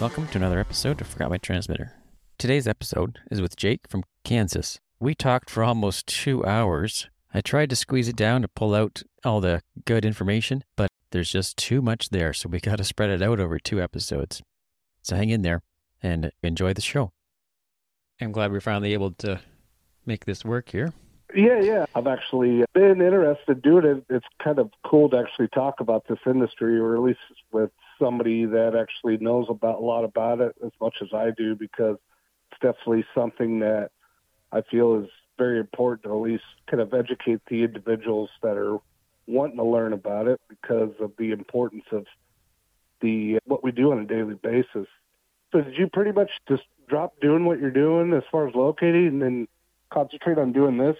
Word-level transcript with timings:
Welcome 0.00 0.28
to 0.28 0.38
another 0.38 0.60
episode 0.60 1.00
of 1.00 1.08
Forgot 1.08 1.30
My 1.30 1.38
Transmitter. 1.38 1.92
Today's 2.38 2.68
episode 2.68 3.18
is 3.32 3.40
with 3.40 3.56
Jake 3.56 3.80
from 3.88 4.04
Kansas. 4.22 4.78
We 5.00 5.16
talked 5.16 5.50
for 5.50 5.64
almost 5.64 6.06
two 6.06 6.46
hours. 6.46 7.08
I 7.34 7.40
tried 7.40 7.68
to 7.70 7.76
squeeze 7.76 8.06
it 8.06 8.14
down 8.14 8.42
to 8.42 8.48
pull 8.48 8.76
out 8.76 9.02
all 9.24 9.40
the 9.40 9.60
good 9.86 10.04
information, 10.04 10.62
but 10.76 10.92
there's 11.10 11.32
just 11.32 11.56
too 11.56 11.82
much 11.82 12.10
there, 12.10 12.32
so 12.32 12.48
we 12.48 12.60
got 12.60 12.78
to 12.78 12.84
spread 12.84 13.10
it 13.10 13.22
out 13.22 13.40
over 13.40 13.58
two 13.58 13.82
episodes. 13.82 14.40
So 15.02 15.16
hang 15.16 15.30
in 15.30 15.42
there 15.42 15.62
and 16.00 16.30
enjoy 16.44 16.74
the 16.74 16.80
show. 16.80 17.10
I'm 18.20 18.30
glad 18.30 18.52
we're 18.52 18.60
finally 18.60 18.92
able 18.92 19.10
to 19.14 19.40
make 20.06 20.26
this 20.26 20.44
work 20.44 20.68
here. 20.68 20.92
Yeah, 21.34 21.60
yeah. 21.60 21.86
I've 21.96 22.06
actually 22.06 22.64
been 22.72 23.02
interested 23.02 23.56
in 23.56 23.60
doing 23.62 23.84
it. 23.84 24.04
It's 24.08 24.26
kind 24.42 24.60
of 24.60 24.70
cool 24.86 25.10
to 25.10 25.18
actually 25.18 25.48
talk 25.48 25.80
about 25.80 26.06
this 26.08 26.20
industry, 26.24 26.78
or 26.78 26.94
at 26.94 27.02
least 27.02 27.18
with 27.50 27.72
somebody 27.98 28.44
that 28.44 28.74
actually 28.74 29.16
knows 29.18 29.46
about 29.48 29.78
a 29.78 29.84
lot 29.84 30.04
about 30.04 30.40
it 30.40 30.54
as 30.64 30.72
much 30.80 30.96
as 31.02 31.08
I 31.12 31.30
do, 31.36 31.54
because 31.54 31.96
it's 32.50 32.60
definitely 32.60 33.04
something 33.14 33.60
that 33.60 33.90
I 34.52 34.62
feel 34.62 35.02
is 35.02 35.10
very 35.36 35.58
important 35.60 36.04
to 36.04 36.10
at 36.10 36.22
least 36.22 36.44
kind 36.70 36.80
of 36.80 36.94
educate 36.94 37.40
the 37.48 37.62
individuals 37.62 38.30
that 38.42 38.56
are 38.56 38.78
wanting 39.26 39.58
to 39.58 39.64
learn 39.64 39.92
about 39.92 40.26
it 40.26 40.40
because 40.48 40.90
of 41.00 41.12
the 41.18 41.30
importance 41.32 41.84
of 41.92 42.06
the 43.00 43.38
what 43.44 43.62
we 43.62 43.70
do 43.70 43.92
on 43.92 43.98
a 43.98 44.04
daily 44.04 44.34
basis. 44.34 44.88
So 45.52 45.60
did 45.60 45.76
you 45.76 45.88
pretty 45.92 46.12
much 46.12 46.30
just 46.48 46.64
drop 46.88 47.20
doing 47.20 47.44
what 47.44 47.60
you're 47.60 47.70
doing 47.70 48.12
as 48.12 48.22
far 48.30 48.48
as 48.48 48.54
locating 48.54 49.06
and 49.06 49.22
then 49.22 49.48
concentrate 49.90 50.38
on 50.38 50.52
doing 50.52 50.78
this? 50.78 50.96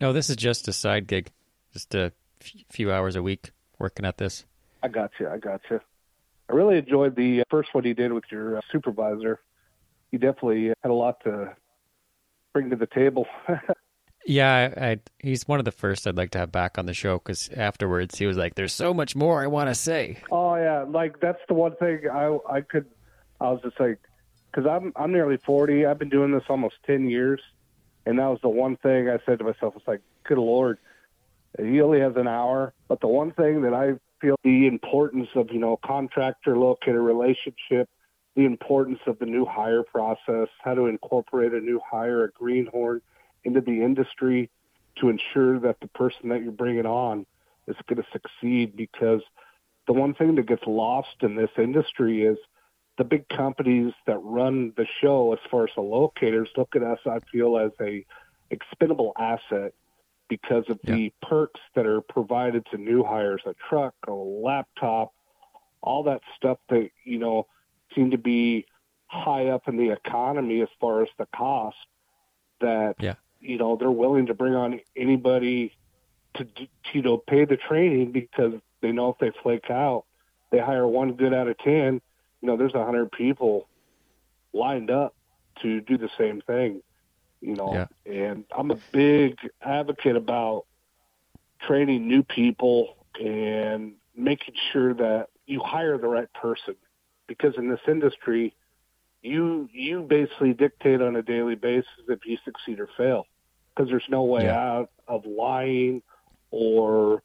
No, 0.00 0.12
this 0.12 0.30
is 0.30 0.36
just 0.36 0.68
a 0.68 0.72
side 0.72 1.06
gig, 1.06 1.30
just 1.72 1.94
a 1.94 2.12
f- 2.40 2.52
few 2.70 2.92
hours 2.92 3.16
a 3.16 3.22
week 3.22 3.50
working 3.78 4.06
at 4.06 4.18
this. 4.18 4.44
I 4.82 4.88
got 4.88 5.10
you. 5.20 5.28
I 5.28 5.38
got 5.38 5.60
you. 5.70 5.80
I 6.48 6.54
really 6.54 6.78
enjoyed 6.78 7.14
the 7.16 7.44
first 7.50 7.74
one 7.74 7.84
you 7.84 7.94
did 7.94 8.12
with 8.12 8.24
your 8.30 8.58
uh, 8.58 8.60
supervisor. 8.72 9.40
You 10.10 10.18
definitely 10.18 10.68
had 10.68 10.90
a 10.90 10.94
lot 10.94 11.22
to 11.24 11.54
bring 12.52 12.70
to 12.70 12.76
the 12.76 12.86
table. 12.86 13.26
Yeah, 14.28 14.74
I, 14.76 14.84
I, 14.84 14.98
he's 15.20 15.48
one 15.48 15.58
of 15.58 15.64
the 15.64 15.72
first 15.72 16.06
I'd 16.06 16.18
like 16.18 16.32
to 16.32 16.38
have 16.38 16.52
back 16.52 16.76
on 16.76 16.84
the 16.84 16.92
show 16.92 17.16
because 17.16 17.48
afterwards 17.48 18.18
he 18.18 18.26
was 18.26 18.36
like, 18.36 18.56
"There's 18.56 18.74
so 18.74 18.92
much 18.92 19.16
more 19.16 19.42
I 19.42 19.46
want 19.46 19.70
to 19.70 19.74
say." 19.74 20.18
Oh 20.30 20.54
yeah, 20.56 20.82
like 20.82 21.18
that's 21.20 21.40
the 21.48 21.54
one 21.54 21.74
thing 21.76 22.02
I 22.12 22.36
I 22.46 22.60
could 22.60 22.84
I 23.40 23.50
was 23.50 23.62
just 23.62 23.80
like, 23.80 23.98
because 24.50 24.68
I'm 24.68 24.92
I'm 24.96 25.12
nearly 25.12 25.38
forty. 25.38 25.86
I've 25.86 25.98
been 25.98 26.10
doing 26.10 26.30
this 26.30 26.42
almost 26.50 26.74
ten 26.84 27.08
years, 27.08 27.40
and 28.04 28.18
that 28.18 28.26
was 28.26 28.38
the 28.42 28.50
one 28.50 28.76
thing 28.76 29.08
I 29.08 29.18
said 29.24 29.38
to 29.38 29.44
myself. 29.46 29.72
It's 29.76 29.88
like, 29.88 30.02
good 30.24 30.36
lord, 30.36 30.76
he 31.58 31.80
only 31.80 32.00
has 32.00 32.14
an 32.16 32.28
hour. 32.28 32.74
But 32.86 33.00
the 33.00 33.08
one 33.08 33.32
thing 33.32 33.62
that 33.62 33.72
I 33.72 33.94
feel 34.20 34.36
the 34.44 34.66
importance 34.66 35.28
of 35.34 35.50
you 35.50 35.58
know 35.58 35.78
contractor 35.84 36.56
locator 36.56 37.02
relationship, 37.02 37.88
the 38.36 38.44
importance 38.44 39.00
of 39.06 39.18
the 39.18 39.26
new 39.26 39.44
hire 39.44 39.82
process, 39.82 40.48
how 40.62 40.74
to 40.74 40.86
incorporate 40.86 41.52
a 41.52 41.60
new 41.60 41.80
hire, 41.88 42.24
a 42.24 42.30
greenhorn 42.30 43.00
into 43.44 43.60
the 43.60 43.82
industry 43.82 44.50
to 45.00 45.08
ensure 45.08 45.60
that 45.60 45.80
the 45.80 45.88
person 45.88 46.28
that 46.28 46.42
you're 46.42 46.52
bringing 46.52 46.86
on 46.86 47.24
is 47.66 47.76
going 47.86 48.02
to 48.02 48.08
succeed. 48.12 48.76
Because 48.76 49.22
the 49.86 49.92
one 49.92 50.14
thing 50.14 50.34
that 50.36 50.46
gets 50.46 50.64
lost 50.66 51.16
in 51.22 51.36
this 51.36 51.50
industry 51.56 52.22
is 52.22 52.38
the 52.98 53.04
big 53.04 53.28
companies 53.28 53.92
that 54.06 54.18
run 54.18 54.72
the 54.76 54.86
show 55.00 55.32
as 55.32 55.38
far 55.50 55.64
as 55.64 55.70
the 55.76 55.80
locators 55.80 56.48
look 56.56 56.74
at 56.74 56.82
us 56.82 56.98
i 57.06 57.20
feel 57.30 57.56
as 57.56 57.70
a 57.80 58.04
expendable 58.50 59.12
asset 59.18 59.72
because 60.28 60.64
of 60.68 60.78
Yeah. 60.84 60.94
the 60.94 61.12
perks 61.22 61.60
that 61.74 61.86
are 61.86 62.00
provided 62.00 62.66
to 62.66 62.78
new 62.78 63.02
hires 63.02 63.42
a 63.46 63.54
truck 63.68 63.94
a 64.06 64.12
laptop 64.12 65.12
all 65.80 66.02
that 66.04 66.20
stuff 66.36 66.58
that 66.68 66.90
you 67.04 67.18
know 67.18 67.46
seem 67.94 68.10
to 68.10 68.18
be 68.18 68.66
high 69.06 69.46
up 69.46 69.68
in 69.68 69.76
the 69.76 69.90
economy 69.90 70.60
as 70.60 70.68
far 70.80 71.02
as 71.02 71.08
the 71.18 71.26
cost 71.34 71.76
that 72.60 72.96
Yeah. 73.00 73.14
you 73.40 73.56
know 73.58 73.76
they're 73.76 73.90
willing 73.90 74.26
to 74.26 74.34
bring 74.34 74.54
on 74.54 74.80
anybody 74.96 75.74
to 76.34 76.46
you 76.92 77.02
know 77.02 77.16
pay 77.16 77.44
the 77.44 77.56
training 77.56 78.12
because 78.12 78.54
they 78.80 78.92
know 78.92 79.10
if 79.10 79.18
they 79.18 79.30
flake 79.42 79.70
out 79.70 80.04
they 80.50 80.58
hire 80.58 80.86
one 80.86 81.14
good 81.14 81.32
out 81.34 81.48
of 81.48 81.56
ten 81.58 82.00
you 82.40 82.46
know 82.46 82.56
there's 82.56 82.74
a 82.74 82.84
hundred 82.84 83.10
people 83.12 83.66
lined 84.52 84.90
up 84.90 85.14
to 85.62 85.80
do 85.80 85.96
the 85.98 86.10
same 86.18 86.40
thing 86.42 86.82
you 87.40 87.54
know 87.54 87.72
Yeah. 87.72 87.86
and 88.06 88.44
i'm 88.56 88.70
a 88.70 88.78
big 88.92 89.36
advocate 89.62 90.16
about 90.16 90.64
training 91.62 92.06
new 92.08 92.22
people 92.22 92.94
and 93.20 93.94
making 94.16 94.54
sure 94.72 94.94
that 94.94 95.28
you 95.46 95.60
hire 95.60 95.98
the 95.98 96.06
right 96.08 96.32
person 96.34 96.74
because 97.26 97.54
in 97.56 97.68
this 97.70 97.80
industry 97.88 98.54
you 99.22 99.68
you 99.72 100.02
basically 100.02 100.52
dictate 100.52 101.00
on 101.00 101.16
a 101.16 101.22
daily 101.22 101.54
basis 101.54 101.88
if 102.08 102.20
you 102.26 102.36
succeed 102.44 102.78
or 102.80 102.88
fail 102.96 103.24
because 103.74 103.90
there's 103.90 104.04
no 104.08 104.24
way 104.24 104.44
Yeah. 104.44 104.58
out 104.58 104.88
of 105.06 105.24
lying 105.26 106.02
or 106.50 107.22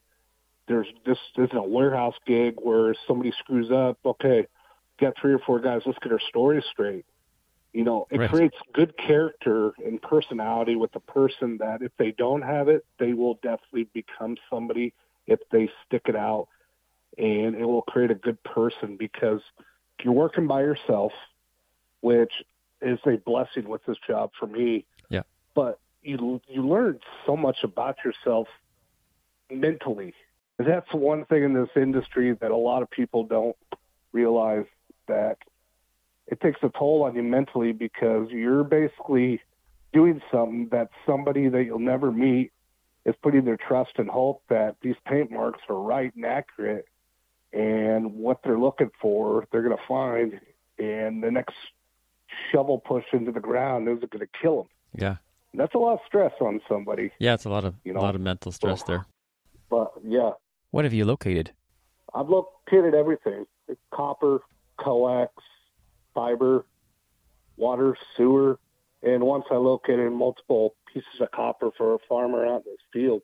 there's 0.67 0.87
this 1.05 1.17
isn't 1.37 1.55
a 1.57 1.63
warehouse 1.63 2.15
gig 2.25 2.55
where 2.61 2.95
somebody 3.07 3.31
screws 3.39 3.71
up 3.71 3.97
okay 4.05 4.45
got 4.99 5.13
three 5.19 5.33
or 5.33 5.39
four 5.39 5.59
guys 5.59 5.81
let's 5.85 5.99
get 5.99 6.11
our 6.11 6.19
story 6.29 6.63
straight 6.71 7.05
you 7.73 7.83
know 7.83 8.07
it 8.11 8.19
Right. 8.19 8.29
creates 8.29 8.55
good 8.73 8.95
character 8.97 9.73
and 9.83 10.01
personality 10.01 10.75
with 10.75 10.91
the 10.93 10.99
person 10.99 11.57
that 11.57 11.81
if 11.81 11.91
they 11.97 12.11
don't 12.11 12.43
have 12.43 12.69
it 12.69 12.85
they 12.99 13.13
will 13.13 13.35
definitely 13.35 13.89
become 13.93 14.37
somebody 14.49 14.93
if 15.27 15.39
they 15.51 15.69
stick 15.85 16.03
it 16.05 16.15
out 16.15 16.47
and 17.17 17.55
it 17.55 17.65
will 17.65 17.81
create 17.81 18.11
a 18.11 18.15
good 18.15 18.41
person 18.43 18.95
because 18.97 19.41
you're 20.03 20.13
working 20.13 20.47
by 20.47 20.61
yourself 20.61 21.11
which 22.01 22.33
is 22.81 22.99
a 23.05 23.17
blessing 23.17 23.67
with 23.67 23.83
this 23.85 23.97
job 24.07 24.31
for 24.39 24.47
me 24.47 24.85
Yeah. 25.09 25.23
but 25.55 25.79
you 26.01 26.39
you 26.47 26.67
learn 26.67 26.99
so 27.25 27.35
much 27.35 27.57
about 27.63 27.97
yourself 28.05 28.47
mentally 29.49 30.13
that's 30.59 30.91
one 30.93 31.25
thing 31.25 31.43
in 31.43 31.53
this 31.53 31.69
industry 31.75 32.33
that 32.39 32.51
a 32.51 32.55
lot 32.55 32.83
of 32.83 32.89
people 32.91 33.23
don't 33.23 33.55
realize 34.11 34.65
that 35.07 35.37
it 36.27 36.39
takes 36.41 36.59
a 36.63 36.69
toll 36.77 37.03
on 37.03 37.15
you 37.15 37.23
mentally 37.23 37.71
because 37.73 38.29
you're 38.29 38.63
basically 38.63 39.41
doing 39.91 40.21
something 40.31 40.69
that 40.71 40.89
somebody 41.05 41.49
that 41.49 41.63
you'll 41.65 41.79
never 41.79 42.11
meet 42.11 42.51
is 43.05 43.13
putting 43.21 43.45
their 43.45 43.57
trust 43.57 43.91
and 43.97 44.09
hope 44.09 44.41
that 44.49 44.75
these 44.81 44.95
paint 45.05 45.29
marks 45.31 45.59
are 45.69 45.79
right 45.79 46.15
and 46.15 46.25
accurate 46.25 46.85
and 47.51 48.13
what 48.15 48.39
they're 48.43 48.57
looking 48.59 48.89
for 49.01 49.45
they're 49.51 49.61
going 49.61 49.75
to 49.75 49.83
find 49.87 50.39
and 50.79 51.21
the 51.23 51.29
next 51.29 51.55
shovel 52.51 52.79
push 52.79 53.03
into 53.13 53.31
the 53.31 53.39
ground 53.39 53.87
is 53.87 53.99
going 54.09 54.25
to 54.25 54.31
kill 54.41 54.57
them 54.63 54.67
Yeah, 54.95 55.15
that's 55.53 55.75
a 55.75 55.77
lot 55.77 55.93
of 55.93 55.99
stress 56.07 56.31
on 56.41 56.61
somebody 56.67 57.11
yeah, 57.19 57.33
it's 57.35 57.45
a 57.45 57.49
lot 57.49 57.65
of 57.65 57.75
You 57.83 57.93
know? 57.93 57.99
a 57.99 58.01
lot 58.01 58.15
of 58.15 58.21
mental 58.21 58.51
stress 58.51 58.81
there. 58.83 59.05
but 59.69 59.91
yeah 60.03 60.31
What 60.71 60.85
have 60.85 60.93
you 60.93 61.05
located? 61.05 61.51
I've 62.15 62.29
located 62.29 62.93
everything 62.95 63.45
copper, 63.93 64.39
coax, 64.77 65.31
fiber, 66.13 66.65
water, 67.57 67.95
sewer. 68.15 68.59
And 69.01 69.23
once 69.23 69.45
I 69.51 69.55
located 69.55 70.11
multiple 70.11 70.75
pieces 70.91 71.19
of 71.19 71.31
copper 71.31 71.71
for 71.77 71.95
a 71.95 71.99
farmer 72.07 72.45
out 72.45 72.63
in 72.65 72.71
his 72.71 72.79
field, 72.91 73.21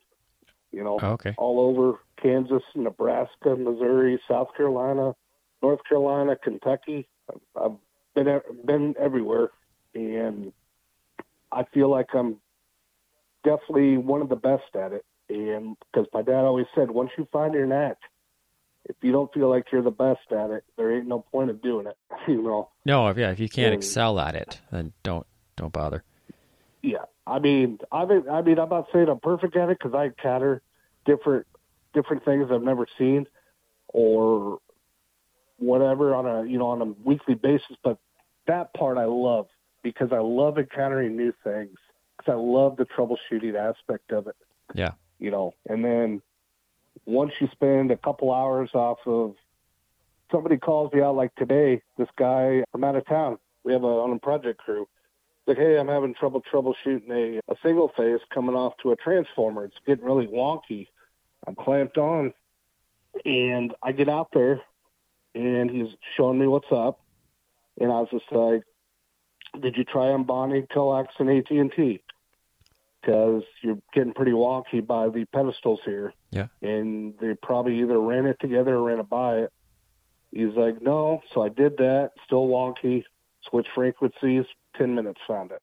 you 0.72 0.84
know, 0.84 0.98
Oh, 1.02 1.12
okay. 1.12 1.34
all 1.38 1.60
over 1.60 2.00
Kansas, 2.20 2.62
Nebraska, 2.74 3.56
Missouri, 3.56 4.20
South 4.28 4.48
Carolina, 4.56 5.14
North 5.62 5.80
Carolina, 5.88 6.36
Kentucky. 6.36 7.08
I've- 7.56 7.76
been 8.14 8.40
been 8.64 8.94
everywhere, 8.98 9.50
and 9.94 10.52
I 11.52 11.64
feel 11.64 11.88
like 11.88 12.12
I'm 12.12 12.40
definitely 13.44 13.98
one 13.98 14.20
of 14.20 14.28
the 14.28 14.36
best 14.36 14.74
at 14.74 14.92
it. 14.92 15.04
And 15.28 15.76
because 15.92 16.08
my 16.12 16.22
dad 16.22 16.44
always 16.44 16.66
said, 16.74 16.90
once 16.90 17.10
you 17.16 17.26
find 17.32 17.54
your 17.54 17.66
knack, 17.66 17.96
if 18.84 18.96
you 19.02 19.12
don't 19.12 19.32
feel 19.32 19.48
like 19.48 19.66
you're 19.72 19.82
the 19.82 19.90
best 19.90 20.32
at 20.32 20.50
it, 20.50 20.64
there 20.76 20.96
ain't 20.96 21.06
no 21.06 21.20
point 21.20 21.50
of 21.50 21.62
doing 21.62 21.86
it. 21.86 21.96
You 22.28 22.42
know. 22.42 22.68
No, 22.84 23.08
if, 23.08 23.16
yeah, 23.16 23.30
if 23.30 23.40
you 23.40 23.48
can't 23.48 23.72
Yeah. 23.72 23.78
excel 23.78 24.20
at 24.20 24.34
it, 24.34 24.60
then 24.70 24.92
don't 25.02 25.26
don't 25.56 25.72
bother. 25.72 26.04
Yeah, 26.82 27.04
I 27.26 27.38
mean, 27.38 27.78
I 27.92 28.04
mean, 28.04 28.28
I 28.30 28.42
mean, 28.42 28.58
I'm 28.58 28.68
not 28.68 28.86
saying 28.92 29.08
I'm 29.08 29.20
perfect 29.20 29.56
at 29.56 29.68
it 29.68 29.78
because 29.78 29.94
I 29.94 30.06
encounter 30.06 30.62
different 31.04 31.46
different 31.94 32.24
things 32.24 32.48
I've 32.52 32.62
never 32.62 32.86
seen 32.98 33.26
or 33.88 34.58
whatever 35.58 36.14
on 36.14 36.26
a 36.26 36.48
you 36.48 36.58
know 36.58 36.68
on 36.68 36.80
a 36.82 36.86
weekly 37.04 37.34
basis. 37.34 37.76
But 37.82 37.98
that 38.46 38.72
part 38.74 38.98
I 38.98 39.04
love 39.06 39.46
because 39.82 40.10
I 40.12 40.18
love 40.20 40.58
encountering 40.58 41.16
new 41.16 41.32
things 41.44 41.76
because 42.16 42.32
I 42.32 42.36
love 42.36 42.76
the 42.76 42.84
troubleshooting 42.86 43.54
aspect 43.54 44.12
of 44.12 44.26
it. 44.26 44.36
Yeah. 44.74 44.92
You 45.18 45.30
know, 45.30 45.54
and 45.68 45.84
then 45.84 46.22
once 47.10 47.32
you 47.40 47.48
spend 47.52 47.90
a 47.90 47.96
couple 47.96 48.32
hours 48.32 48.70
off 48.74 48.98
of 49.06 49.34
somebody 50.30 50.56
calls 50.56 50.92
me 50.92 51.02
out 51.02 51.16
like 51.16 51.34
today, 51.34 51.82
this 51.98 52.08
guy 52.16 52.62
from 52.72 52.84
out 52.84 52.96
of 52.96 53.06
town. 53.06 53.38
We 53.64 53.72
have 53.72 53.82
a 53.82 53.86
on 53.86 54.12
a 54.12 54.18
project 54.18 54.58
crew 54.58 54.86
like, 55.50 55.58
hey, 55.58 55.78
I'm 55.78 55.88
having 55.88 56.14
trouble 56.14 56.42
troubleshooting 56.52 57.10
a, 57.10 57.40
a 57.52 57.56
single 57.62 57.90
phase 57.96 58.20
coming 58.32 58.54
off 58.54 58.74
to 58.82 58.92
a 58.92 58.96
transformer. 58.96 59.64
It's 59.64 59.74
getting 59.84 60.04
really 60.04 60.28
wonky. 60.28 60.86
I'm 61.46 61.56
clamped 61.56 61.98
on, 61.98 62.32
and 63.24 63.74
I 63.82 63.92
get 63.92 64.08
out 64.08 64.28
there, 64.32 64.60
and 65.34 65.70
he's 65.70 65.88
showing 66.16 66.38
me 66.38 66.46
what's 66.46 66.70
up, 66.70 67.00
And 67.80 67.90
I 67.90 68.00
was 68.00 68.08
just 68.12 68.30
like, 68.30 68.62
"Did 69.60 69.76
you 69.76 69.84
try 69.84 70.06
unbonding 70.06 70.68
coax 70.70 71.14
and 71.18 71.30
AT 71.30 71.50
and 71.50 71.72
T? 71.72 72.02
Because 73.00 73.42
you're 73.62 73.78
getting 73.94 74.12
pretty 74.12 74.32
wonky 74.32 74.86
by 74.86 75.08
the 75.08 75.24
pedestals 75.26 75.80
here." 75.84 76.12
Yeah. 76.30 76.48
And 76.62 77.14
they 77.18 77.34
probably 77.34 77.80
either 77.80 77.98
ran 78.00 78.26
it 78.26 78.38
together 78.40 78.76
or 78.76 78.82
ran 78.82 79.00
it 79.00 79.08
by 79.08 79.38
it. 79.38 79.52
He's 80.32 80.54
like, 80.54 80.80
"No." 80.82 81.22
So 81.32 81.42
I 81.42 81.48
did 81.48 81.76
that. 81.78 82.12
Still 82.26 82.46
wonky. 82.46 83.04
Switch 83.48 83.66
frequencies. 83.74 84.44
Ten 84.76 84.94
minutes 84.94 85.20
found 85.26 85.50
it. 85.50 85.62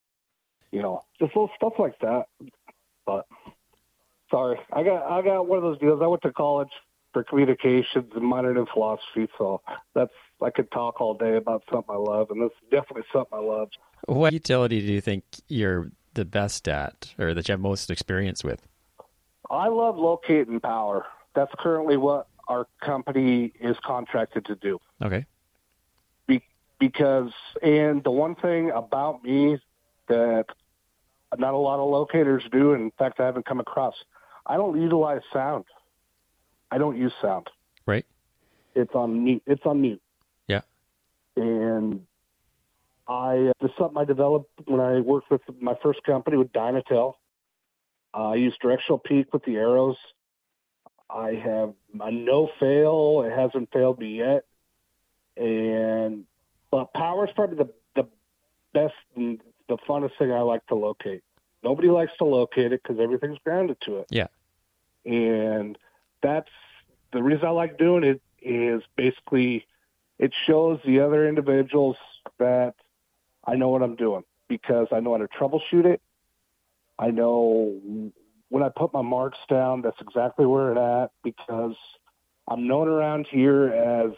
You 0.72 0.82
know, 0.82 1.04
just 1.20 1.36
little 1.36 1.52
stuff 1.56 1.74
like 1.80 1.98
that. 2.00 2.28
But 3.06 3.26
sorry, 4.30 4.60
I 4.74 4.84
got 4.84 5.10
I 5.10 5.22
got 5.22 5.48
one 5.48 5.58
of 5.58 5.64
those 5.64 5.80
deals. 5.80 6.02
I 6.02 6.08
went 6.08 6.24
to 6.24 6.34
college 6.34 6.72
for 7.14 7.24
communications 7.24 8.12
and 8.14 8.24
minored 8.24 8.58
in 8.58 8.66
philosophy, 8.66 9.28
so 9.38 9.62
that's 9.94 10.12
I 10.42 10.50
could 10.50 10.70
talk 10.72 11.00
all 11.00 11.14
day 11.14 11.38
about 11.38 11.64
something 11.72 11.96
I 11.96 11.98
love, 11.98 12.30
and 12.32 12.42
this 12.42 12.52
is 12.52 12.70
definitely 12.70 13.04
something 13.14 13.38
I 13.38 13.42
love. 13.42 13.70
What 14.08 14.34
utility 14.34 14.86
do 14.86 14.92
you 14.92 15.02
think 15.02 15.24
you're 15.48 15.90
the 16.18 16.26
best 16.26 16.68
at, 16.68 17.14
or 17.18 17.34
that 17.34 17.48
you 17.48 17.54
have 17.54 17.62
most 17.62 17.90
experience 17.90 18.44
with? 18.44 18.68
I 19.50 19.70
love 19.70 19.98
locating 19.98 20.60
power. 20.60 21.06
That's 21.36 21.52
currently 21.60 21.96
what 21.96 22.28
our 22.50 22.68
company 22.82 23.54
is 23.60 23.78
contracted 23.86 24.46
to 24.46 24.56
do. 24.56 24.80
Okay. 25.02 25.26
Be- 26.28 26.44
because, 26.80 27.32
and 27.62 28.04
the 28.04 28.12
one 28.12 28.36
thing 28.36 28.72
about 28.72 29.24
me 29.24 29.60
that 30.08 30.46
not 31.38 31.54
a 31.54 31.58
lot 31.58 31.80
of 31.80 31.90
locators 31.90 32.44
do, 32.52 32.74
in 32.74 32.92
fact, 32.98 33.20
I 33.20 33.26
haven't 33.26 33.46
come 33.46 33.60
across, 33.60 33.96
I 34.46 34.58
don't 34.58 34.82
utilize 34.82 35.22
sound. 35.32 35.66
I 36.72 36.78
don't 36.78 36.98
use 36.98 37.14
sound. 37.22 37.48
Right. 37.86 38.06
It's 38.76 38.96
on 38.96 39.24
mute. 39.24 39.44
It's 39.46 39.66
on 39.66 39.82
mute. 39.82 40.02
Yeah. 40.48 40.62
And 41.36 42.06
I 43.08 43.52
this 43.62 43.72
is 43.72 43.78
something 43.78 43.98
I 43.98 44.06
developed 44.06 44.50
when 44.66 44.80
I 44.80 45.00
worked 45.00 45.32
with 45.32 45.42
my 45.60 45.76
first 45.82 46.04
company 46.04 46.38
with 46.38 46.52
Dynatel. 46.52 47.14
Uh, 48.14 48.30
I 48.30 48.36
use 48.36 48.56
directional 48.62 49.00
peak 49.00 49.34
with 49.34 49.44
the 49.46 49.56
arrows. 49.56 49.98
I 51.10 51.34
have 51.34 51.74
a 52.00 52.12
no 52.12 52.50
fail. 52.60 53.24
It 53.26 53.32
hasn't 53.32 53.72
failed 53.72 54.00
me 54.00 54.18
yet. 54.18 54.46
And 55.38 56.26
but 56.70 56.94
power 56.94 57.26
is 57.26 57.32
probably 57.34 57.58
the 57.58 57.70
the 57.96 58.08
best 58.74 58.96
and 59.16 59.42
the 59.70 59.78
funnest 59.88 60.18
thing 60.18 60.32
I 60.32 60.42
like 60.42 60.66
to 60.68 60.76
locate. 60.76 61.24
Nobody 61.64 61.90
likes 61.90 62.12
to 62.20 62.26
locate 62.26 62.72
it 62.74 62.82
because 62.84 63.00
everything's 63.00 63.38
grounded 63.44 63.78
to 63.82 63.98
it. 63.98 64.08
Yeah. 64.10 64.28
And 65.06 65.78
that's 66.22 66.52
the 67.14 67.24
reason 67.24 67.46
I 67.46 67.52
like 67.52 67.78
doing 67.78 68.04
it 68.04 68.22
is 68.42 68.84
basically 68.96 69.66
it 70.20 70.34
shows 70.46 70.80
the 70.86 71.00
other 71.00 71.28
individuals 71.28 71.98
that 72.40 72.76
I 73.48 73.56
know 73.56 73.70
what 73.70 73.82
I'm 73.82 73.96
doing 73.96 74.24
because 74.48 74.88
I 74.92 75.00
know 75.00 75.12
how 75.12 75.18
to 75.18 75.28
troubleshoot 75.28 75.86
it. 75.86 76.02
I 77.00 77.12
know 77.12 77.80
when 78.50 78.64
I 78.64 78.70
put 78.70 78.94
my 78.94 79.02
marks 79.02 79.38
down, 79.50 79.82
that's 79.82 80.00
exactly 80.02 80.46
where 80.46 80.72
it 80.72 80.78
at 80.78 81.12
because 81.24 81.76
I'm 82.48 82.68
known 82.68 82.88
around 82.88 83.28
here 83.30 83.68
as 83.68 84.12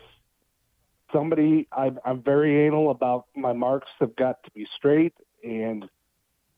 somebody. 1.13 1.67
I'm, 1.71 1.99
I'm 2.05 2.21
very 2.21 2.65
anal 2.65 2.91
about 2.91 3.25
my 3.35 3.53
marks 3.53 3.89
have 3.99 4.15
got 4.15 4.43
to 4.43 4.51
be 4.51 4.67
straight 4.75 5.13
and 5.43 5.89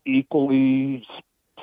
equally 0.05 1.05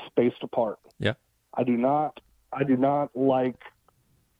spaced 0.07 0.43
apart. 0.43 0.79
Yeah. 0.99 1.15
I 1.55 1.65
do 1.65 1.77
not. 1.77 2.21
I 2.53 2.65
do 2.65 2.77
not 2.77 3.15
like 3.15 3.61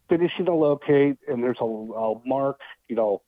finishing 0.09 0.49
a 0.49 0.55
locate 0.55 1.19
and 1.29 1.43
there's 1.43 1.59
a, 1.61 1.65
a 1.65 2.15
mark, 2.27 2.61
you 2.89 2.97
know, 2.97 3.23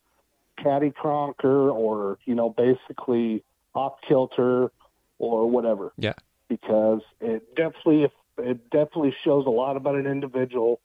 caddy 0.62 0.91
cronker 0.91 1.73
or 1.73 2.19
you 2.25 2.35
know 2.35 2.51
basically 2.51 3.43
off 3.75 3.95
kilter 4.07 4.71
or 5.19 5.49
whatever. 5.51 5.93
Yeah. 5.97 6.15
Because 6.49 7.01
it 7.21 7.55
definitely 7.55 8.11
it 8.39 8.71
definitely 8.71 9.15
shows 9.23 9.47
a 9.47 9.51
lot 9.51 9.77
about 9.77 9.95
an 9.95 10.07
individual 10.07 10.81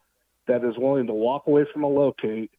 that 0.48 0.64
is 0.64 0.78
willing 0.78 1.08
to 1.08 1.14
walk 1.14 1.48
away 1.48 1.66
from 1.72 1.84
a 1.84 1.88
locate 1.88 2.52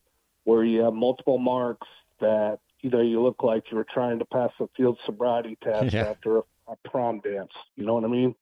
where 0.45 0.65
you 0.65 0.81
have 0.81 0.95
multiple 0.95 1.39
marks 1.39 1.87
that 2.21 2.59
you 2.81 2.91
know 2.91 3.01
you 3.01 3.23
look 3.23 3.43
like 3.43 3.71
you 3.71 3.77
were 3.77 3.87
trying 3.93 4.19
to 4.19 4.25
pass 4.25 4.51
a 4.61 4.67
field 4.77 4.99
sobriety 5.05 5.57
test 5.63 5.93
Yeah. 5.95 6.07
after 6.07 6.39
a, 6.39 6.43
a 6.69 6.77
prom 6.85 7.21
dance. 7.21 7.53
You 7.77 7.85
know 7.87 7.95
what 7.95 8.05
I 8.05 8.09
mean? 8.09 8.35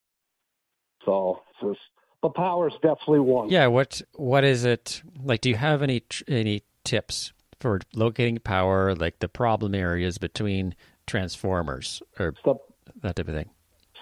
So, 1.05 1.43
it's, 1.63 1.79
but 2.23 2.35
power 2.35 2.69
is 2.69 2.75
definitely 2.75 3.21
one. 3.21 3.51
Yeah. 3.51 3.67
What 3.67 4.01
What 4.15 4.45
is 4.45 4.65
it 4.65 5.03
like? 5.23 5.43
Do 5.43 5.51
you 5.51 5.57
have 5.57 5.83
any 5.83 6.03
any 6.27 6.63
tips 6.85 7.33
for 7.65 7.81
locating 7.95 8.37
power, 8.37 8.95
like 8.95 9.21
the 9.21 9.29
problem 9.29 9.75
areas 9.75 10.19
between 10.19 10.75
transformers 11.07 12.03
or 12.19 12.35
Sub 12.45 12.59
that 13.01 13.17
type 13.17 13.27
of 13.27 13.35
thing? 13.35 13.49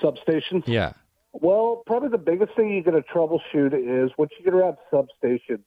substations. 0.02 0.66
Yeah. 0.66 0.94
Well, 1.32 1.84
probably 1.86 2.08
the 2.08 2.18
biggest 2.18 2.56
thing 2.56 2.72
you're 2.72 2.82
going 2.82 3.00
to 3.00 3.08
troubleshoot 3.08 3.72
is 3.72 4.10
once 4.18 4.32
you 4.36 4.44
get 4.44 4.52
around 4.52 4.78
substations, 4.92 5.62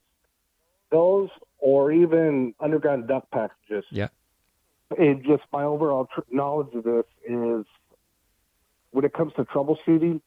those 0.92 1.30
or 1.60 1.94
even 1.94 2.54
underground 2.60 3.08
duct 3.08 3.32
packages. 3.32 3.86
Yeah. 3.92 4.10
And 4.98 5.24
just 5.24 5.44
my 5.54 5.64
overall 5.64 6.10
tr- 6.14 6.20
knowledge 6.30 6.74
of 6.76 6.84
this 6.84 7.06
is 7.26 7.66
when 8.92 9.06
it 9.06 9.14
comes 9.14 9.32
to 9.38 9.46
troubleshooting, 9.46 10.20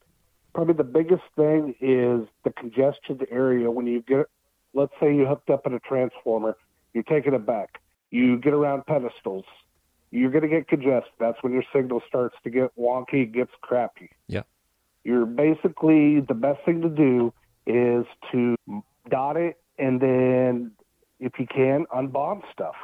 probably 0.55 0.73
the 0.73 0.85
biggest 0.85 1.23
thing 1.37 1.75
is 1.83 2.27
the 2.45 2.51
congested 2.57 3.27
area 3.31 3.71
when 3.71 3.87
you 3.87 4.01
get, 4.01 4.25
let's 4.73 4.95
say 4.99 5.15
you 5.15 5.27
hooked 5.27 5.51
up 5.51 5.67
at 5.67 5.75
a 5.75 5.81
transformer, 5.81 6.57
you're 6.95 7.05
taking 7.05 7.35
it 7.35 7.47
back, 7.47 7.81
you 8.11 8.39
get 8.39 8.53
around 8.53 8.87
pedestals, 8.87 9.45
you're 10.11 10.31
going 10.31 10.43
to 10.43 10.49
get 10.49 10.69
congested. 10.69 11.13
That's 11.19 11.37
when 11.43 11.53
your 11.53 11.65
signal 11.73 12.03
starts 12.09 12.37
to 12.45 12.51
get 12.51 12.71
wonky, 12.79 13.31
gets 13.33 13.51
crappy. 13.61 14.11
Yeah. 14.27 14.43
You're 15.05 15.27
basically 15.27 16.21
the 16.21 16.35
best 16.35 16.65
thing 16.65 16.81
to 16.83 16.89
do 16.89 17.33
is 17.67 18.07
to 18.33 18.57
dot 19.11 19.37
it 19.37 19.59
and 19.79 20.01
then, 20.01 20.73
if 21.21 21.33
you 21.39 21.47
can, 21.47 21.87
unbond 21.95 22.43
stuff. 22.53 22.75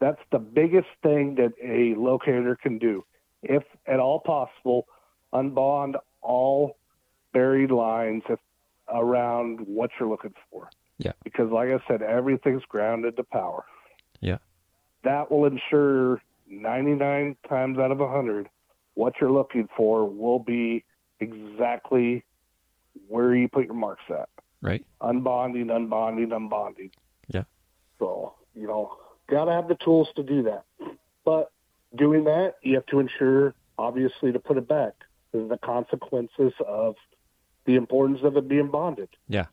That's 0.00 0.20
the 0.30 0.38
biggest 0.38 0.88
thing 1.02 1.36
that 1.36 1.52
a 1.62 1.98
locator 1.98 2.56
can 2.56 2.78
do. 2.78 3.04
If 3.42 3.64
at 3.86 4.00
all 4.00 4.20
possible, 4.20 4.86
unbond 5.32 5.94
all 6.22 6.76
buried 7.32 7.70
lines 7.70 8.22
if, 8.28 8.38
around 8.88 9.60
what 9.60 9.90
you're 9.98 10.08
looking 10.08 10.34
for. 10.50 10.70
Because, 11.32 11.50
like 11.50 11.68
I 11.68 11.78
said, 11.88 12.02
everything's 12.02 12.64
grounded 12.68 13.16
to 13.16 13.24
power. 13.24 13.64
Yeah. 14.20 14.38
That 15.04 15.30
will 15.30 15.46
ensure 15.46 16.20
99 16.48 17.36
times 17.48 17.78
out 17.78 17.90
of 17.90 17.98
100 17.98 18.48
what 18.94 19.14
you're 19.20 19.30
looking 19.32 19.68
for 19.74 20.04
will 20.08 20.38
be 20.38 20.84
exactly 21.18 22.24
where 23.08 23.34
you 23.34 23.48
put 23.48 23.64
your 23.64 23.74
marks 23.74 24.04
at 24.10 24.28
Right. 24.60 24.84
unbonding, 25.00 25.66
unbonding, 25.66 26.28
unbonding. 26.28 26.90
Yeah. 27.28 27.44
So, 27.98 28.34
you 28.54 28.66
know, 28.66 28.96
got 29.28 29.46
to 29.46 29.52
have 29.52 29.68
the 29.68 29.76
tools 29.76 30.08
to 30.16 30.22
do 30.22 30.42
that. 30.42 30.64
But 31.24 31.50
doing 31.96 32.24
that, 32.24 32.56
you 32.62 32.74
have 32.74 32.86
to 32.86 33.00
ensure, 33.00 33.54
obviously, 33.78 34.30
to 34.32 34.38
put 34.38 34.58
it 34.58 34.68
back. 34.68 34.92
There's 35.32 35.48
the 35.48 35.56
consequences 35.56 36.52
of 36.66 36.96
the 37.64 37.76
importance 37.76 38.20
of 38.22 38.36
it 38.36 38.46
being 38.46 38.68
bonded. 38.68 39.08
Yeah. 39.28 39.46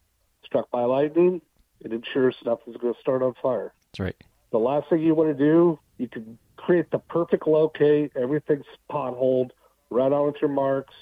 Struck 0.44 0.70
by 0.70 0.84
lightning, 0.84 1.42
it 1.82 1.94
ensures 1.94 2.36
stuff 2.42 2.60
is 2.68 2.76
going 2.78 2.94
to 2.94 3.00
start 3.00 3.22
on 3.22 3.34
fire. 3.42 3.74
That's 3.92 4.00
right. 4.00 4.16
The 4.52 4.58
last 4.60 4.90
thing 4.90 5.00
you 5.02 5.16
want 5.16 5.30
to 5.38 5.44
do, 5.44 5.80
you 5.98 6.08
can 6.08 6.38
create 6.58 6.90
the 6.92 7.00
perfect 7.00 7.48
locate, 7.48 8.12
everything's 8.16 8.66
potholed, 8.92 9.52
right 9.90 10.12
on 10.12 10.28
with 10.28 10.36
your 10.42 10.50
marks. 10.50 10.94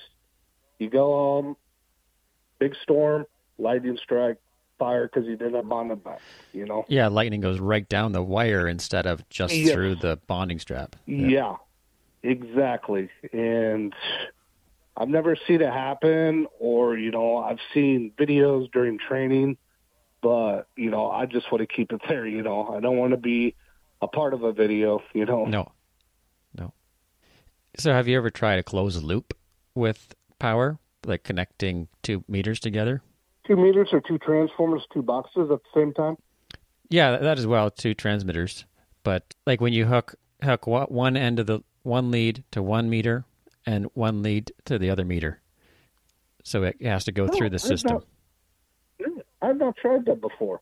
You 0.80 0.90
go 0.90 1.06
home, 1.06 1.56
big 2.60 2.76
storm, 2.84 3.26
lightning 3.58 3.98
strike, 4.02 4.38
fire 4.78 5.10
because 5.12 5.28
you 5.28 5.36
didn't 5.36 5.68
bond 5.68 5.92
it 5.92 6.04
back. 6.04 6.22
You 6.54 6.66
know? 6.66 6.86
Yeah. 6.88 7.08
Lightning 7.08 7.42
goes 7.42 7.60
right 7.60 7.88
down 7.90 8.12
the 8.12 8.22
wire 8.22 8.68
instead 8.68 9.06
of 9.08 9.28
just 9.30 9.56
Yes. 9.56 9.74
through 9.74 9.96
the 9.96 10.20
bonding 10.28 10.60
strap. 10.60 10.96
Yeah. 11.06 11.56
exactly. 12.24 13.10
And 13.32 13.94
I've 14.96 15.10
never 15.10 15.36
seen 15.48 15.62
it 15.62 15.72
happen, 15.72 16.48
or 16.60 16.98
you 16.98 17.12
know, 17.12 17.38
I've 17.38 17.60
seen 17.74 18.12
videos 18.18 18.72
during 18.72 18.98
training, 19.00 19.58
but 20.22 20.68
you 20.76 20.90
know, 20.90 21.10
I 21.10 21.26
just 21.26 21.52
want 21.52 21.62
to 21.62 21.68
keep 21.68 21.92
it 21.92 22.02
there. 22.08 22.26
You 22.26 22.42
know, 22.42 22.68
I 22.76 22.80
don't 22.80 22.98
want 22.98 23.12
to 23.12 23.18
be 23.18 23.56
a 24.02 24.08
part 24.08 24.34
of 24.34 24.44
a 24.44 24.52
video. 24.52 25.02
You 25.14 25.26
know, 25.26 25.46
No. 25.46 25.72
No. 26.54 26.74
So 27.78 27.92
have 27.94 28.08
you 28.08 28.18
ever 28.18 28.30
tried 28.30 28.60
a 28.60 28.64
closed 28.64 29.04
loop 29.04 29.34
with 29.76 30.16
power, 30.40 30.80
like 31.06 31.24
connecting 31.24 31.88
two 32.04 32.24
meters 32.28 32.60
together? 32.60 33.02
two 33.46 33.56
meters 33.56 33.88
or 33.94 34.02
two 34.02 34.18
transformers, 34.18 34.86
two 34.94 35.02
boxes 35.02 35.50
at 35.50 35.60
the 35.64 35.70
same 35.74 35.94
time. 35.94 36.18
Yeah, 36.90 37.16
that 37.16 37.38
as 37.40 37.48
well, 37.48 37.72
two 37.72 37.94
transmitters. 37.94 38.66
But 39.04 39.36
like 39.46 39.62
when 39.62 39.72
you 39.72 39.86
hook 39.86 40.16
hook 40.44 40.68
one 40.68 41.16
end 41.16 41.40
of 41.40 41.48
the 41.48 41.62
one 41.84 42.12
lead 42.12 42.44
to 42.52 42.62
one 42.62 42.90
meter 42.90 43.24
and 43.66 43.86
one 43.94 44.22
lead 44.22 44.52
to 44.66 44.78
the 44.78 44.90
other 44.90 45.06
meter, 45.06 45.40
so 46.44 46.64
it 46.64 46.82
has 46.82 47.06
to 47.06 47.14
go 47.14 47.24
Oh, 47.24 47.28
through 47.28 47.52
the 47.52 47.60
system. 47.60 47.94
not- 47.94 48.06
I've 49.42 49.58
not 49.58 49.78
tried 49.78 50.06
that 50.06 50.22
before. 50.22 50.62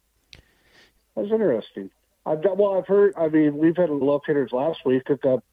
That's 1.15 1.31
interesting. 1.31 1.89
I've 2.25 2.43
got, 2.43 2.57
well, 2.57 2.77
I've 2.77 2.87
heard. 2.87 3.13
I 3.17 3.27
mean, 3.29 3.57
we've 3.57 3.77
had 3.77 3.89
locators 3.89 4.51
last 4.51 4.79
week 4.85 5.03
that 5.07 5.23
up 5.25 5.43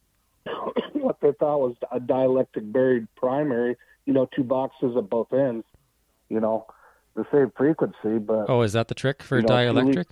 what 0.93 1.21
they 1.21 1.33
thought 1.33 1.59
was 1.61 1.76
a 1.91 2.00
dielectric 2.00 2.73
buried 2.73 3.07
primary. 3.14 3.76
You 4.07 4.12
know, 4.12 4.29
two 4.35 4.43
boxes 4.43 4.97
at 4.97 5.09
both 5.09 5.33
ends. 5.33 5.64
You 6.29 6.41
know, 6.41 6.67
the 7.14 7.25
same 7.31 7.52
frequency, 7.57 8.19
but 8.19 8.47
Oh, 8.49 8.62
is 8.62 8.73
that 8.73 8.88
the 8.88 8.95
trick 8.95 9.23
for 9.23 9.37
You 9.37 9.43
know, 9.43 9.49
dielectric? 9.55 10.07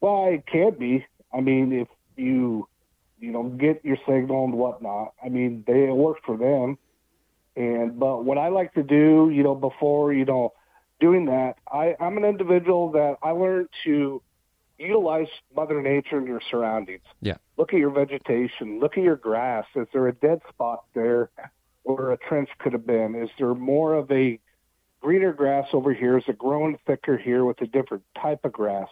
well, 0.00 0.26
it 0.28 0.46
can't 0.46 0.78
be. 0.78 1.06
I 1.32 1.40
mean, 1.40 1.72
if 1.72 1.88
you 2.16 2.66
you 3.20 3.30
know 3.30 3.44
get 3.44 3.84
your 3.84 3.98
signal 4.06 4.44
and 4.46 4.54
whatnot, 4.54 5.12
I 5.22 5.28
mean, 5.28 5.62
they 5.66 5.84
it 5.88 5.94
worked 5.94 6.24
for 6.24 6.36
them. 6.36 6.78
And 7.54 7.98
but 7.98 8.24
what 8.24 8.38
I 8.38 8.48
like 8.48 8.72
to 8.74 8.82
do, 8.82 9.30
you 9.32 9.42
know, 9.42 9.54
before 9.54 10.12
you 10.12 10.24
know 10.24 10.54
doing 11.00 11.26
that, 11.26 11.54
I 11.70 11.94
I'm 12.00 12.16
an 12.16 12.24
individual 12.24 12.92
that 12.92 13.16
I 13.22 13.30
learned 13.30 13.68
to 13.84 14.22
utilize 14.78 15.28
Mother 15.54 15.82
Nature 15.82 16.18
and 16.18 16.26
your 16.26 16.40
surroundings. 16.50 17.02
Yeah. 17.20 17.36
Look 17.56 17.72
at 17.72 17.78
your 17.78 17.90
vegetation. 17.90 18.78
Look 18.80 18.96
at 18.96 19.02
your 19.02 19.16
grass. 19.16 19.64
Is 19.74 19.88
there 19.92 20.06
a 20.08 20.12
dead 20.12 20.40
spot 20.48 20.84
there 20.94 21.30
where 21.82 22.12
a 22.12 22.16
trench 22.16 22.48
could 22.58 22.72
have 22.72 22.86
been? 22.86 23.14
Is 23.14 23.30
there 23.38 23.54
more 23.54 23.94
of 23.94 24.10
a 24.10 24.38
greener 25.00 25.32
grass 25.32 25.66
over 25.72 25.92
here? 25.92 26.18
Is 26.18 26.24
it 26.28 26.38
growing 26.38 26.78
thicker 26.86 27.16
here 27.16 27.44
with 27.44 27.60
a 27.60 27.66
different 27.66 28.04
type 28.20 28.44
of 28.44 28.52
grass? 28.52 28.88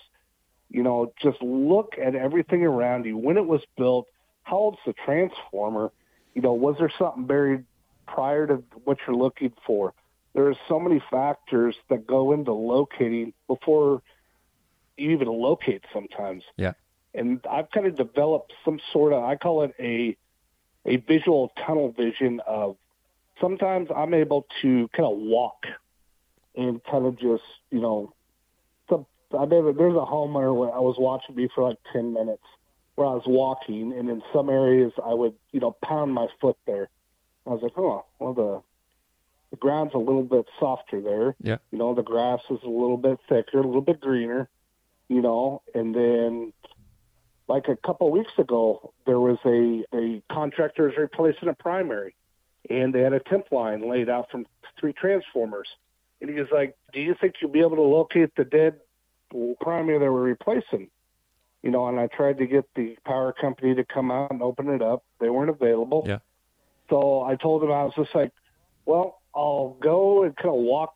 You 0.69 0.83
know, 0.83 1.13
just 1.23 1.41
look 1.41 1.95
at 2.05 2.15
everything 2.15 2.65
around 2.65 3.05
you. 3.05 3.17
When 3.17 3.37
it 3.37 3.47
was 3.47 3.61
built, 3.77 4.09
how 4.43 4.57
old's 4.57 4.79
the 4.85 4.95
transformer? 5.05 5.93
You 6.35 6.43
know, 6.43 6.53
was 6.53 6.77
there 6.79 6.93
something 6.99 7.25
buried 7.27 7.65
prior 8.07 8.47
to 8.49 8.63
what 8.85 8.99
you're 9.07 9.17
looking 9.17 9.53
for? 9.65 9.95
There 10.37 10.49
are 10.49 10.55
so 10.69 10.79
many 10.79 11.03
factors 11.11 11.75
that 11.89 12.07
go 12.07 12.33
into 12.33 12.53
locating 12.53 13.33
before 13.47 14.03
you 14.99 15.13
even 15.13 15.29
locate 15.29 15.83
sometimes. 15.95 16.45
Yeah. 16.59 16.75
And 17.15 17.41
I've 17.51 17.71
kind 17.71 17.87
of 17.87 17.97
developed 17.97 18.53
some 18.63 18.79
sort 18.93 19.15
of 19.15 19.25
I 19.25 19.37
call 19.37 19.63
it 19.63 19.75
a 19.81 20.15
a 20.85 20.97
visual 20.99 21.53
tunnel 21.67 21.91
vision 21.91 22.43
of 22.47 22.77
sometimes 23.41 23.89
I'm 23.97 24.13
able 24.13 24.47
to 24.61 24.89
kind 24.95 25.11
of 25.11 25.17
walk 25.17 25.65
and 26.55 26.85
kind 26.85 27.07
of 27.07 27.19
just, 27.19 27.43
you 27.71 27.81
know, 27.81 28.13
some 28.91 29.07
I 29.33 29.47
mean, 29.47 29.75
there's 29.75 29.95
a 29.95 30.05
homeowner 30.05 30.55
where 30.55 30.71
I 30.71 30.81
was 30.81 30.97
watching 30.99 31.35
me 31.35 31.49
for 31.55 31.67
like 31.67 31.79
10 31.95 32.13
minutes 32.13 32.45
where 32.97 33.07
I 33.07 33.13
was 33.13 33.25
walking, 33.27 33.95
and 33.99 34.11
in 34.11 34.23
some 34.35 34.51
areas 34.51 34.93
I 35.03 35.15
would, 35.15 35.35
you 35.53 35.61
know, 35.61 35.75
pound 35.83 36.13
my 36.13 36.27
foot 36.43 36.59
there. 36.67 36.91
I 37.47 37.51
was 37.51 37.63
like, 37.63 37.79
oh, 37.79 38.05
well, 38.19 38.35
the 38.35 38.63
the 39.51 39.57
ground's 39.57 39.95
a 39.95 39.99
little 39.99 40.23
bit 40.23 40.47
softer 40.59 41.01
there. 41.01 41.37
Yeah. 41.41 41.59
You 41.71 41.79
know, 41.79 41.95
the 41.95 42.03
grass 42.03 42.41
is 42.51 42.59
a 42.65 42.69
little 42.69 42.97
bit 42.97 43.19
thicker, 43.29 43.59
a 43.59 43.67
little 43.67 43.81
bit 43.81 44.01
greener, 44.01 44.49
you 45.09 45.23
know, 45.23 45.63
and 45.75 45.95
then 45.95 46.53
like 47.49 47.69
a 47.69 47.77
couple 47.77 48.09
of 48.09 48.13
weeks 48.13 48.33
ago, 48.39 48.93
there 49.07 49.21
was 49.21 49.39
a, 49.45 49.85
a 49.97 50.23
contractor 50.33 50.89
is 50.89 50.97
replacing 50.97 51.49
a 51.49 51.55
primary, 51.55 52.15
and 52.69 52.93
they 52.93 53.01
had 53.01 53.13
a 53.13 53.21
temp 53.21 53.53
line 53.53 53.89
laid 53.89 54.09
out 54.09 54.31
from 54.31 54.47
three 54.81 54.93
transformers. 54.93 55.69
And 56.21 56.31
he 56.31 56.37
was 56.37 56.49
like, 56.51 56.77
"Do 56.93 57.01
you 57.01 57.15
think 57.21 57.35
you'll 57.41 57.53
be 57.53 57.61
able 57.61 57.77
to 57.77 57.83
locate 57.83 58.35
the 58.37 58.45
dead 58.45 58.81
primary 59.61 59.99
they 59.99 60.09
were 60.09 60.23
replacing?" 60.23 60.91
You 61.63 61.71
know, 61.71 61.87
and 61.87 62.01
I 62.01 62.09
tried 62.09 62.39
to 62.39 62.47
get 62.47 62.65
the 62.75 62.97
power 63.05 63.33
company 63.33 63.75
to 63.75 63.85
come 63.85 64.11
out 64.11 64.31
and 64.31 64.43
open 64.43 64.69
it 64.71 64.83
up. 64.83 65.05
They 65.21 65.31
weren't 65.31 65.51
available. 65.51 66.05
Yeah. 66.07 66.19
So 66.91 67.23
I 67.23 67.37
told 67.37 67.63
him 67.63 67.71
I 67.71 67.85
was 67.85 67.93
just 67.95 68.15
like, 68.15 68.33
"Well, 68.87 69.21
I'll 69.37 69.77
go 69.81 70.25
and 70.25 70.35
kind 70.37 70.49
of 70.49 70.63
walk 70.63 70.95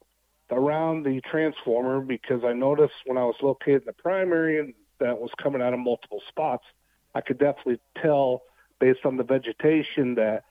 around 0.50 1.04
the 1.04 1.20
transformer 1.30 2.00
because 2.00 2.42
I 2.44 2.54
noticed 2.54 2.94
when 3.04 3.18
I 3.18 3.24
was 3.24 3.36
locating 3.42 3.82
the 3.86 3.92
primary 3.92 4.58
and 4.58 4.74
that 4.98 5.18
was 5.18 5.30
coming 5.40 5.62
out 5.62 5.74
of 5.74 5.80
multiple 5.80 6.22
spots, 6.28 6.64
I 7.14 7.20
could 7.20 7.38
definitely 7.38 7.80
tell 8.00 8.42
based 8.78 9.00
on 9.04 9.16
the 9.16 9.24
vegetation 9.24 10.14
that 10.14 10.44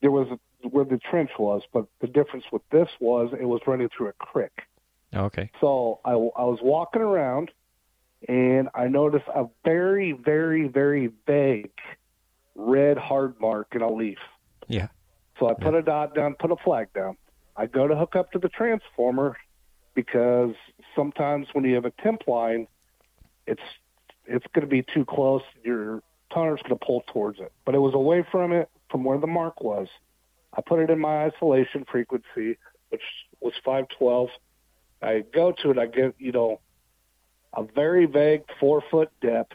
there 0.00 0.10
was 0.10 0.28
where 0.62 0.84
the 0.84 0.98
trench 0.98 1.30
was. 1.38 1.62
But 1.72 1.86
the 2.00 2.06
difference 2.06 2.44
with 2.52 2.62
this 2.70 2.88
was 3.00 3.32
it 3.38 3.44
was 3.44 3.60
running 3.66 3.88
through 3.96 4.08
a 4.08 4.12
creek. 4.14 4.52
Oh, 5.12 5.24
okay. 5.24 5.50
So 5.60 6.00
I, 6.04 6.12
I 6.12 6.44
was 6.44 6.60
walking 6.62 7.02
around 7.02 7.50
and 8.28 8.68
I 8.74 8.86
noticed 8.86 9.26
a 9.34 9.46
very, 9.64 10.12
very, 10.12 10.68
very 10.68 11.10
vague 11.26 11.72
red 12.54 12.98
hard 12.98 13.40
mark 13.40 13.68
in 13.74 13.82
a 13.82 13.92
leaf. 13.92 14.18
Yeah. 14.68 14.88
So 15.38 15.48
I 15.48 15.54
put 15.54 15.74
a 15.74 15.82
dot 15.82 16.14
down, 16.14 16.36
put 16.38 16.52
a 16.52 16.56
flag 16.56 16.92
down. 16.94 17.16
I 17.56 17.66
go 17.66 17.86
to 17.86 17.96
hook 17.96 18.16
up 18.16 18.32
to 18.32 18.38
the 18.38 18.48
transformer 18.48 19.36
because 19.94 20.54
sometimes 20.96 21.48
when 21.52 21.64
you 21.64 21.74
have 21.74 21.84
a 21.84 21.92
temp 22.02 22.26
line, 22.26 22.66
it's 23.46 23.62
it's 24.26 24.46
going 24.54 24.66
to 24.66 24.70
be 24.70 24.82
too 24.94 25.04
close. 25.04 25.42
Your 25.64 26.02
toner's 26.32 26.60
going 26.62 26.78
to 26.78 26.84
pull 26.84 27.02
towards 27.12 27.40
it. 27.40 27.52
But 27.64 27.74
it 27.74 27.78
was 27.78 27.94
away 27.94 28.24
from 28.30 28.52
it, 28.52 28.70
from 28.90 29.04
where 29.04 29.18
the 29.18 29.26
mark 29.26 29.60
was. 29.60 29.88
I 30.54 30.60
put 30.60 30.80
it 30.80 30.90
in 30.90 30.98
my 30.98 31.24
isolation 31.24 31.84
frequency, 31.90 32.58
which 32.90 33.02
was 33.40 33.54
512. 33.64 34.28
I 35.02 35.24
go 35.34 35.52
to 35.62 35.70
it, 35.70 35.78
I 35.78 35.86
get, 35.86 36.14
you 36.18 36.32
know, 36.32 36.60
a 37.54 37.64
very 37.64 38.06
vague 38.06 38.42
four 38.60 38.82
foot 38.90 39.10
depth. 39.20 39.54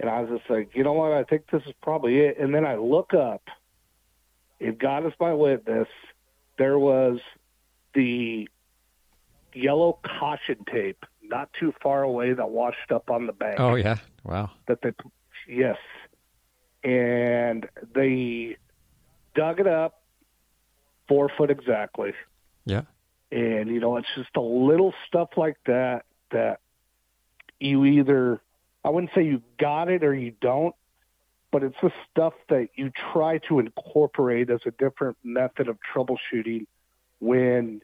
And 0.00 0.08
I 0.08 0.20
was 0.20 0.38
just 0.38 0.50
like, 0.50 0.70
you 0.74 0.82
know 0.82 0.94
what? 0.94 1.12
I 1.12 1.24
think 1.24 1.44
this 1.52 1.62
is 1.66 1.72
probably 1.82 2.20
it. 2.20 2.38
And 2.38 2.54
then 2.54 2.64
I 2.64 2.76
look 2.76 3.14
up. 3.14 3.42
If 4.58 4.78
God 4.78 5.06
is 5.06 5.12
my 5.20 5.34
witness, 5.34 5.88
there 6.58 6.78
was 6.78 7.18
the 7.94 8.48
yellow 9.52 9.98
caution 10.18 10.64
tape 10.72 11.04
not 11.22 11.48
too 11.58 11.72
far 11.82 12.02
away 12.02 12.32
that 12.32 12.50
washed 12.50 12.90
up 12.92 13.10
on 13.10 13.26
the 13.26 13.32
bank 13.32 13.58
Oh 13.60 13.76
yeah. 13.76 13.96
Wow. 14.24 14.50
that 14.68 14.80
they 14.82 14.92
yes 15.48 15.76
and 16.82 17.68
they 17.94 18.56
dug 19.34 19.60
it 19.60 19.66
up 19.66 20.02
four 21.08 21.30
foot 21.36 21.50
exactly 21.50 22.12
Yeah. 22.64 22.82
and 23.30 23.68
you 23.68 23.80
know 23.80 23.96
it's 23.96 24.08
just 24.16 24.34
a 24.36 24.40
little 24.40 24.92
stuff 25.06 25.30
like 25.36 25.56
that 25.66 26.04
that 26.30 26.60
you 27.60 27.84
either 27.84 28.40
i 28.84 28.90
wouldn't 28.90 29.12
say 29.14 29.22
you 29.24 29.42
got 29.58 29.88
it 29.88 30.02
or 30.04 30.14
you 30.14 30.32
don't 30.40 30.74
but 31.54 31.62
it's 31.62 31.76
the 31.80 31.92
stuff 32.10 32.32
that 32.48 32.68
you 32.74 32.90
try 33.12 33.38
to 33.38 33.60
incorporate 33.60 34.50
as 34.50 34.58
a 34.66 34.72
different 34.72 35.16
method 35.22 35.68
of 35.68 35.78
troubleshooting 35.94 36.66
when 37.20 37.80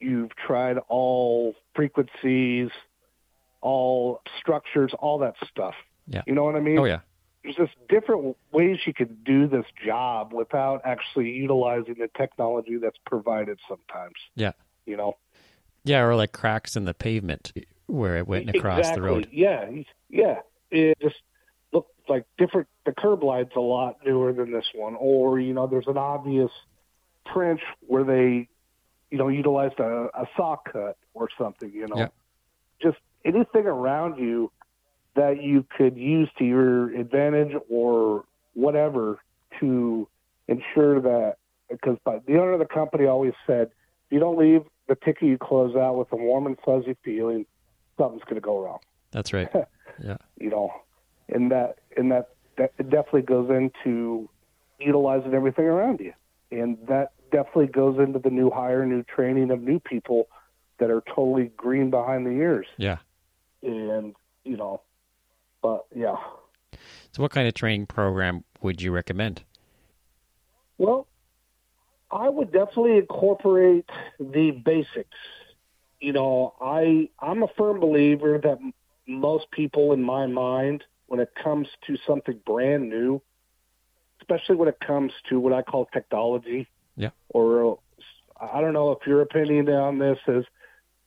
you've 0.00 0.34
tried 0.34 0.78
all 0.88 1.54
frequencies 1.76 2.70
all 3.60 4.20
structures 4.40 4.92
all 4.98 5.18
that 5.18 5.34
stuff 5.48 5.74
Yeah. 6.08 6.22
you 6.26 6.34
know 6.34 6.42
what 6.42 6.56
i 6.56 6.60
mean 6.60 6.76
Oh 6.80 6.84
yeah. 6.86 7.00
there's 7.44 7.54
just 7.54 7.72
different 7.88 8.36
ways 8.50 8.78
you 8.84 8.92
can 8.92 9.16
do 9.24 9.46
this 9.46 9.66
job 9.86 10.32
without 10.32 10.80
actually 10.84 11.30
utilizing 11.30 11.94
the 12.00 12.08
technology 12.16 12.78
that's 12.78 12.98
provided 13.06 13.60
sometimes. 13.68 14.16
Yeah. 14.34 14.52
You 14.86 14.96
know, 14.96 15.16
Yeah, 15.84 16.00
or 16.02 16.16
like 16.16 16.32
cracks 16.32 16.74
in 16.76 16.84
the 16.84 16.94
pavement 16.94 17.52
where 17.86 18.16
it 18.16 18.26
went 18.26 18.50
across 18.50 18.80
exactly. 18.80 19.00
the 19.00 19.06
road. 19.06 19.28
Yeah, 19.30 19.70
yeah. 20.10 20.40
It 20.70 20.98
just 21.00 21.22
like 22.08 22.24
different. 22.38 22.68
The 22.86 22.92
curb 22.92 23.22
line's 23.22 23.50
a 23.56 23.60
lot 23.60 23.98
newer 24.04 24.32
than 24.32 24.52
this 24.52 24.66
one, 24.74 24.96
or 24.98 25.40
you 25.40 25.52
know, 25.54 25.66
there's 25.66 25.86
an 25.86 25.98
obvious 25.98 26.50
trench 27.32 27.60
where 27.80 28.04
they, 28.04 28.48
you 29.10 29.18
know, 29.18 29.28
utilized 29.28 29.78
a, 29.80 30.08
a 30.14 30.26
saw 30.36 30.56
cut 30.56 30.96
or 31.14 31.28
something. 31.38 31.70
You 31.72 31.88
know, 31.88 31.96
Yeah. 31.96 32.08
just 32.80 32.98
anything 33.24 33.66
around 33.66 34.18
you 34.18 34.50
that 35.14 35.42
you 35.42 35.66
could 35.76 35.96
use 35.96 36.30
to 36.38 36.44
your 36.44 36.94
advantage 36.94 37.52
or 37.68 38.24
whatever 38.54 39.18
to 39.60 40.08
ensure 40.46 41.00
that 41.00 41.36
because 41.68 41.98
the 42.04 42.38
owner 42.38 42.52
of 42.52 42.58
the 42.58 42.66
company 42.66 43.06
always 43.06 43.34
said 43.46 43.68
if 44.06 44.12
you 44.12 44.20
don't 44.20 44.38
leave 44.38 44.62
the 44.88 44.94
ticket 44.94 45.24
you 45.24 45.36
close 45.36 45.76
out 45.76 45.96
with 45.96 46.10
a 46.12 46.16
warm 46.16 46.46
and 46.46 46.56
fuzzy 46.64 46.96
feeling 47.04 47.44
something's 47.98 48.22
going 48.24 48.36
to 48.36 48.40
go 48.40 48.62
wrong 48.62 48.78
That's 49.10 49.32
right. 49.32 49.48
Yeah. 50.02 50.16
You 50.38 50.50
know 50.50 50.72
and 51.28 51.50
that 51.50 51.78
and 51.96 52.10
that 52.12 52.30
that 52.56 52.76
definitely 52.76 53.22
goes 53.22 53.50
into 53.50 54.28
utilizing 54.80 55.34
everything 55.34 55.64
around 55.66 56.00
you 56.00 56.12
and 56.50 56.78
that 56.88 57.12
definitely 57.30 57.66
goes 57.66 57.98
into 57.98 58.18
the 58.18 58.30
new 58.30 58.50
hire 58.50 58.86
new 58.86 59.02
training 59.02 59.50
of 59.50 59.60
new 59.60 59.78
people 59.80 60.28
that 60.78 60.90
are 60.90 61.02
totally 61.14 61.50
green 61.56 61.90
behind 61.90 62.24
the 62.26 62.30
ears 62.30 62.66
Yeah. 62.76 62.98
and 63.62 64.14
you 64.44 64.56
know 64.56 64.80
but 65.62 65.84
yeah 65.94 66.16
So 67.12 67.22
what 67.22 67.30
kind 67.32 67.48
of 67.48 67.54
training 67.54 67.86
program 67.86 68.44
would 68.62 68.80
you 68.80 68.92
recommend? 68.92 69.42
well 70.78 71.06
i 72.10 72.28
would 72.28 72.52
definitely 72.52 72.98
incorporate 72.98 73.88
the 74.20 74.52
basics 74.64 75.18
you 76.00 76.12
know 76.12 76.54
i 76.60 77.08
i'm 77.20 77.42
a 77.42 77.48
firm 77.56 77.80
believer 77.80 78.38
that 78.42 78.58
most 79.06 79.50
people 79.50 79.92
in 79.92 80.02
my 80.02 80.26
mind 80.26 80.84
when 81.08 81.20
it 81.20 81.30
comes 81.42 81.66
to 81.86 81.96
something 82.06 82.38
brand 82.46 82.88
new 82.88 83.20
especially 84.20 84.56
when 84.56 84.68
it 84.68 84.78
comes 84.80 85.12
to 85.28 85.38
what 85.40 85.52
i 85.52 85.62
call 85.62 85.86
technology 85.86 86.68
Yeah. 86.96 87.10
or 87.30 87.78
i 88.40 88.60
don't 88.60 88.72
know 88.72 88.92
if 88.92 89.06
your 89.06 89.20
opinion 89.22 89.68
on 89.70 89.98
this 89.98 90.18
is 90.26 90.44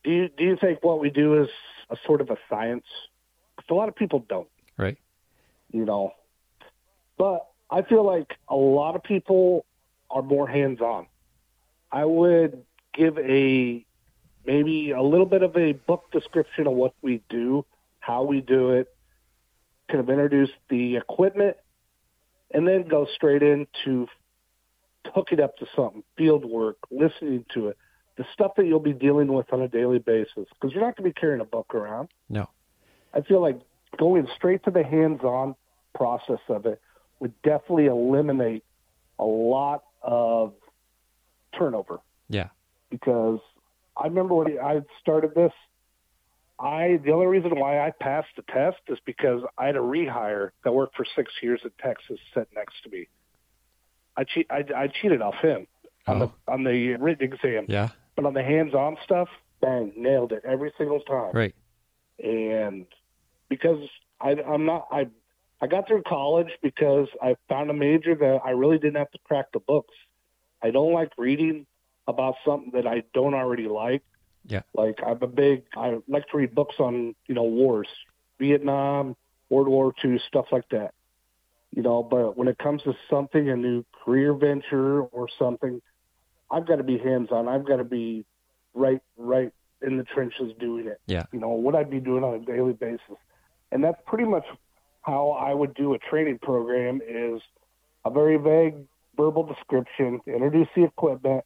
do 0.04 0.10
you 0.10 0.28
do 0.28 0.44
you 0.44 0.56
think 0.56 0.82
what 0.84 1.00
we 1.00 1.10
do 1.10 1.40
is 1.42 1.48
a 1.90 1.96
sort 2.06 2.20
of 2.20 2.30
a 2.30 2.36
science 2.48 2.84
'Cause 3.56 3.66
a 3.70 3.74
lot 3.74 3.88
of 3.88 3.94
people 3.94 4.20
don't 4.28 4.48
Right. 4.76 4.98
you 5.70 5.84
know. 5.84 6.14
But 7.18 7.46
I 7.70 7.82
feel 7.82 8.02
like 8.02 8.36
a 8.48 8.56
lot 8.56 8.96
of 8.96 9.02
people 9.02 9.64
are 10.10 10.22
more 10.22 10.46
hands 10.48 10.80
on. 10.80 11.06
I 11.92 12.04
would 12.04 12.64
give 12.94 13.16
a 13.18 13.84
maybe 14.44 14.90
a 14.90 15.02
little 15.02 15.26
bit 15.26 15.42
of 15.42 15.56
a 15.56 15.72
book 15.72 16.10
description 16.10 16.66
of 16.66 16.72
what 16.72 16.94
we 17.02 17.22
do, 17.28 17.64
how 18.00 18.24
we 18.24 18.40
do 18.40 18.70
it, 18.72 18.88
kind 19.92 20.00
of 20.00 20.10
introduce 20.10 20.50
the 20.70 20.96
equipment, 20.96 21.56
and 22.50 22.66
then 22.66 22.88
go 22.88 23.06
straight 23.14 23.42
into 23.42 24.08
hooking 25.14 25.40
up 25.40 25.56
to 25.58 25.66
something, 25.76 26.02
field 26.16 26.44
work, 26.44 26.78
listening 26.90 27.44
to 27.52 27.68
it, 27.68 27.76
the 28.16 28.24
stuff 28.32 28.52
that 28.56 28.66
you'll 28.66 28.80
be 28.80 28.92
dealing 28.92 29.32
with 29.32 29.52
on 29.52 29.60
a 29.60 29.68
daily 29.68 29.98
basis, 29.98 30.46
because 30.54 30.72
you're 30.72 30.82
not 30.82 30.96
going 30.96 31.08
to 31.08 31.14
be 31.14 31.20
carrying 31.20 31.40
a 31.40 31.44
book 31.44 31.74
around. 31.74 32.08
No. 32.28 32.48
I 33.12 33.20
feel 33.20 33.40
like 33.40 33.60
going 33.98 34.26
straight 34.36 34.64
to 34.64 34.70
the 34.70 34.82
hands-on 34.82 35.54
process 35.94 36.40
of 36.48 36.66
it 36.66 36.80
would 37.20 37.34
definitely 37.42 37.86
eliminate 37.86 38.64
a 39.18 39.24
lot 39.24 39.84
of 40.02 40.54
turnover. 41.56 42.00
Yeah. 42.28 42.48
Because 42.90 43.40
I 43.96 44.06
remember 44.06 44.34
when 44.34 44.58
I 44.58 44.80
started 45.00 45.34
this, 45.34 45.52
I 46.58 47.00
the 47.04 47.12
only 47.12 47.26
reason 47.26 47.58
why 47.58 47.80
I 47.84 47.92
passed 48.00 48.28
the 48.36 48.42
test 48.42 48.78
is 48.88 48.98
because 49.04 49.42
I 49.58 49.66
had 49.66 49.76
a 49.76 49.80
rehire 49.80 50.50
that 50.64 50.72
worked 50.72 50.96
for 50.96 51.04
six 51.16 51.32
years 51.42 51.60
in 51.64 51.70
Texas 51.82 52.18
sitting 52.34 52.54
next 52.54 52.82
to 52.84 52.90
me. 52.90 53.08
I 54.16 54.24
cheat 54.24 54.46
I, 54.50 54.64
I 54.76 54.86
cheated 54.88 55.22
off 55.22 55.36
him 55.36 55.66
on 56.06 56.22
Oh. 56.22 56.32
the 56.46 56.52
on 56.52 56.64
the 56.64 56.96
written 56.96 57.32
exam, 57.32 57.66
Yeah. 57.68 57.88
but 58.16 58.26
on 58.26 58.34
the 58.34 58.42
hands-on 58.42 58.96
stuff, 59.04 59.28
bang, 59.60 59.92
nailed 59.96 60.32
it 60.32 60.42
every 60.44 60.72
single 60.78 61.00
time 61.00 61.32
Right. 61.32 61.54
and 62.22 62.86
because 63.48 63.88
I, 64.20 64.30
I'm 64.46 64.64
not, 64.66 64.86
I, 64.90 65.08
I 65.60 65.66
got 65.66 65.86
through 65.88 66.02
college 66.04 66.48
because 66.62 67.08
I 67.20 67.36
found 67.48 67.70
a 67.70 67.74
major 67.74 68.14
that 68.14 68.40
I 68.44 68.50
really 68.50 68.78
didn't 68.78 68.96
have 68.96 69.10
to 69.10 69.18
crack 69.24 69.46
the 69.52 69.58
books. 69.58 69.94
I 70.62 70.70
don't 70.70 70.92
like 70.92 71.10
reading 71.18 71.66
about 72.06 72.36
something 72.46 72.70
that 72.74 72.86
I 72.86 73.02
don't 73.14 73.34
already 73.34 73.66
like. 73.68 74.02
Yeah. 74.46 74.62
Like 74.74 74.98
I'm 75.06 75.22
a 75.22 75.26
big, 75.26 75.64
I 75.76 75.98
like 76.08 76.28
to 76.28 76.36
read 76.36 76.54
books 76.54 76.76
on, 76.78 77.14
you 77.26 77.34
know, 77.34 77.44
wars, 77.44 77.88
Vietnam, 78.38 79.16
World 79.48 79.68
War 79.68 79.94
II, 80.04 80.20
stuff 80.26 80.46
like 80.50 80.68
that. 80.70 80.94
You 81.74 81.82
know, 81.82 82.02
but 82.02 82.36
when 82.36 82.48
it 82.48 82.58
comes 82.58 82.82
to 82.82 82.94
something, 83.08 83.48
a 83.48 83.56
new 83.56 83.84
career 84.04 84.34
venture 84.34 85.02
or 85.02 85.28
something, 85.38 85.80
I've 86.50 86.66
got 86.66 86.76
to 86.76 86.82
be 86.82 86.98
hands 86.98 87.28
on. 87.30 87.48
I've 87.48 87.64
got 87.64 87.76
to 87.76 87.84
be 87.84 88.26
right, 88.74 89.00
right 89.16 89.52
in 89.80 89.96
the 89.96 90.04
trenches 90.04 90.52
doing 90.60 90.86
it 90.86 91.00
Yeah. 91.06 91.24
you 91.32 91.40
know, 91.40 91.48
what 91.48 91.74
I'd 91.74 91.90
be 91.90 92.00
doing 92.00 92.24
on 92.24 92.34
a 92.34 92.38
daily 92.38 92.72
basis. 92.72 93.16
And 93.70 93.82
that's 93.82 94.00
pretty 94.06 94.24
much 94.24 94.44
how 95.02 95.30
I 95.30 95.52
would 95.52 95.74
do 95.74 95.94
a 95.94 95.98
training 95.98 96.38
program 96.38 97.00
is 97.06 97.40
a 98.04 98.10
very 98.10 98.36
vague 98.36 98.76
verbal 99.16 99.44
description, 99.44 100.20
introduce 100.26 100.68
the 100.76 100.84
equipment, 100.84 101.44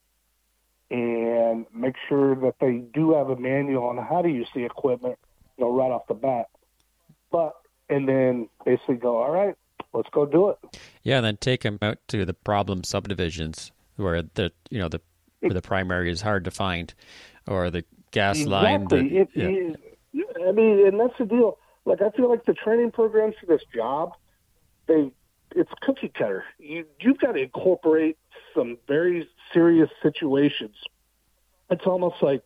and 0.90 1.66
make 1.74 1.94
sure 2.08 2.34
that 2.36 2.54
they 2.60 2.78
do 2.94 3.14
have 3.14 3.30
a 3.30 3.36
manual 3.36 3.84
on 3.88 3.98
how 3.98 4.22
to 4.22 4.28
use 4.28 4.48
the 4.54 4.64
equipment, 4.64 5.18
you 5.56 5.64
know, 5.64 5.72
right 5.72 5.90
off 5.90 6.06
the 6.06 6.14
bat. 6.14 6.46
But, 7.30 7.54
and 7.88 8.08
then 8.08 8.48
basically 8.64 8.96
go, 8.96 9.18
all 9.18 9.30
right, 9.30 9.54
let's 9.92 10.08
go 10.12 10.26
do 10.26 10.50
it. 10.50 10.58
Yeah, 11.02 11.16
and 11.16 11.26
then 11.26 11.36
take 11.38 11.62
them 11.62 11.78
out 11.82 11.98
to 12.08 12.24
the 12.24 12.34
problem 12.34 12.84
subdivisions 12.84 13.72
where 13.96 14.22
the 14.22 14.52
you 14.70 14.78
know 14.78 14.88
the 14.88 15.00
where 15.40 15.54
the 15.54 15.62
primary 15.62 16.10
is 16.10 16.20
hard 16.20 16.44
to 16.44 16.50
find, 16.50 16.92
or 17.46 17.70
the 17.70 17.84
gas 18.10 18.44
line. 18.44 18.82
Exactly. 18.82 19.18
It- 19.18 19.28
yeah. 19.34 19.46
it- 19.48 19.80
I 20.46 20.52
mean, 20.52 20.86
and 20.86 20.98
that's 21.00 21.18
the 21.18 21.26
deal. 21.26 21.58
Like, 21.84 22.00
I 22.00 22.10
feel 22.10 22.30
like 22.30 22.44
the 22.46 22.54
training 22.54 22.90
programs 22.92 23.34
for 23.38 23.46
this 23.46 23.60
job, 23.74 24.12
they 24.86 25.10
it's 25.56 25.72
cookie 25.80 26.12
cutter. 26.16 26.44
You 26.58 26.84
you've 27.00 27.18
got 27.18 27.32
to 27.32 27.42
incorporate 27.42 28.18
some 28.54 28.78
very 28.86 29.28
serious 29.52 29.88
situations. 30.02 30.76
It's 31.70 31.86
almost 31.86 32.16
like 32.22 32.42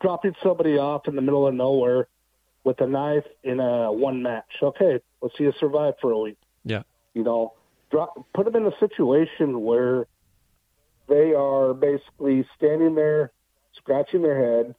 dropping 0.00 0.34
somebody 0.42 0.78
off 0.78 1.08
in 1.08 1.16
the 1.16 1.22
middle 1.22 1.46
of 1.46 1.54
nowhere 1.54 2.06
with 2.62 2.80
a 2.80 2.86
knife 2.86 3.24
in 3.42 3.58
a 3.58 3.90
one 3.90 4.22
match. 4.22 4.50
Okay, 4.62 5.00
let's 5.22 5.36
see 5.36 5.44
you 5.44 5.52
survive 5.58 5.94
for 6.00 6.12
a 6.12 6.18
week. 6.18 6.38
Yeah. 6.64 6.82
You 7.14 7.24
know, 7.24 7.54
drop, 7.90 8.14
put 8.34 8.44
them 8.44 8.54
in 8.54 8.66
a 8.66 8.78
situation 8.78 9.62
where 9.62 10.06
they 11.08 11.32
are 11.34 11.74
basically 11.74 12.46
standing 12.56 12.94
there, 12.94 13.32
scratching 13.74 14.22
their 14.22 14.38
head, 14.38 14.74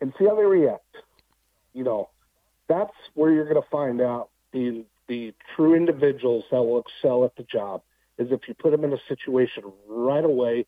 and 0.00 0.12
see 0.18 0.24
how 0.24 0.34
they 0.34 0.44
react. 0.44 0.82
You 1.74 1.84
know, 1.84 2.08
that's 2.66 2.94
where 3.14 3.30
you're 3.30 3.44
going 3.48 3.62
to 3.62 3.68
find 3.70 4.00
out 4.00 4.30
the 4.52 4.84
the 5.08 5.34
true 5.56 5.74
individuals 5.74 6.44
that 6.50 6.62
will 6.62 6.80
excel 6.80 7.24
at 7.24 7.34
the 7.36 7.42
job 7.42 7.82
is 8.18 8.28
if 8.30 8.40
you 8.46 8.54
put 8.54 8.70
them 8.70 8.84
in 8.84 8.92
a 8.92 8.98
situation 9.08 9.64
right 9.88 10.24
away 10.24 10.66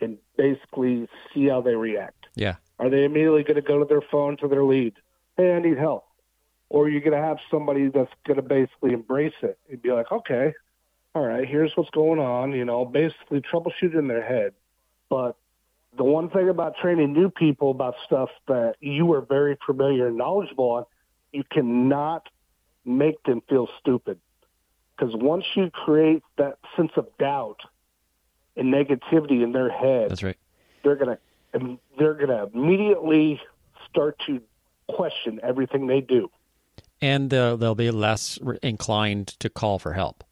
and 0.00 0.18
basically 0.36 1.08
see 1.32 1.48
how 1.48 1.60
they 1.60 1.74
react. 1.74 2.26
yeah, 2.34 2.56
Are 2.78 2.90
they 2.90 3.04
immediately 3.04 3.42
going 3.42 3.56
to 3.56 3.62
go 3.62 3.78
to 3.78 3.84
their 3.84 4.02
phone 4.02 4.36
to 4.38 4.48
their 4.48 4.64
lead? 4.64 4.94
Hey, 5.36 5.54
I 5.54 5.60
need 5.60 5.78
help. 5.78 6.06
Or 6.68 6.88
you're 6.88 6.98
you 6.98 7.10
going 7.10 7.20
to 7.20 7.26
have 7.26 7.38
somebody 7.50 7.88
that's 7.88 8.10
going 8.26 8.36
to 8.36 8.42
basically 8.42 8.92
embrace 8.92 9.34
it 9.42 9.58
and 9.70 9.80
be 9.80 9.92
like, 9.92 10.10
okay, 10.10 10.52
all 11.14 11.22
right, 11.22 11.48
here's 11.48 11.72
what's 11.76 11.90
going 11.90 12.18
on, 12.18 12.52
you 12.52 12.64
know, 12.64 12.84
basically 12.84 13.40
troubleshoot 13.40 13.96
in 13.98 14.08
their 14.08 14.22
head. 14.22 14.52
But 15.08 15.36
the 15.96 16.04
one 16.04 16.28
thing 16.28 16.48
about 16.48 16.76
training 16.76 17.12
new 17.12 17.30
people 17.30 17.70
about 17.70 17.94
stuff 18.04 18.28
that 18.48 18.74
you 18.80 19.12
are 19.14 19.22
very 19.22 19.56
familiar 19.64 20.08
and 20.08 20.18
knowledgeable 20.18 20.70
on, 20.70 20.84
you 21.32 21.42
cannot 21.50 22.28
make 22.86 23.22
them 23.24 23.42
feel 23.48 23.68
stupid. 23.80 24.18
Because 24.96 25.14
once 25.14 25.44
you 25.54 25.70
create 25.70 26.22
that 26.38 26.58
sense 26.76 26.92
of 26.96 27.06
doubt 27.18 27.60
and 28.56 28.72
negativity 28.72 29.42
in 29.42 29.52
their 29.52 29.68
head, 29.68 30.10
that's 30.10 30.22
right. 30.22 30.38
they're 30.82 30.96
gonna 30.96 31.18
they're 31.98 32.14
gonna 32.14 32.48
immediately 32.54 33.40
start 33.88 34.18
to 34.26 34.40
question 34.88 35.40
everything 35.42 35.86
they 35.86 36.00
do. 36.00 36.30
And 37.02 37.32
uh, 37.34 37.56
they'll 37.56 37.74
be 37.74 37.90
less 37.90 38.38
inclined 38.62 39.28
to 39.40 39.50
call 39.50 39.78
for 39.78 39.92
help. 39.92 40.24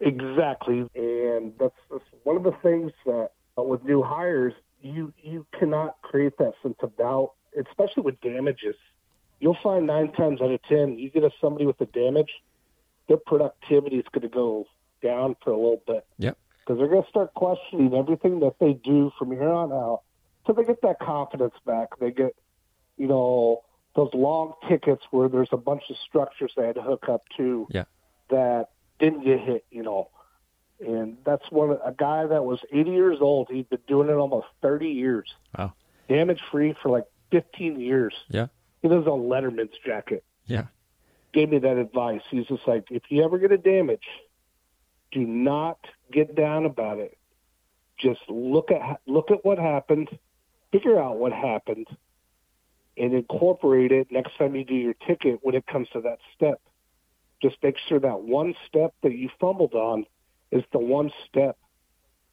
Exactly, 0.00 0.86
and 0.94 1.52
that's, 1.58 1.74
that's 1.90 2.04
one 2.24 2.36
of 2.36 2.42
the 2.42 2.54
things 2.62 2.92
that 3.04 3.30
uh, 3.58 3.62
with 3.62 3.84
new 3.84 4.02
hires, 4.02 4.52
you 4.82 5.12
you 5.22 5.46
cannot 5.58 5.96
create 6.02 6.36
that 6.38 6.52
sense 6.62 6.76
of 6.82 6.96
doubt, 6.96 7.32
especially 7.58 8.02
with 8.02 8.20
damages. 8.20 8.76
You'll 9.40 9.58
find 9.62 9.86
nine 9.86 10.12
times 10.12 10.40
out 10.40 10.50
of 10.50 10.62
ten, 10.62 10.98
you 10.98 11.10
get 11.10 11.22
a 11.24 11.30
somebody 11.40 11.66
with 11.66 11.80
a 11.80 11.86
damage, 11.86 12.30
their 13.08 13.18
productivity 13.18 13.96
is 13.96 14.04
going 14.12 14.22
to 14.22 14.28
go 14.28 14.66
down 15.02 15.36
for 15.44 15.50
a 15.50 15.56
little 15.56 15.82
bit. 15.86 16.06
Yep. 16.18 16.38
because 16.60 16.78
they're 16.78 16.88
going 16.88 17.02
to 17.04 17.08
start 17.08 17.32
questioning 17.34 17.94
everything 17.94 18.40
that 18.40 18.58
they 18.58 18.72
do 18.72 19.12
from 19.18 19.30
here 19.30 19.48
on 19.48 19.72
out. 19.72 20.00
So 20.46 20.52
they 20.52 20.64
get 20.64 20.80
that 20.82 20.98
confidence 21.00 21.54
back. 21.64 21.98
They 22.00 22.10
get, 22.10 22.34
you 22.96 23.06
know, 23.06 23.62
those 23.94 24.10
long 24.14 24.54
tickets 24.68 25.04
where 25.10 25.28
there's 25.28 25.48
a 25.52 25.56
bunch 25.56 25.82
of 25.90 25.96
structures 25.98 26.52
they 26.56 26.66
had 26.66 26.74
to 26.76 26.82
hook 26.82 27.08
up 27.08 27.22
to 27.36 27.66
Yeah. 27.70 27.84
that 28.30 28.70
didn't 28.98 29.22
get 29.24 29.40
hit, 29.40 29.64
you 29.70 29.82
know. 29.82 30.08
And 30.80 31.18
that's 31.24 31.50
one 31.50 31.70
a 31.84 31.92
guy 31.92 32.26
that 32.26 32.44
was 32.44 32.60
80 32.72 32.90
years 32.90 33.18
old. 33.20 33.48
He'd 33.50 33.68
been 33.70 33.78
doing 33.86 34.08
it 34.08 34.14
almost 34.14 34.46
30 34.62 34.88
years, 34.88 35.32
Wow. 35.56 35.72
damage 36.08 36.40
free 36.50 36.74
for 36.82 36.88
like 36.90 37.04
15 37.30 37.78
years. 37.80 38.14
Yeah. 38.28 38.46
He 38.86 38.94
does 38.94 39.08
on 39.08 39.22
Letterman's 39.22 39.76
jacket 39.84 40.22
Yeah. 40.44 40.66
gave 41.32 41.50
me 41.50 41.58
that 41.58 41.76
advice. 41.76 42.20
He's 42.30 42.46
just 42.46 42.68
like, 42.68 42.84
if 42.88 43.02
you 43.08 43.24
ever 43.24 43.36
get 43.36 43.50
a 43.50 43.58
damage, 43.58 44.06
do 45.10 45.26
not 45.26 45.78
get 46.12 46.36
down 46.36 46.66
about 46.66 46.98
it. 46.98 47.18
Just 47.98 48.20
look 48.28 48.70
at 48.70 49.00
look 49.08 49.32
at 49.32 49.44
what 49.44 49.58
happened, 49.58 50.08
figure 50.70 51.00
out 51.00 51.18
what 51.18 51.32
happened, 51.32 51.88
and 52.96 53.12
incorporate 53.12 53.90
it 53.90 54.12
next 54.12 54.38
time 54.38 54.54
you 54.54 54.64
do 54.64 54.74
your 54.74 54.94
ticket 54.94 55.40
when 55.42 55.56
it 55.56 55.66
comes 55.66 55.88
to 55.94 56.00
that 56.02 56.18
step. 56.32 56.60
Just 57.42 57.56
make 57.64 57.78
sure 57.88 57.98
that 57.98 58.20
one 58.20 58.54
step 58.68 58.94
that 59.02 59.16
you 59.16 59.30
fumbled 59.40 59.74
on 59.74 60.04
is 60.52 60.62
the 60.72 60.78
one 60.78 61.10
step 61.26 61.58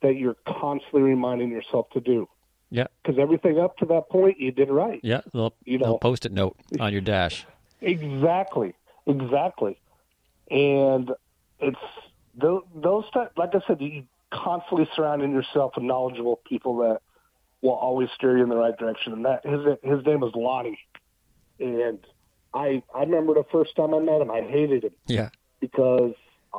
that 0.04 0.18
you're 0.18 0.38
constantly 0.46 1.02
reminding 1.02 1.50
yourself 1.50 1.90
to 1.94 2.00
do. 2.00 2.28
Yeah. 2.74 2.88
Because 3.04 3.20
everything 3.20 3.60
up 3.60 3.78
to 3.78 3.86
that 3.86 4.10
point, 4.10 4.40
you 4.40 4.52
did 4.52 4.70
right. 4.70 5.00
Yeah. 5.04 5.22
They'll, 5.32 5.54
You 5.64 5.78
know. 5.78 5.98
post 6.00 6.26
it 6.26 6.32
note 6.32 6.58
on 6.80 6.92
your 6.92 7.02
dash. 7.02 7.46
Exactly, 7.82 8.74
exactly, 9.08 9.78
and 10.50 11.12
it's 11.60 11.78
those, 12.34 12.62
those 12.74 13.04
like 13.36 13.54
I 13.54 13.60
said, 13.68 13.82
you 13.82 14.04
constantly 14.32 14.88
surrounding 14.96 15.34
yourself 15.34 15.74
with 15.76 15.84
knowledgeable 15.84 16.40
people 16.48 16.78
that 16.78 17.02
will 17.62 17.72
always 17.74 18.08
steer 18.16 18.38
you 18.38 18.44
in 18.44 18.48
the 18.48 18.56
right 18.56 18.78
direction. 18.78 19.12
And 19.12 19.26
that 19.26 19.46
his 19.46 19.60
his 19.84 20.06
name 20.06 20.22
was 20.22 20.32
Lonnie, 20.34 20.80
and 21.60 22.00
I 22.54 22.82
I 22.96 23.02
remember 23.02 23.34
the 23.34 23.44
first 23.52 23.76
time 23.76 23.94
I 23.94 24.00
met 24.00 24.22
him, 24.22 24.32
I 24.32 24.42
hated 24.42 24.86
him 24.86 24.92
Yeah. 25.08 25.28
because 25.60 26.14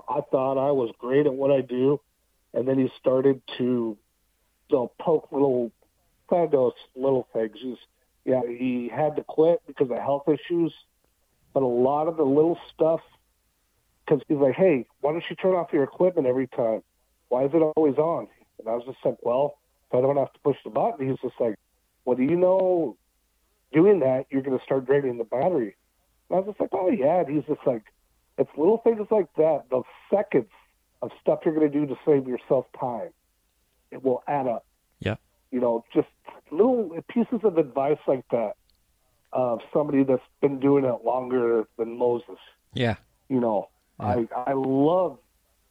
I 0.08 0.20
thought 0.30 0.58
I 0.58 0.72
was 0.72 0.90
great 0.98 1.24
at 1.24 1.32
what 1.32 1.50
I 1.50 1.62
do, 1.62 2.00
and 2.52 2.68
then 2.68 2.78
he 2.78 2.90
started 3.00 3.40
to 3.56 3.96
you 4.68 4.76
know, 4.76 4.92
poke 5.00 5.28
little 5.32 5.72
kind 6.28 6.44
of 6.44 6.50
those 6.50 6.72
little 6.94 7.26
things. 7.32 7.56
He's, 7.60 7.76
yeah, 8.24 8.40
he 8.46 8.90
had 8.94 9.16
to 9.16 9.24
quit 9.24 9.62
because 9.66 9.90
of 9.90 9.98
health 9.98 10.28
issues, 10.28 10.72
but 11.52 11.62
a 11.62 11.66
lot 11.66 12.08
of 12.08 12.16
the 12.16 12.24
little 12.24 12.58
stuff 12.72 13.00
because 14.04 14.22
he's 14.28 14.38
like, 14.38 14.54
hey, 14.54 14.86
why 15.00 15.12
don't 15.12 15.24
you 15.28 15.36
turn 15.36 15.54
off 15.54 15.72
your 15.72 15.82
equipment 15.82 16.26
every 16.26 16.46
time? 16.46 16.82
Why 17.28 17.44
is 17.44 17.50
it 17.54 17.62
always 17.76 17.96
on? 17.96 18.28
And 18.58 18.68
I 18.68 18.72
was 18.72 18.84
just 18.84 18.98
like, 19.04 19.16
well, 19.22 19.58
if 19.88 19.98
I 19.98 20.00
don't 20.00 20.16
have 20.16 20.32
to 20.32 20.38
push 20.40 20.56
the 20.64 20.70
button, 20.70 21.08
he's 21.08 21.18
just 21.20 21.40
like, 21.40 21.56
well, 22.04 22.16
do 22.16 22.22
you 22.22 22.36
know 22.36 22.96
doing 23.72 24.00
that, 24.00 24.26
you're 24.30 24.42
going 24.42 24.58
to 24.58 24.64
start 24.64 24.86
draining 24.86 25.18
the 25.18 25.24
battery? 25.24 25.74
And 26.28 26.36
I 26.36 26.40
was 26.40 26.46
just 26.46 26.60
like, 26.60 26.70
oh, 26.72 26.90
yeah. 26.90 27.20
And 27.20 27.34
he's 27.34 27.44
just 27.46 27.66
like, 27.66 27.82
it's 28.38 28.50
little 28.56 28.78
things 28.78 29.06
like 29.10 29.32
that, 29.36 29.64
those 29.70 29.84
seconds 30.10 30.50
of 31.02 31.10
stuff 31.20 31.40
you're 31.44 31.54
going 31.54 31.70
to 31.70 31.78
do 31.78 31.86
to 31.86 31.96
save 32.04 32.26
yourself 32.26 32.66
time. 32.78 33.10
It 33.90 34.04
will 34.04 34.22
add 34.26 34.46
up. 34.46 34.66
Yeah. 35.00 35.16
You 35.54 35.60
know, 35.60 35.84
just 35.94 36.08
little 36.50 36.90
pieces 37.08 37.38
of 37.44 37.58
advice 37.58 38.00
like 38.08 38.24
that 38.32 38.54
of 39.32 39.60
somebody 39.72 40.02
that's 40.02 40.20
been 40.40 40.58
doing 40.58 40.84
it 40.84 41.04
longer 41.04 41.68
than 41.78 41.96
Moses. 41.96 42.38
Yeah. 42.72 42.96
You 43.28 43.38
know, 43.38 43.68
I 44.00 44.26
I 44.34 44.54
love, 44.54 45.18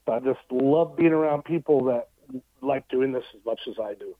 I 0.07 0.19
just 0.19 0.39
love 0.49 0.95
being 0.95 1.11
around 1.11 1.43
people 1.43 1.83
that 1.91 2.07
like 2.61 2.87
doing 2.87 3.11
this 3.11 3.25
as 3.35 3.45
much 3.45 3.59
as 3.67 3.75
I 3.77 3.93
do, 3.95 4.15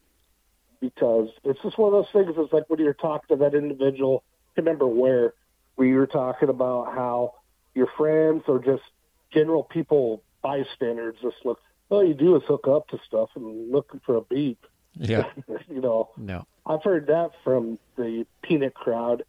because 0.82 1.30
it's 1.46 1.62
just 1.62 1.78
one 1.78 1.94
of 1.94 1.94
those 1.94 2.12
things. 2.12 2.36
It's 2.38 2.52
like 2.52 2.70
when 2.70 2.82
you're 2.82 2.94
talking 2.94 3.38
to 3.38 3.44
that 3.44 3.56
individual. 3.56 4.26
I 4.58 4.60
remember 4.60 4.86
where 4.86 5.34
where 5.76 5.88
you 5.88 5.96
were 5.96 6.08
talking 6.08 6.50
about 6.50 6.94
how 6.94 7.36
your 7.74 7.88
friends 7.98 8.44
or 8.50 8.60
just 8.60 8.84
general 9.32 9.64
people, 9.64 10.24
bystanders, 10.42 11.16
just 11.22 11.38
look. 11.46 11.62
All 11.88 12.06
you 12.06 12.16
do 12.16 12.36
is 12.36 12.44
hook 12.46 12.68
up 12.68 12.90
to 12.90 13.00
stuff 13.08 13.30
and 13.36 13.72
looking 13.72 14.02
for 14.06 14.18
a 14.18 14.22
beep. 14.22 14.60
Yeah. 15.00 15.26
you 15.70 15.82
know, 15.82 16.10
No. 16.18 16.46
I've 16.66 16.84
heard 16.84 17.08
that 17.08 17.32
from 17.44 17.80
the 17.98 18.26
peanut 18.44 18.74
crowd, 18.74 19.24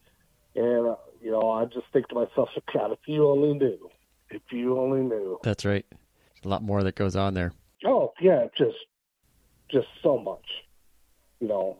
and 0.54 0.86
uh, 0.88 0.96
you 1.22 1.30
know, 1.30 1.50
I 1.50 1.64
just 1.64 1.86
think 1.92 2.08
to 2.08 2.14
myself, 2.14 2.50
God, 2.72 2.92
if 2.92 2.98
you 3.06 3.28
only 3.28 3.54
knew, 3.54 3.90
if 4.30 4.42
you 4.50 4.78
only 4.78 5.00
knew. 5.00 5.38
That's 5.42 5.64
right. 5.64 5.84
There's 5.90 6.44
a 6.44 6.48
lot 6.48 6.62
more 6.62 6.82
that 6.82 6.94
goes 6.94 7.16
on 7.16 7.34
there. 7.34 7.52
Oh 7.84 8.12
yeah, 8.20 8.46
just 8.56 8.76
just 9.70 9.88
so 10.02 10.18
much. 10.18 10.44
You 11.40 11.48
know, 11.48 11.78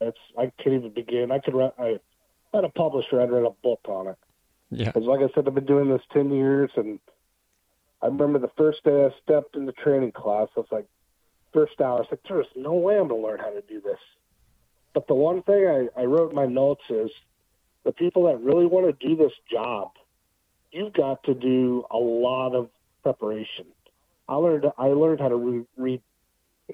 it's 0.00 0.18
I 0.38 0.52
can't 0.62 0.76
even 0.76 0.90
begin. 0.92 1.32
I 1.32 1.38
could 1.38 1.54
write. 1.54 1.72
I 1.78 1.96
had 2.54 2.64
a 2.64 2.68
publisher. 2.68 3.20
I'd 3.20 3.30
write 3.30 3.44
a 3.46 3.50
book 3.62 3.80
on 3.88 4.08
it. 4.08 4.16
Yeah. 4.70 4.86
Because 4.86 5.04
like 5.04 5.20
I 5.20 5.32
said, 5.34 5.48
I've 5.48 5.54
been 5.54 5.66
doing 5.66 5.88
this 5.88 6.02
ten 6.12 6.30
years, 6.30 6.70
and 6.76 7.00
I 8.02 8.06
remember 8.06 8.38
the 8.38 8.50
first 8.56 8.84
day 8.84 9.04
I 9.06 9.10
stepped 9.22 9.56
in 9.56 9.66
the 9.66 9.72
training 9.72 10.12
class. 10.12 10.48
I 10.56 10.60
was 10.60 10.68
like, 10.70 10.86
first 11.56 11.80
hour, 11.80 11.96
I 11.96 12.00
was 12.00 12.06
like, 12.10 12.20
there's 12.28 12.46
no 12.54 12.74
way 12.74 12.98
I'm 12.98 13.08
gonna 13.08 13.22
learn 13.22 13.38
how 13.38 13.50
to 13.50 13.62
do 13.62 13.80
this. 13.80 13.98
But 14.92 15.06
the 15.06 15.14
one 15.14 15.42
thing 15.42 15.88
I, 15.96 16.00
I 16.00 16.04
wrote 16.04 16.30
in 16.30 16.36
my 16.36 16.44
notes 16.46 16.84
is 16.90 17.10
the 17.84 17.92
people 17.92 18.24
that 18.24 18.40
really 18.40 18.66
want 18.66 18.86
to 18.86 19.08
do 19.08 19.16
this 19.16 19.32
job, 19.50 19.92
you've 20.70 20.92
got 20.92 21.22
to 21.24 21.34
do 21.34 21.84
a 21.90 21.96
lot 21.96 22.54
of 22.54 22.68
preparation. 23.02 23.66
I 24.28 24.34
learned 24.34 24.66
I 24.76 24.88
learned 24.88 25.20
how 25.20 25.28
to 25.28 25.36
re- 25.36 25.66
read 25.76 26.02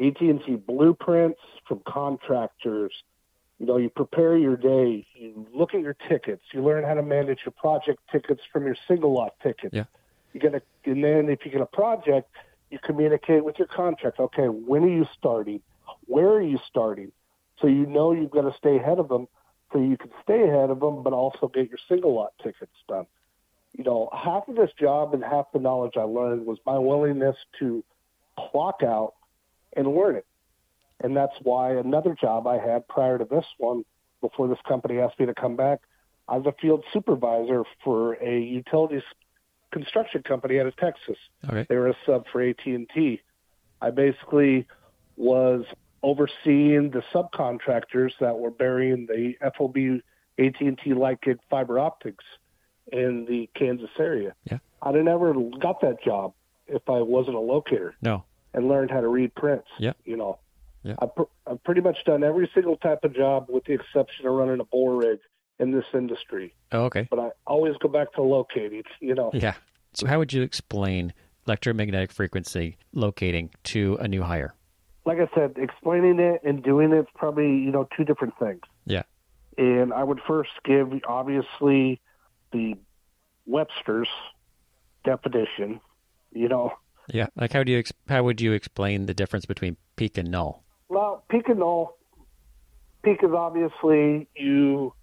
AT&T 0.01 0.57
blueprints 0.66 1.40
from 1.68 1.81
contractors. 1.87 2.92
You 3.59 3.66
know, 3.66 3.77
you 3.77 3.90
prepare 3.90 4.37
your 4.37 4.57
day. 4.57 5.07
You 5.14 5.47
look 5.55 5.75
at 5.75 5.81
your 5.81 5.97
tickets. 6.09 6.42
You 6.53 6.64
learn 6.64 6.83
how 6.83 6.95
to 6.95 7.03
manage 7.03 7.40
your 7.45 7.53
project 7.53 8.01
tickets 8.11 8.40
from 8.53 8.64
your 8.64 8.77
single 8.88 9.12
lot 9.12 9.35
tickets. 9.42 9.75
Yeah. 9.75 9.85
You 10.33 10.40
get 10.40 10.55
a, 10.55 10.62
and 10.87 11.05
then 11.05 11.29
if 11.29 11.45
you 11.45 11.53
get 11.53 11.61
a 11.61 11.66
project, 11.66 12.31
you 12.73 12.79
communicate 12.83 13.45
with 13.45 13.59
your 13.59 13.69
contract. 13.69 14.19
Okay, 14.19 14.47
when 14.47 14.83
are 14.85 14.89
you 14.89 15.07
starting? 15.19 15.61
Where 16.07 16.29
are 16.29 16.43
you 16.43 16.59
starting? 16.69 17.13
So 17.61 17.67
you 17.67 17.87
know 17.87 18.13
you've 18.13 18.31
got 18.31 18.43
to 18.43 18.55
stay 18.57 18.77
ahead 18.77 18.99
of 18.99 19.09
them, 19.09 19.29
so 19.73 19.79
you 19.79 19.97
can 19.97 20.11
stay 20.23 20.43
ahead 20.43 20.71
of 20.71 20.81
them, 20.81 21.03
but 21.03 21.13
also 21.13 21.49
get 21.49 21.69
your 21.69 21.79
single 21.89 22.15
lot 22.15 22.33
tickets 22.43 22.73
done. 22.89 23.07
You 23.77 23.85
know, 23.85 24.09
half 24.13 24.49
of 24.49 24.57
this 24.57 24.71
job 24.79 25.15
and 25.15 25.23
half 25.23 25.47
the 25.53 25.59
knowledge 25.59 25.93
I 25.97 26.03
learned 26.03 26.47
was 26.47 26.59
my 26.67 26.79
willingness 26.79 27.37
to 27.59 27.85
clock 28.37 28.83
out 28.83 29.15
and 29.77 29.95
learn 29.95 30.17
it. 30.17 30.27
And 31.01 31.17
that's 31.17 31.35
why 31.43 31.73
another 31.77 32.15
job 32.19 32.47
I 32.47 32.59
had 32.59 32.87
prior 32.89 33.19
to 33.19 33.25
this 33.25 33.47
one, 33.59 33.85
before 34.21 34.49
this 34.49 34.59
company 34.67 34.99
asked 34.99 35.19
me 35.19 35.27
to 35.27 35.35
come 35.35 35.57
back, 35.57 35.81
I 36.29 36.37
was 36.37 36.47
a 36.47 36.55
field 36.61 36.85
supervisor 36.93 37.65
for 37.83 38.15
a 38.15 38.41
utilities 38.41 39.03
construction 39.73 40.23
company 40.23 40.61
out 40.61 40.67
of 40.67 40.77
Texas. 40.77 41.17
Okay. 41.49 41.67
They 41.69 41.77
were 41.77 41.89
a 41.89 41.97
sub 42.07 42.27
for 42.31 42.41
AT&T. 42.43 43.21
I 43.81 43.91
basically 43.91 44.67
was 45.17 45.65
overseeing 46.03 46.91
the 46.91 47.03
subcontractors 47.13 48.11
that 48.21 48.39
were 48.39 48.51
burying 48.51 49.07
the 49.07 49.35
FOB 49.57 50.01
AT&T 50.39 50.95
light 50.95 51.21
gig 51.23 51.39
fiber 51.51 51.79
optics 51.79 52.25
in 52.93 53.25
the 53.29 53.49
Kansas 53.55 53.91
area. 53.99 54.35
Yeah. 54.51 54.59
I'd 54.83 54.95
have 54.95 55.05
never 55.05 55.33
got 55.61 55.81
that 55.83 56.03
job 56.05 56.35
if 56.67 56.83
I 56.89 57.01
wasn't 57.01 57.37
a 57.37 57.41
locator 57.41 57.95
No. 58.03 58.25
and 58.55 58.69
learned 58.69 58.91
how 58.91 59.01
to 59.01 59.09
read 59.09 59.35
prints. 59.35 59.69
Yeah. 59.79 59.93
You 60.05 60.17
know, 60.17 60.39
Yeah. 60.83 60.95
I've, 61.01 61.15
pr- 61.15 61.23
I've 61.47 61.63
pretty 61.65 61.81
much 61.81 61.99
done 62.05 62.25
every 62.25 62.51
single 62.55 62.77
type 62.77 63.05
of 63.05 63.15
job 63.15 63.47
with 63.49 63.65
the 63.65 63.73
exception 63.75 64.27
of 64.27 64.33
running 64.33 64.61
a 64.61 64.65
bore 64.65 64.97
rig 64.97 65.21
in 65.62 65.70
this 65.70 65.85
industry. 65.94 66.53
Oh, 66.72 66.85
okay. 66.87 67.07
But 67.09 67.20
I 67.20 67.31
always 67.46 67.75
go 67.81 67.88
back 67.88 68.12
to 68.14 68.22
locating, 68.22 68.83
you 69.01 69.14
know. 69.14 69.31
Yeah. 69.33 69.55
So 69.94 70.07
how 70.07 70.18
would 70.18 70.33
you 70.33 70.42
explain 70.42 71.14
electromagnetic 71.46 72.11
frequency 72.11 72.77
locating 72.92 73.51
to 73.64 73.96
a 74.01 74.09
new 74.09 74.22
hire? 74.22 74.55
Like 75.05 75.18
I 75.18 75.29
said, 75.35 75.55
explaining 75.57 76.18
it 76.18 76.42
and 76.44 76.62
doing 76.62 76.92
it's 76.92 77.09
probably, 77.14 77.46
you 77.46 77.70
know, 77.70 77.88
two 77.96 78.05
different 78.05 78.35
things. 78.38 78.61
Yeah. 78.87 79.03
And 79.57 79.92
I 79.92 80.03
would 80.03 80.20
first 80.27 80.51
give, 80.64 80.92
obviously, 81.07 82.01
the 82.53 82.75
Webster's 83.46 84.09
definition, 85.05 85.81
you 86.33 86.48
know. 86.48 86.72
Yeah. 87.12 87.27
Like 87.37 87.53
how 87.53 87.62
do 87.62 87.72
you 87.72 87.83
how 88.09 88.22
would 88.22 88.40
you 88.40 88.53
explain 88.53 89.07
the 89.07 89.14
difference 89.14 89.46
between 89.46 89.77
peak 89.96 90.18
and 90.18 90.31
null? 90.31 90.64
Well, 90.88 91.25
peak 91.29 91.48
and 91.48 91.61
null. 91.61 91.98
Peak 93.05 93.18
is 93.22 93.31
obviously 93.33 94.29
you 94.37 94.94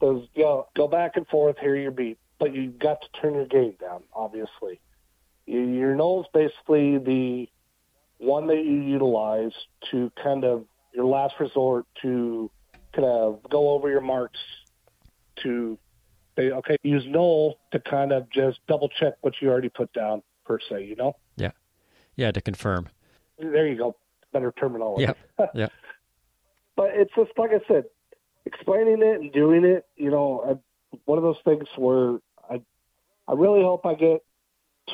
those 0.00 0.26
go 0.36 0.68
go 0.76 0.88
back 0.88 1.12
and 1.16 1.26
forth, 1.28 1.56
hear 1.58 1.76
your 1.76 1.90
beat, 1.90 2.18
but 2.38 2.54
you've 2.54 2.78
got 2.78 2.98
to 3.02 3.20
turn 3.20 3.34
your 3.34 3.46
gain 3.46 3.74
down. 3.80 4.02
Obviously, 4.14 4.80
your 5.46 5.64
your 5.64 5.94
null 5.94 6.22
is 6.22 6.26
basically 6.32 6.98
the 6.98 7.48
one 8.18 8.46
that 8.48 8.64
you 8.64 8.82
utilize 8.82 9.52
to 9.90 10.10
kind 10.22 10.44
of 10.44 10.64
your 10.94 11.04
last 11.06 11.34
resort 11.40 11.86
to 12.02 12.50
kind 12.92 13.06
of 13.06 13.40
go 13.50 13.70
over 13.70 13.88
your 13.88 14.00
marks 14.00 14.38
to 15.42 15.78
say, 16.36 16.50
okay, 16.50 16.76
use 16.82 17.04
null 17.06 17.58
to 17.72 17.80
kind 17.80 18.12
of 18.12 18.28
just 18.30 18.58
double 18.68 18.88
check 18.88 19.14
what 19.20 19.34
you 19.40 19.48
already 19.48 19.68
put 19.68 19.92
down 19.92 20.22
per 20.44 20.58
se. 20.68 20.84
You 20.84 20.96
know, 20.96 21.16
Yeah. 21.36 21.50
Yeah, 22.16 22.30
to 22.32 22.40
confirm. 22.40 22.88
there 23.38 23.66
you 23.66 23.76
go, 23.76 23.96
better 24.32 24.52
terminology. 24.58 25.04
Yeah. 25.38 25.46
Yeah. 25.54 25.68
but 26.76 26.90
it's 26.94 27.12
just 27.16 27.30
like 27.38 27.50
I 27.52 27.60
said, 27.68 27.84
explaining 28.52 29.02
it 29.02 29.20
and 29.20 29.32
doing 29.32 29.64
it. 29.64 29.86
You 29.96 30.10
know, 30.10 30.60
I, 30.92 30.96
one 31.04 31.18
of 31.18 31.24
those 31.24 31.38
things 31.44 31.66
where 31.76 32.18
I, 32.48 32.60
I 33.28 33.34
really 33.34 33.62
hope 33.62 33.86
I 33.86 33.94
get 33.94 34.22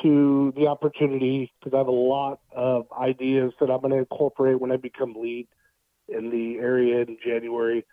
to 0.01 0.53
the 0.55 0.67
opportunity 0.67 1.51
because 1.59 1.75
I 1.75 1.79
have 1.79 1.87
a 1.87 1.91
lot 1.91 2.39
of 2.55 2.85
ideas 2.91 3.53
that 3.59 3.71
I'm 3.71 3.81
going 3.81 3.91
to 3.91 3.97
incorporate 3.97 4.59
when 4.59 4.71
I 4.71 4.77
become 4.77 5.15
lead 5.15 5.47
in 6.07 6.29
the 6.29 6.57
area 6.57 7.01
in 7.01 7.17
January. 7.23 7.85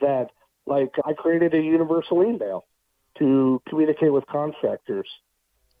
that 0.00 0.28
like 0.66 0.94
I 1.04 1.14
created 1.14 1.54
a 1.54 1.62
universal 1.62 2.22
email 2.22 2.66
to 3.18 3.62
communicate 3.68 4.12
with 4.12 4.26
contractors 4.26 5.08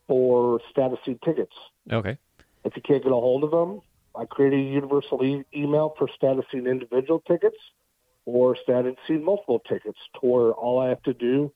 for 0.06 0.60
status 0.70 0.98
seed 1.04 1.18
tickets. 1.24 1.52
Okay. 1.92 2.16
If 2.64 2.74
you 2.74 2.82
can't 2.82 3.02
get 3.02 3.12
a 3.12 3.14
hold 3.14 3.44
of 3.44 3.50
them, 3.50 3.82
I 4.14 4.24
created 4.24 4.60
a 4.60 4.70
universal 4.70 5.22
e- 5.22 5.44
email 5.54 5.94
for 5.98 6.08
status 6.16 6.44
statusing 6.52 6.68
individual 6.68 7.22
tickets 7.28 7.56
or 8.28 8.54
statusing 8.56 9.22
multiple 9.22 9.58
tickets 9.66 9.98
to 10.12 10.26
where 10.26 10.52
all 10.52 10.78
I 10.80 10.90
have 10.90 11.02
to 11.04 11.14
do 11.14 11.50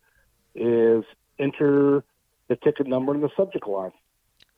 is 0.55 1.05
enter 1.39 2.03
the 2.49 2.57
ticket 2.57 2.87
number 2.87 3.15
in 3.15 3.21
the 3.21 3.29
subject 3.37 3.69
line. 3.69 3.93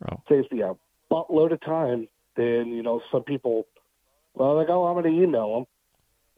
Oh. 0.08 0.20
Saves 0.28 0.48
me 0.52 0.62
a 0.62 0.76
buttload 1.10 1.50
of 1.52 1.60
time. 1.60 2.06
Then, 2.36 2.68
you 2.68 2.84
know, 2.84 3.02
some 3.10 3.24
people, 3.24 3.66
well, 4.34 4.54
like, 4.54 4.68
oh, 4.68 4.84
I'm 4.84 4.94
going 5.02 5.12
to 5.12 5.22
email 5.22 5.66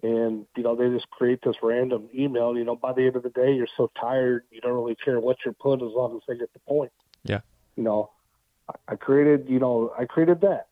them. 0.02 0.10
And, 0.10 0.46
you 0.56 0.62
know, 0.62 0.74
they 0.74 0.88
just 0.88 1.10
create 1.10 1.40
this 1.44 1.56
random 1.62 2.08
email. 2.14 2.56
You 2.56 2.64
know, 2.64 2.76
by 2.76 2.94
the 2.94 3.02
end 3.02 3.16
of 3.16 3.22
the 3.22 3.30
day, 3.30 3.52
you're 3.52 3.68
so 3.76 3.90
tired, 4.00 4.44
you 4.50 4.62
don't 4.62 4.72
really 4.72 4.96
care 4.96 5.20
what 5.20 5.36
you're 5.44 5.52
put 5.52 5.82
as 5.82 5.92
long 5.92 6.16
as 6.16 6.22
they 6.26 6.38
get 6.38 6.50
the 6.54 6.58
point. 6.60 6.92
Yeah. 7.24 7.40
You 7.76 7.82
know, 7.82 8.10
I- 8.66 8.92
I 8.92 8.96
created, 8.96 9.50
you 9.50 9.58
know, 9.58 9.92
I 9.98 10.06
created 10.06 10.40
that. 10.40 10.68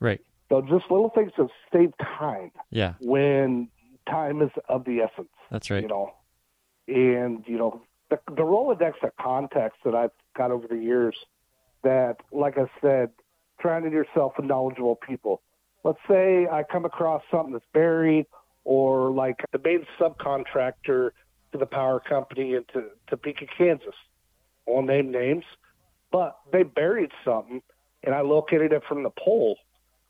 Right. 0.00 0.20
So 0.48 0.62
just 0.62 0.90
little 0.90 1.10
things 1.10 1.30
that 1.38 1.48
save 1.72 1.96
time 1.98 2.50
Yeah. 2.70 2.94
when 3.00 3.68
time 4.08 4.42
is 4.42 4.50
of 4.68 4.84
the 4.84 5.00
essence, 5.00 5.28
That's 5.50 5.70
right. 5.70 5.82
you 5.82 5.88
know. 5.88 6.12
And, 6.88 7.44
you 7.46 7.58
know, 7.58 7.82
the, 8.10 8.18
the 8.28 8.42
Rolodex 8.42 8.94
of 9.02 9.10
contacts 9.20 9.78
that 9.84 9.94
I've 9.94 10.10
got 10.36 10.50
over 10.50 10.66
the 10.66 10.78
years 10.78 11.16
that, 11.82 12.16
like 12.32 12.56
I 12.58 12.66
said, 12.80 13.10
surrounding 13.60 13.92
yourself 13.92 14.32
with 14.36 14.46
knowledgeable 14.46 14.96
people. 14.96 15.42
Let's 15.84 15.98
say 16.08 16.46
I 16.50 16.64
come 16.64 16.84
across 16.84 17.22
something 17.30 17.52
that's 17.52 17.64
buried 17.72 18.26
or 18.64 19.10
like 19.10 19.36
the 19.52 19.60
main 19.64 19.86
subcontractor 20.00 21.10
to 21.52 21.58
the 21.58 21.66
power 21.66 22.00
company 22.00 22.54
in 22.54 22.64
to 22.72 22.88
Topeka, 23.08 23.46
Kansas. 23.56 23.94
Won't 24.66 24.86
name 24.86 25.10
names, 25.10 25.44
But 26.12 26.36
they 26.52 26.62
buried 26.62 27.10
something, 27.24 27.62
and 28.04 28.14
I 28.14 28.20
located 28.20 28.72
it 28.72 28.82
from 28.86 29.02
the 29.02 29.10
pole. 29.10 29.56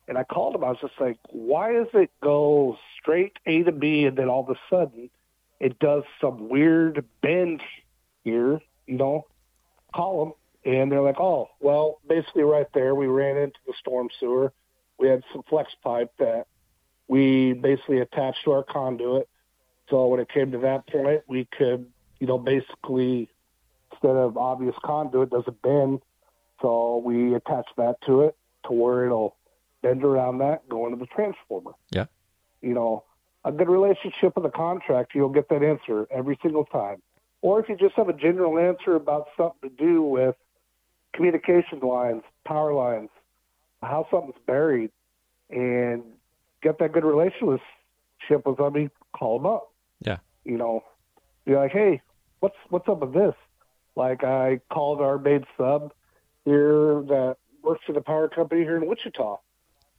And 0.09 0.17
I 0.19 0.25
called 0.25 0.55
them. 0.55 0.65
I 0.65 0.71
was 0.71 0.79
just 0.81 0.95
like, 0.99 1.19
why 1.29 1.75
does 1.75 1.89
it 1.93 2.11
go 2.23 2.77
straight 3.09 3.39
A 3.47 3.63
to 3.63 3.73
B, 3.73 4.05
and 4.05 4.17
then 4.19 4.29
all 4.29 4.43
of 4.43 4.51
a 4.51 4.61
sudden 4.69 5.09
it 5.61 5.79
does 5.79 6.03
some 6.21 6.49
weird 6.49 7.05
bend 7.23 7.63
here, 8.23 8.61
you 8.87 8.97
know? 8.97 9.27
Them, 9.97 10.33
and 10.65 10.93
they're 10.93 11.01
like, 11.01 11.19
oh, 11.19 11.49
well, 11.61 12.01
basically 12.07 12.43
right 12.43 12.67
there, 12.75 12.95
we 12.95 13.07
ran 13.07 13.37
into 13.39 13.59
the 13.67 13.73
storm 13.81 14.11
sewer. 14.21 14.53
We 14.99 15.09
had 15.09 15.23
some 15.33 15.43
flex 15.49 15.73
pipe 15.83 16.13
that 16.19 16.47
we 17.09 17.55
basically 17.55 18.01
attached 18.01 18.45
to 18.45 18.53
our 18.53 18.63
conduit. 18.63 19.29
So 19.89 20.07
when 20.09 20.21
it 20.21 20.29
came 20.29 20.53
to 20.53 20.59
that 20.59 20.87
point, 20.87 21.23
we 21.27 21.49
could, 21.57 21.87
you 22.21 22.27
know, 22.27 22.39
basically 22.39 23.31
instead 23.91 24.15
of 24.15 24.37
obvious 24.37 24.75
conduit 24.85 25.31
doesn't 25.31 25.63
bend, 25.63 26.01
so 26.61 27.03
we 27.05 27.35
attach 27.35 27.67
that 27.79 27.97
to 28.07 28.23
it 28.23 28.37
to 28.67 28.73
where 28.73 29.07
it'll 29.07 29.35
bend 29.83 30.05
around 30.05 30.39
that, 30.39 30.69
go 30.69 30.87
into 30.87 30.99
the 30.99 31.07
transformer. 31.07 31.73
Yeah. 31.91 32.05
You 32.63 32.75
know, 32.75 33.05
a 33.45 33.53
good 33.53 33.69
relationship 33.69 34.37
with 34.37 34.45
a 34.45 34.51
contractor, 34.51 35.19
you'll 35.19 35.29
get 35.29 35.49
that 35.49 35.63
answer 35.63 36.07
every 36.11 36.39
single 36.43 36.65
time. 36.65 37.03
Or 37.41 37.61
if 37.61 37.69
you 37.69 37.77
just 37.77 37.95
have 37.95 38.09
a 38.09 38.13
general 38.13 38.59
answer 38.59 38.97
about 38.97 39.29
something 39.37 39.71
to 39.71 39.77
do 39.77 40.03
with 40.03 40.35
communication 41.15 41.81
lines, 41.81 42.23
power 42.45 42.75
lines, 42.75 43.11
how 43.83 44.07
something's 44.11 44.35
buried, 44.47 44.91
and 45.51 46.03
get 46.63 46.79
that 46.81 46.93
good 46.93 47.05
relationship 47.05 47.61
with 48.29 48.57
somebody, 48.57 48.91
call 49.13 49.39
them 49.39 49.47
up. 49.47 49.73
Yeah. 50.01 50.19
You 50.45 50.59
know, 50.59 50.83
be 51.45 51.55
like, 51.55 51.73
hey, 51.73 52.01
what's 52.41 52.57
what's 52.71 52.89
up 52.89 53.01
with 53.01 53.15
this? 53.15 53.35
Like 53.97 54.25
I 54.25 54.61
called 54.71 55.01
our 55.01 55.19
main 55.19 55.45
sub 55.57 55.93
here 56.45 57.03
that 57.09 57.37
works 57.63 57.83
for 57.87 57.93
the 57.93 58.01
power 58.01 58.29
company 58.29 58.63
here 58.63 58.77
in 58.77 58.87
Wichita, 58.87 59.39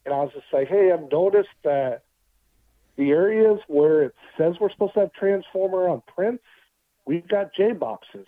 and 0.05 0.13
I 0.13 0.19
was 0.19 0.31
just 0.33 0.45
like, 0.51 0.67
hey, 0.67 0.91
I've 0.91 1.11
noticed 1.11 1.49
that 1.63 2.03
the 2.99 3.11
areas 3.11 3.61
where 3.67 4.03
it 4.03 4.15
says 4.37 4.55
we're 4.59 4.69
supposed 4.69 4.93
to 4.93 4.99
have 4.99 5.13
transformer 5.13 5.87
on 5.87 6.03
prints, 6.05 6.43
we've 7.05 7.27
got 7.27 7.53
J 7.55 7.71
boxes. 7.71 8.27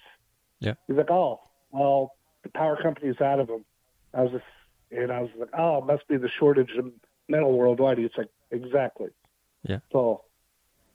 Yeah. 0.62 0.76
He's 0.88 0.96
like, 0.96 1.12
oh, 1.12 1.42
well, 1.72 2.14
the 2.44 2.50
power 2.50 2.82
company's 2.82 3.20
out 3.20 3.42
of 3.42 3.48
them. 3.48 3.66
I 4.14 4.22
was 4.22 4.32
just, 4.32 4.46
and 4.90 5.12
I 5.12 5.20
was 5.22 5.30
like, 5.38 5.50
oh, 5.58 5.80
it 5.80 5.86
must 5.86 6.08
be 6.08 6.16
the 6.16 6.30
shortage 6.40 6.72
of 6.78 6.90
metal 7.28 7.52
worldwide. 7.52 7.98
He's 7.98 8.12
like, 8.18 8.30
exactly. 8.50 9.10
Yeah. 9.64 9.80
So, 9.92 10.24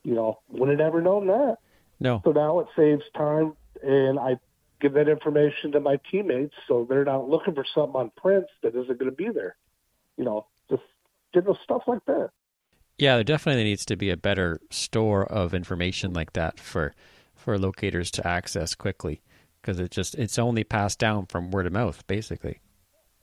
you 0.05 0.15
know, 0.15 0.39
would 0.49 0.71
have 0.71 0.79
never 0.79 1.03
known 1.03 1.27
that. 1.27 1.59
No. 2.01 2.23
So 2.25 2.33
now 2.33 2.61
it 2.61 2.69
saves 2.77 3.05
time, 3.15 3.53
and 3.83 4.19
I 4.19 4.39
give 4.81 4.95
that 4.95 5.09
information 5.09 5.73
to 5.73 5.81
my 5.81 6.01
teammates 6.11 6.55
so 6.67 6.87
they're 6.89 7.05
not 7.05 7.29
looking 7.29 7.55
for 7.55 7.65
something 7.75 8.01
on 8.01 8.11
prints 8.17 8.49
that 8.63 8.75
isn't 8.75 8.99
going 8.99 9.11
to 9.11 9.17
be 9.17 9.29
there. 9.29 9.57
You 10.17 10.25
know, 10.25 10.47
just 10.71 10.83
know 11.35 11.59
stuff 11.63 11.83
like 11.87 12.05
that. 12.07 12.31
Yeah, 12.99 13.17
there 13.17 13.25
definitely 13.25 13.65
needs 13.65 13.85
to 13.87 13.97
be 13.97 14.11
a 14.11 14.17
better 14.17 14.61
store 14.71 15.25
of 15.27 15.53
information 15.55 16.13
like 16.13 16.33
that 16.33 16.59
for 16.59 16.95
for 17.35 17.59
locators 17.59 18.11
to 18.11 18.27
access 18.27 18.75
quickly 18.75 19.23
because 19.61 19.79
it 19.79 19.91
just 19.91 20.15
it's 20.15 20.39
only 20.39 20.65
passed 20.65 20.99
down 20.99 21.27
from 21.27 21.51
word 21.51 21.67
of 21.67 21.73
mouth 21.73 22.07
basically. 22.07 22.61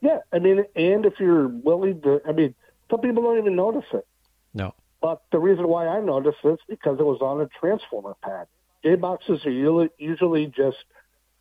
Yeah, 0.00 0.18
I 0.32 0.38
mean, 0.38 0.64
and 0.76 1.06
if 1.06 1.14
you're 1.18 1.48
willing 1.48 2.02
to, 2.02 2.20
I 2.28 2.32
mean, 2.32 2.54
some 2.90 3.00
people 3.00 3.22
don't 3.22 3.38
even 3.38 3.56
notice 3.56 3.86
it. 3.94 4.06
No. 4.52 4.74
But 5.00 5.22
the 5.32 5.38
reason 5.38 5.66
why 5.66 5.86
I 5.86 6.00
noticed 6.00 6.38
it 6.44 6.48
is 6.48 6.58
because 6.68 7.00
it 7.00 7.04
was 7.04 7.20
on 7.22 7.40
a 7.40 7.48
transformer 7.58 8.14
pad. 8.22 8.46
J 8.82 8.96
boxes 8.96 9.44
are 9.46 9.50
usually, 9.50 9.88
usually 9.98 10.46
just 10.46 10.76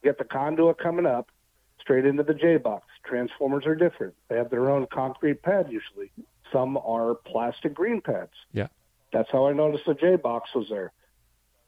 get 0.01 0.17
the 0.17 0.23
conduit 0.23 0.77
coming 0.77 1.05
up 1.05 1.29
straight 1.79 2.05
into 2.05 2.23
the 2.23 2.33
J 2.33 2.55
box. 2.55 2.87
Transformers 3.05 3.65
are 3.65 3.75
different. 3.75 4.13
They 4.29 4.37
have 4.37 4.49
their 4.49 4.69
own 4.69 4.87
concrete 4.91 5.41
pad 5.41 5.67
usually. 5.69 6.11
Some 6.53 6.77
are 6.77 7.15
plastic 7.15 7.73
green 7.73 7.99
pads. 7.99 8.31
Yeah. 8.53 8.67
That's 9.11 9.29
how 9.31 9.47
I 9.47 9.53
noticed 9.53 9.85
the 9.85 9.95
J 9.95 10.15
box 10.15 10.51
was 10.55 10.69
there. 10.69 10.93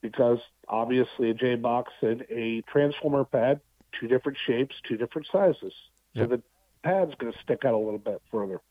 Because 0.02 0.40
obviously 0.68 1.32
a 1.32 1.34
J 1.34 1.56
box 1.56 1.92
and 2.02 2.24
a 2.30 2.62
transformer 2.62 3.26
pad, 3.26 3.60
two 4.00 4.08
different 4.08 4.38
shapes, 4.46 4.76
two 4.88 4.96
different 4.96 5.28
sizes. 5.32 5.74
So 6.16 6.22
Yep. 6.22 6.30
the 6.30 6.42
pad's 6.84 7.16
going 7.16 7.34
to 7.34 7.40
stick 7.40 7.66
out 7.66 7.74
a 7.74 7.78
little 7.78 7.98
bit 7.98 8.22
further. 8.32 8.62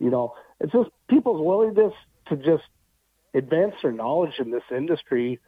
You 0.00 0.10
know, 0.10 0.34
it's 0.60 0.72
just 0.72 0.90
people's 1.08 1.40
willingness 1.40 1.94
to 2.26 2.36
just 2.36 2.64
advance 3.32 3.74
their 3.82 3.92
knowledge 3.92 4.38
in 4.38 4.50
this 4.50 4.64
industry, 4.70 5.38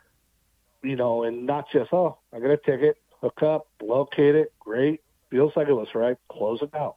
you 0.83 0.97
know, 0.97 1.25
and 1.25 1.47
not 1.47 1.67
just, 1.73 1.93
oh, 1.93 2.19
I 2.33 2.39
got 2.39 2.51
a 2.51 2.57
ticket, 2.57 2.97
hook 3.21 3.43
up, 3.43 3.67
locate 3.83 4.35
it, 4.35 4.53
great, 4.61 5.01
feels 5.31 5.53
like 5.57 5.69
it 5.69 5.75
was 5.75 5.89
right, 5.95 6.17
close 6.29 6.63
it 6.63 6.75
out. 6.75 6.97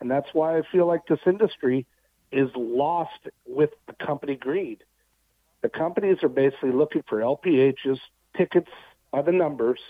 And 0.00 0.10
that's 0.10 0.28
why 0.32 0.58
I 0.58 0.62
feel 0.70 0.86
like 0.86 1.06
this 1.06 1.20
industry 1.26 1.86
is 2.32 2.50
lost 2.56 3.28
with 3.46 3.70
the 3.86 3.94
company 4.04 4.36
greed. 4.36 4.84
The 5.62 5.68
companies 5.68 6.18
are 6.22 6.28
basically 6.28 6.72
looking 6.72 7.02
for 7.08 7.18
LPHs, 7.20 8.00
tickets 8.36 8.70
by 9.10 9.22
the 9.22 9.32
numbers, 9.32 9.80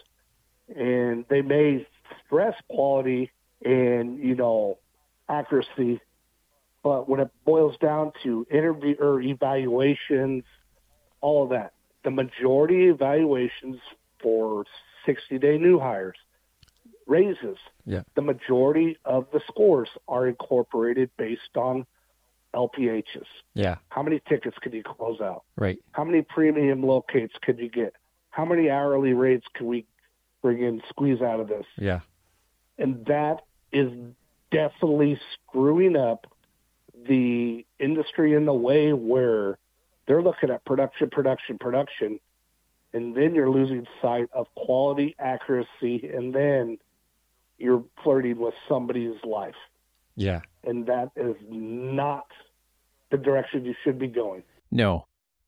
and 0.75 1.25
they 1.29 1.43
may 1.43 1.87
stress 2.27 2.55
quality 2.69 3.31
and, 3.65 4.19
you 4.19 4.35
know, 4.35 4.79
accuracy 5.29 6.01
but 6.83 7.09
when 7.09 7.21
it 7.21 7.31
boils 7.45 7.77
down 7.79 8.13
to 8.25 8.47
interview 8.51 8.97
or 8.99 9.21
evaluations, 9.21 10.45
all 11.21 11.45
of 11.45 11.51
that, 11.51 11.73
the 12.05 12.11
majority 12.11 12.89
evaluations 12.89 13.79
for 14.21 14.65
60 15.07 15.39
day 15.39 15.59
new 15.59 15.79
hires, 15.79 16.17
raises, 17.07 17.59
Yeah. 17.85 18.03
the 18.15 18.23
majority 18.23 18.99
of 19.05 19.31
the 19.31 19.41
scores 19.49 19.89
are 20.09 20.27
incorporated 20.27 21.11
based 21.17 21.57
on 21.57 21.87
LPHs. 22.55 23.27
Yeah. 23.55 23.77
How 23.89 24.03
many 24.03 24.21
tickets 24.29 24.57
can 24.61 24.73
you 24.73 24.83
close 24.83 25.21
out? 25.21 25.45
Right. 25.57 25.79
How 25.93 26.05
many 26.05 26.23
premium 26.23 26.83
locates 26.83 27.35
can 27.43 27.59
you 27.59 27.69
get? 27.69 27.95
How 28.31 28.45
many 28.45 28.71
hourly 28.71 29.13
rates 29.13 29.47
can 29.55 29.67
we 29.67 29.87
bring 30.43 30.63
in, 30.63 30.83
squeeze 30.89 31.21
out 31.23 31.41
of 31.41 31.49
this? 31.49 31.67
Yeah. 31.77 32.01
and 32.79 33.05
that 33.07 33.43
is 33.73 33.91
definitely 34.51 35.19
screwing 35.35 35.97
up 35.97 36.27
the 37.09 37.65
industry 37.79 38.35
in 38.35 38.45
the 38.45 38.53
way 38.53 38.93
where 38.93 39.59
they're 40.07 40.23
looking 40.23 40.51
at 40.51 40.65
production, 40.65 41.09
production, 41.11 41.59
production, 41.59 42.21
and 42.93 43.15
then 43.17 43.35
you're 43.35 43.51
losing 43.51 43.87
sight 44.03 44.29
of 44.35 44.47
quality, 44.55 45.15
accuracy, 45.19 46.11
and 46.15 46.35
then 46.35 46.79
you're 47.59 47.85
flirting 48.03 48.39
with 48.39 48.55
somebody's 48.69 49.15
life, 49.25 49.55
Yeah. 50.17 50.41
and 50.65 50.87
that 50.87 51.11
is 51.17 51.37
not 51.49 52.27
the 53.11 53.17
direction 53.19 53.65
you 53.65 53.75
should 53.85 53.99
be 53.99 54.09
going. 54.09 54.43
No. 54.71 55.07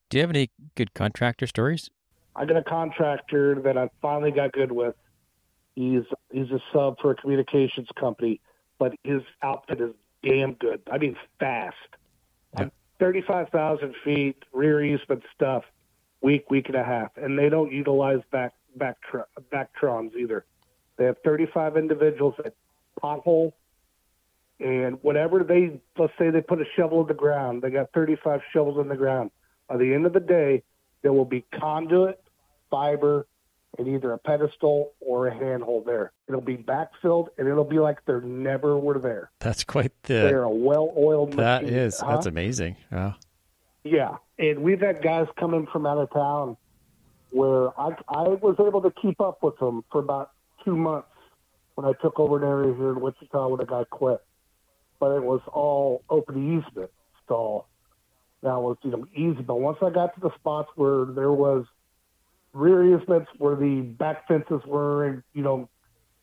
Do 0.09 0.19
you 0.19 0.23
have 0.23 0.31
any 0.31 0.51
good 0.75 0.95
contractor 0.95 1.47
stories? 1.47 1.91
I 2.37 2.45
got 2.45 2.57
a 2.57 2.63
contractor 2.63 3.61
that 3.63 3.77
I 3.79 3.89
finally 4.03 4.31
got 4.31 4.53
good 4.53 4.73
with. 4.73 4.95
He's 5.75 6.03
he's 6.31 6.51
a 6.51 6.61
sub 6.73 6.99
for 7.01 7.13
a 7.13 7.15
communications 7.17 7.89
company, 7.99 8.41
but 8.79 8.93
his 9.03 9.23
outfit 9.43 9.81
is 9.81 9.91
damn 10.23 10.55
good. 10.55 10.83
I 10.91 10.99
mean, 10.99 11.17
fast. 11.41 11.77
Yeah. 12.59 12.69
Thirty-five 12.99 13.49
thousand 13.51 13.95
feet, 14.05 14.37
rear 14.53 14.85
easement 14.85 15.23
stuff, 15.35 15.65
week, 16.23 16.51
week 16.51 16.67
and 16.69 16.77
a 16.77 16.85
half, 16.85 17.11
and 17.17 17.39
they 17.39 17.49
don't 17.49 17.73
utilize 17.73 18.21
back 18.31 18.53
back 18.77 18.97
backrons 19.53 20.15
either. 20.17 20.45
They 20.97 21.05
have 21.07 21.17
thirty-five 21.25 21.77
individuals 21.77 22.35
that 22.43 22.55
pothole, 23.03 23.53
and 24.61 24.99
whatever 25.03 25.43
they 25.45 25.81
let's 25.99 26.13
say 26.19 26.31
they 26.31 26.41
put 26.41 26.61
a 26.61 26.65
shovel 26.77 27.01
in 27.03 27.09
the 27.09 27.15
ground, 27.15 27.63
they 27.63 27.71
got 27.71 27.93
thirty-five 27.93 28.41
shovels 28.53 28.79
in 28.81 28.89
the 28.89 28.97
ground. 28.97 29.31
By 29.69 29.77
the 29.79 29.93
end 29.95 30.07
of 30.07 30.13
the 30.13 30.21
day, 30.21 30.63
there 31.03 31.13
will 31.13 31.25
be 31.25 31.45
conduit, 31.59 32.23
fiber, 32.71 33.27
and 33.79 33.89
either 33.89 34.13
a 34.13 34.19
pedestal 34.19 34.93
or 35.01 35.27
a 35.27 35.35
handhold 35.35 35.87
there. 35.87 36.13
It'll 36.29 36.41
be 36.41 36.57
backfilled, 36.57 37.29
and 37.39 37.49
it'll 37.49 37.65
be 37.65 37.79
like 37.79 38.05
they 38.07 38.21
never 38.23 38.79
were 38.79 38.99
there. 38.99 39.31
That's 39.41 39.65
quite 39.65 39.93
the. 40.05 40.15
They're 40.15 40.43
a 40.45 40.51
well-oiled 40.51 41.33
That 41.35 41.63
machine. 41.63 41.79
is. 41.79 42.01
Huh? 42.01 42.13
That's 42.13 42.27
amazing. 42.27 42.77
Wow. 42.93 43.17
Yeah, 43.83 44.17
and 44.39 44.61
we've 44.61 44.81
had 44.81 45.03
guys 45.03 45.27
coming 45.39 45.67
from 45.71 45.85
out 45.87 45.99
of 45.99 46.11
town 46.13 46.57
where 47.31 47.69
I 47.79 47.89
I 48.09 48.29
was 48.29 48.57
able 48.59 48.81
to 48.83 48.91
keep 49.03 49.21
up 49.21 49.43
with 49.43 49.59
them 49.59 49.85
for 49.91 50.01
about 50.01 50.31
two 50.65 50.77
months 50.77 51.09
when 51.75 51.85
I 51.87 51.93
took 52.01 52.19
over 52.21 52.39
an 52.39 52.45
area 52.45 52.75
here 52.75 52.91
in 52.93 53.01
Wichita 53.01 53.49
when 53.49 53.61
a 53.61 53.67
guy 53.67 53.85
quit. 53.91 54.23
But 54.99 55.17
it 55.17 55.23
was 55.23 55.41
all 55.53 56.03
open 56.09 56.59
easement. 56.59 56.91
So 57.29 57.67
that 58.43 58.61
was 58.61 58.77
you 58.83 58.91
know 58.91 59.07
easy. 59.15 59.43
But 59.43 59.61
once 59.61 59.79
I 59.83 59.91
got 59.91 60.15
to 60.15 60.21
the 60.21 60.35
spots 60.37 60.71
where 60.77 61.05
there 61.07 61.33
was 61.33 61.65
rear 62.53 62.97
easements 62.97 63.31
where 63.39 63.57
the 63.57 63.81
back 63.81 64.29
fences 64.29 64.61
were 64.67 65.23
you 65.33 65.43
know 65.43 65.69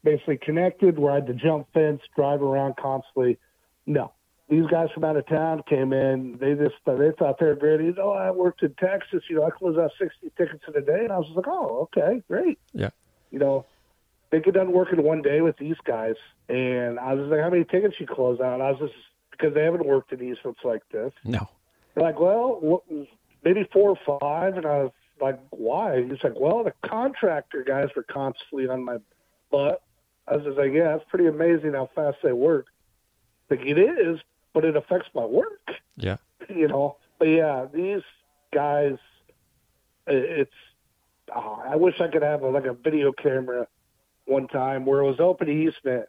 basically 0.04 0.38
connected, 0.38 0.98
where 0.98 1.12
I 1.12 1.16
had 1.16 1.28
to 1.28 1.34
jump 1.34 1.68
fence, 1.74 2.02
drive 2.16 2.42
around 2.42 2.76
constantly. 2.78 3.38
No, 3.86 4.14
these 4.50 4.66
guys 4.68 4.90
from 4.94 5.04
out 5.04 5.16
of 5.16 5.26
town 5.28 5.64
came 5.68 5.94
in. 5.94 6.38
They 6.40 6.54
just 6.54 6.76
they 6.86 7.12
thought 7.18 7.40
they 7.40 7.48
were 7.48 7.56
great. 7.56 7.82
You 7.82 7.94
know, 7.94 8.12
I 8.12 8.32
worked 8.32 8.64
in 8.64 8.74
Texas. 8.76 9.24
You 9.30 9.38
know, 9.38 9.46
I 9.46 9.50
closed 9.50 9.80
out 9.80 9.92
sixty 10.00 10.32
tickets 10.38 10.64
in 10.68 10.76
a 10.76 10.86
day, 10.86 11.04
and 11.04 11.12
I 11.12 11.18
was 11.18 11.28
just 11.28 11.38
like, 11.38 11.48
oh, 11.48 11.90
okay, 11.96 12.22
great. 12.28 12.60
Yeah. 12.74 12.90
You 13.32 13.40
know, 13.40 13.66
they 14.32 14.40
get 14.40 14.54
done 14.54 14.72
working 14.72 15.04
one 15.04 15.22
day 15.22 15.42
with 15.42 15.58
these 15.58 15.76
guys, 15.84 16.16
and 16.50 16.98
I 17.00 17.14
was 17.14 17.28
like, 17.30 17.42
"How 17.42 17.50
many 17.50 17.66
tickets 17.66 17.96
you 18.00 18.08
close 18.08 18.40
out?" 18.40 18.62
I 18.62 18.72
was 18.72 18.80
just 18.80 18.94
because 19.32 19.54
they 19.54 19.64
haven't 19.64 19.86
worked 19.86 20.14
in 20.14 20.22
easements 20.22 20.62
like 20.64 20.82
this. 20.90 21.12
No. 21.26 21.48
They're 21.94 22.04
like, 22.04 22.20
"Well, 22.20 22.58
what, 22.62 22.84
maybe 23.44 23.68
four 23.72 23.96
or 23.98 24.20
five. 24.20 24.56
and 24.58 24.66
I 24.66 24.84
was 24.84 24.92
like, 25.20 25.40
"Why?" 25.50 26.04
He's 26.04 26.24
like, 26.24 26.40
"Well, 26.40 26.64
the 26.64 26.74
contractor 26.88 27.64
guys 27.64 27.90
were 27.96 28.04
constantly 28.04 28.68
on 28.68 28.84
my 28.84 28.98
butt." 29.52 29.82
I 30.28 30.38
was 30.38 30.46
just 30.46 30.58
like, 30.58 30.72
"Yeah, 30.72 30.96
it's 30.96 31.06
pretty 31.10 31.28
amazing 31.28 31.74
how 31.74 31.90
fast 31.94 32.18
they 32.24 32.32
work." 32.32 32.68
Like 33.50 33.66
it 33.66 33.78
is, 33.78 34.20
but 34.54 34.64
it 34.64 34.78
affects 34.78 35.10
my 35.14 35.26
work 35.26 35.72
Yeah. 35.98 36.18
you 36.50 36.70
know. 36.70 36.96
But 37.20 37.28
yeah, 37.28 37.68
these 37.72 38.02
guys, 38.54 38.98
it's. 40.08 40.52
Oh, 41.34 41.62
I 41.66 41.76
wish 41.76 42.00
I 42.02 42.08
could 42.08 42.24
have 42.24 42.42
a, 42.44 42.50
like 42.50 42.66
a 42.66 42.74
video 42.74 43.12
camera 43.12 43.68
one 44.32 44.48
time 44.48 44.86
where 44.86 45.02
it 45.02 45.08
was 45.08 45.20
open 45.20 45.50
easement. 45.50 46.06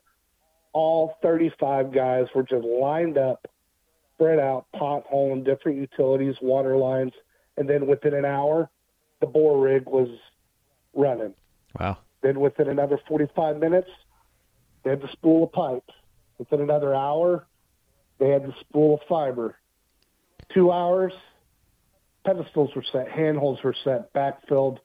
All 0.72 1.16
35 1.20 1.92
guys 1.92 2.26
were 2.34 2.44
just 2.44 2.64
lined 2.64 3.18
up, 3.18 3.46
spread 4.14 4.38
out, 4.38 4.66
potholing 4.74 5.44
different 5.44 5.78
utilities, 5.78 6.36
water 6.40 6.76
lines, 6.76 7.12
and 7.58 7.68
then 7.68 7.86
within 7.86 8.14
an 8.14 8.24
hour, 8.24 8.70
the 9.20 9.26
bore 9.26 9.60
rig 9.60 9.86
was 9.86 10.08
running. 10.94 11.34
Wow. 11.78 11.98
Then 12.22 12.40
within 12.40 12.68
another 12.68 12.98
45 13.08 13.58
minutes, 13.58 13.90
they 14.82 14.90
had 14.90 15.00
to 15.02 15.10
spool 15.12 15.44
a 15.44 15.46
pipe. 15.48 15.90
Within 16.38 16.60
another 16.60 16.94
hour, 16.94 17.46
they 18.18 18.30
had 18.30 18.44
to 18.44 18.54
spool 18.60 19.00
a 19.02 19.08
fiber. 19.08 19.56
Two 20.54 20.70
hours, 20.70 21.12
pedestals 22.24 22.70
were 22.74 22.84
set, 22.90 23.08
handholes 23.08 23.62
were 23.62 23.74
set, 23.84 24.12
backfilled. 24.12 24.78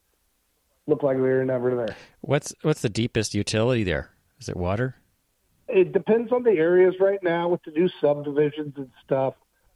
Looked 0.87 1.03
like 1.03 1.17
they 1.17 1.21
were 1.21 1.43
never 1.43 1.75
there. 1.75 1.95
What's 2.21 2.53
what's 2.61 2.81
the 2.81 2.89
deepest 2.89 3.35
utility 3.35 3.83
there? 3.83 4.11
Is 4.39 4.47
it 4.47 4.55
water? 4.55 4.95
It 5.67 5.91
depends 5.91 6.31
on 6.31 6.43
the 6.43 6.51
areas 6.51 6.95
right 7.01 7.21
now 7.21 7.49
with 7.49 7.61
the 7.63 7.71
new 7.71 7.89
subdivisions 7.99 8.73
and 8.77 8.89
stuff. 9.03 9.33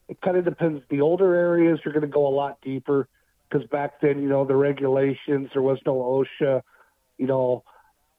It 0.08 0.21
kind 0.21 0.38
of 0.38 0.45
depends. 0.45 0.84
The 0.89 1.02
older 1.02 1.36
areas, 1.36 1.80
you're 1.84 1.93
going 1.93 2.02
to 2.02 2.08
go 2.08 2.28
a 2.28 2.34
lot 2.34 2.60
deeper 2.62 3.10
because 3.50 3.67
back 3.67 4.00
then, 4.00 4.21
you 4.21 4.30
know, 4.30 4.45
the 4.45 4.56
regulations, 4.56 5.50
there 5.52 5.62
was 5.62 5.80
no 5.86 5.95
OSHA. 5.95 6.62
You 7.17 7.28
know, 7.28 7.65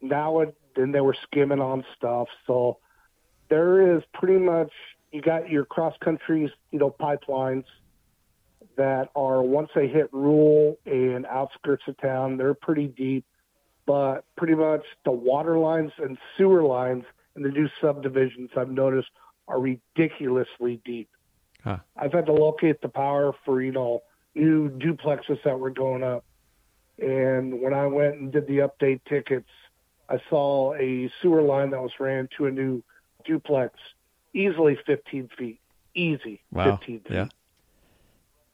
now 0.02 0.40
it, 0.40 0.54
then 0.76 0.92
they 0.92 1.00
were 1.00 1.16
skimming 1.22 1.60
on 1.60 1.84
stuff. 1.96 2.28
So 2.46 2.78
there 3.48 3.96
is 3.96 4.02
pretty 4.12 4.38
much, 4.38 4.70
you 5.12 5.22
got 5.22 5.48
your 5.48 5.64
cross 5.64 5.94
country, 6.04 6.52
you 6.70 6.78
know, 6.78 6.94
pipelines 7.00 7.64
that 8.76 9.10
are 9.14 9.42
once 9.42 9.70
they 9.74 9.88
hit 9.88 10.08
rural 10.12 10.78
and 10.86 11.26
outskirts 11.26 11.84
of 11.88 11.96
town, 11.98 12.36
they're 12.36 12.54
pretty 12.54 12.88
deep. 12.88 13.24
But 13.84 14.24
pretty 14.36 14.54
much 14.54 14.84
the 15.04 15.10
water 15.10 15.58
lines 15.58 15.92
and 15.98 16.16
sewer 16.36 16.62
lines 16.62 17.04
in 17.34 17.42
the 17.42 17.48
new 17.48 17.68
subdivisions 17.80 18.50
I've 18.56 18.70
noticed 18.70 19.10
are 19.48 19.58
ridiculously 19.60 20.80
deep. 20.84 21.08
Huh. 21.64 21.78
I've 21.96 22.12
had 22.12 22.26
to 22.26 22.32
locate 22.32 22.80
the 22.80 22.88
power 22.88 23.32
for, 23.44 23.60
you 23.60 23.72
know, 23.72 24.02
new 24.34 24.68
duplexes 24.70 25.42
that 25.44 25.58
were 25.58 25.70
going 25.70 26.02
up. 26.02 26.24
And 26.98 27.60
when 27.60 27.74
I 27.74 27.86
went 27.86 28.16
and 28.16 28.32
did 28.32 28.46
the 28.46 28.58
update 28.58 29.00
tickets, 29.08 29.48
I 30.08 30.20
saw 30.28 30.74
a 30.74 31.10
sewer 31.20 31.42
line 31.42 31.70
that 31.70 31.80
was 31.80 31.92
ran 31.98 32.28
to 32.36 32.46
a 32.46 32.50
new 32.50 32.82
duplex, 33.24 33.78
easily 34.34 34.76
15 34.86 35.28
feet, 35.36 35.60
easy, 35.94 36.42
Wow. 36.50 36.76
15 36.76 37.00
feet, 37.00 37.12
Yeah. 37.12 37.28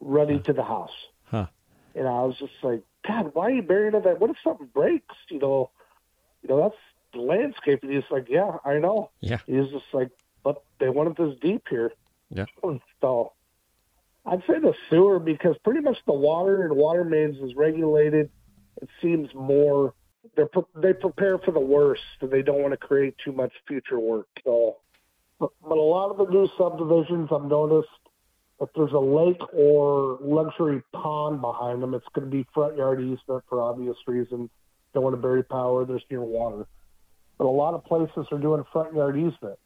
Running 0.01 0.43
to 0.45 0.53
the 0.53 0.63
house. 0.63 0.93
Huh. 1.25 1.47
And 1.95 2.07
I 2.07 2.23
was 2.23 2.37
just 2.39 2.53
like, 2.63 2.83
God, 3.07 3.31
why 3.35 3.47
are 3.47 3.51
you 3.51 3.63
buried 3.63 3.95
in 3.95 4.03
that? 4.03 4.21
What 4.21 4.31
if 4.31 4.37
something 4.43 4.69
breaks? 4.73 5.15
You 5.31 5.39
know, 5.39 5.71
you 6.43 6.49
know 6.49 6.63
that's 6.63 6.81
the 7.13 7.21
landscape. 7.21 7.81
And 7.83 7.93
he's 7.93 8.05
like, 8.11 8.27
Yeah, 8.29 8.57
I 8.65 8.79
know. 8.79 9.11
Yeah. 9.21 9.39
He's 9.47 9.71
just 9.71 9.87
like, 9.93 10.11
but 10.45 10.63
they 10.79 10.89
wanted 10.89 11.17
this 11.17 11.39
deep 11.41 11.67
here. 11.69 11.93
Yeah. 12.31 12.47
So 13.01 13.33
I'd 14.27 14.41
say 14.41 14.59
the 14.59 14.75
sewer 14.91 15.21
because 15.21 15.57
pretty 15.65 15.81
much 15.81 15.99
the 16.05 16.13
water 16.13 16.65
and 16.65 16.77
water 16.77 17.05
mains 17.05 17.37
is 17.39 17.55
regulated. 17.55 18.29
It 18.83 18.89
seems 19.01 19.33
more 19.35 19.95
they're 20.37 20.47
pre- 20.47 20.63
they 20.75 20.93
prepare 20.93 21.39
for 21.39 21.53
the 21.53 21.61
worst 21.61 22.03
and 22.21 22.31
they 22.31 22.43
don't 22.43 22.61
want 22.61 22.73
to 22.73 22.77
create 22.77 23.15
too 23.25 23.33
much 23.33 23.53
future 23.67 23.99
work. 23.99 24.27
So, 24.45 24.77
but, 25.39 25.51
but 25.63 25.79
a 25.79 25.81
lot 25.81 26.11
of 26.11 26.19
the 26.19 26.27
new 26.27 26.49
subdivisions 26.59 27.31
I've 27.33 27.45
noticed 27.45 27.89
if 28.61 28.69
there's 28.75 28.93
a 28.93 28.99
lake 28.99 29.41
or 29.53 30.19
luxury 30.21 30.83
pond 30.93 31.41
behind 31.41 31.83
them, 31.83 31.95
it's 31.95 32.07
going 32.15 32.29
to 32.29 32.31
be 32.31 32.47
front 32.53 32.77
yard 32.77 33.01
easement 33.01 33.45
for 33.49 33.63
obvious 33.63 33.97
reasons. 34.07 34.51
Don't 34.95 35.05
want 35.05 35.15
to 35.15 35.23
bury 35.23 35.45
power. 35.45 35.85
There's 35.85 36.03
near 36.11 36.23
water. 36.23 36.67
But 37.37 37.45
a 37.45 37.51
lot 37.51 37.75
of 37.75 37.85
places 37.85 38.27
are 38.33 38.39
doing 38.39 38.65
front 38.73 38.95
yard 38.95 39.17
easement. 39.17 39.59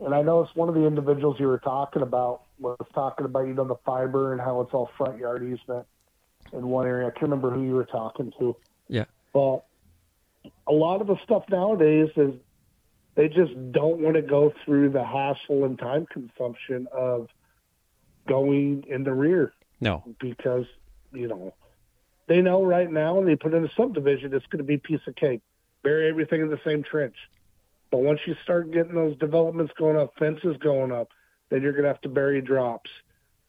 And 0.00 0.14
I 0.14 0.22
know 0.22 0.40
it's 0.42 0.54
one 0.54 0.68
of 0.68 0.74
the 0.74 0.84
individuals 0.84 1.36
you 1.38 1.46
were 1.46 1.58
talking 1.58 2.02
about 2.02 2.42
was 2.58 2.76
talking 2.94 3.24
about, 3.24 3.46
you 3.46 3.54
know, 3.54 3.64
the 3.64 3.76
fiber 3.84 4.32
and 4.32 4.40
how 4.40 4.60
it's 4.60 4.72
all 4.72 4.90
front 4.96 5.18
yard 5.18 5.42
easement 5.42 5.86
in 6.52 6.68
one 6.68 6.86
area. 6.86 7.06
I 7.06 7.10
can't 7.10 7.22
remember 7.22 7.50
who 7.50 7.62
you 7.62 7.74
were 7.74 7.84
talking 7.84 8.32
to. 8.38 8.56
Yeah. 8.88 9.04
But 9.32 9.64
a 10.66 10.72
lot 10.72 11.00
of 11.00 11.06
the 11.06 11.16
stuff 11.24 11.44
nowadays 11.50 12.08
is 12.16 12.32
they 13.14 13.28
just 13.28 13.52
don't 13.72 14.00
want 14.00 14.16
to 14.16 14.22
go 14.22 14.52
through 14.64 14.90
the 14.90 15.04
hassle 15.04 15.64
and 15.64 15.78
time 15.78 16.06
consumption 16.06 16.86
of 16.92 17.28
going 18.28 18.84
in 18.86 19.02
the 19.02 19.12
rear. 19.12 19.52
No. 19.80 20.02
because 20.18 20.66
you 21.12 21.28
know 21.28 21.54
they 22.26 22.40
know 22.40 22.64
right 22.64 22.90
now 22.90 23.14
when 23.14 23.26
they 23.26 23.36
put 23.36 23.54
in 23.54 23.64
a 23.64 23.70
subdivision 23.76 24.34
it's 24.34 24.46
going 24.46 24.58
to 24.58 24.64
be 24.64 24.74
a 24.74 24.78
piece 24.78 25.00
of 25.06 25.16
cake. 25.16 25.40
Bury 25.82 26.08
everything 26.08 26.40
in 26.40 26.48
the 26.48 26.60
same 26.64 26.82
trench. 26.82 27.14
But 27.90 27.98
once 27.98 28.20
you 28.26 28.34
start 28.42 28.70
getting 28.72 28.94
those 28.94 29.16
developments 29.16 29.72
going 29.78 29.96
up 29.96 30.14
fences 30.18 30.56
going 30.58 30.92
up 30.92 31.08
then 31.50 31.62
you're 31.62 31.72
going 31.72 31.84
to 31.84 31.88
have 31.88 32.00
to 32.02 32.08
bury 32.08 32.42
drops. 32.42 32.90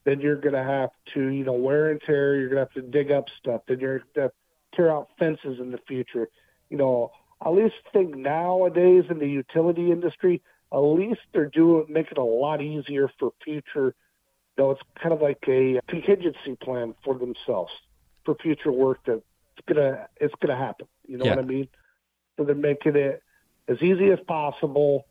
Then 0.05 0.21
you're 0.21 0.37
going 0.37 0.53
to 0.53 0.63
have 0.63 0.91
to 1.13 1.27
you 1.27 1.43
know 1.43 1.53
wear 1.53 1.91
and 1.91 2.01
tear 2.01 2.35
you're 2.35 2.49
going 2.49 2.65
to 2.65 2.71
have 2.73 2.83
to 2.83 2.89
dig 2.89 3.11
up 3.11 3.25
stuff. 3.39 3.61
Then 3.67 3.79
you're 3.79 3.99
going 3.99 4.09
to 4.15 4.21
have 4.21 4.31
to 4.31 4.75
tear 4.75 4.91
out 4.91 5.09
fences 5.17 5.59
in 5.59 5.71
the 5.71 5.79
future. 5.87 6.29
You 6.69 6.77
know 6.77 7.11
at 7.43 7.53
least 7.53 7.75
think 7.91 8.15
nowadays 8.15 9.05
in 9.09 9.17
the 9.19 9.27
utility 9.27 9.91
industry 9.91 10.41
at 10.71 10.77
least 10.79 11.21
they're 11.33 11.47
doing 11.47 11.85
making 11.89 12.11
it 12.11 12.17
a 12.17 12.23
lot 12.23 12.61
easier 12.61 13.09
for 13.19 13.31
future 13.43 13.95
no, 14.59 14.71
it's 14.71 14.81
kind 15.01 15.13
of 15.13 15.21
like 15.21 15.41
a 15.47 15.79
contingency 15.87 16.55
plan 16.61 16.93
for 17.03 17.17
themselves 17.17 17.71
for 18.25 18.35
future 18.35 18.73
work 18.73 18.99
that 19.05 19.23
it's 19.57 19.65
gonna 19.65 20.07
it's 20.17 20.35
gonna 20.41 20.57
happen. 20.57 20.85
You 21.07 21.17
know 21.17 21.25
Yeah. 21.25 21.35
what 21.35 21.45
I 21.45 21.47
mean? 21.47 21.69
So 22.35 22.43
they're 22.43 22.55
making 22.55 22.97
it 22.97 23.23
as 23.69 23.81
easy 23.81 24.11
as 24.11 24.19
possible, 24.27 25.07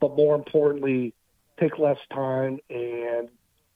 but 0.00 0.16
more 0.16 0.34
importantly, 0.34 1.14
take 1.60 1.78
less 1.78 1.98
time 2.10 2.58
and 2.70 3.28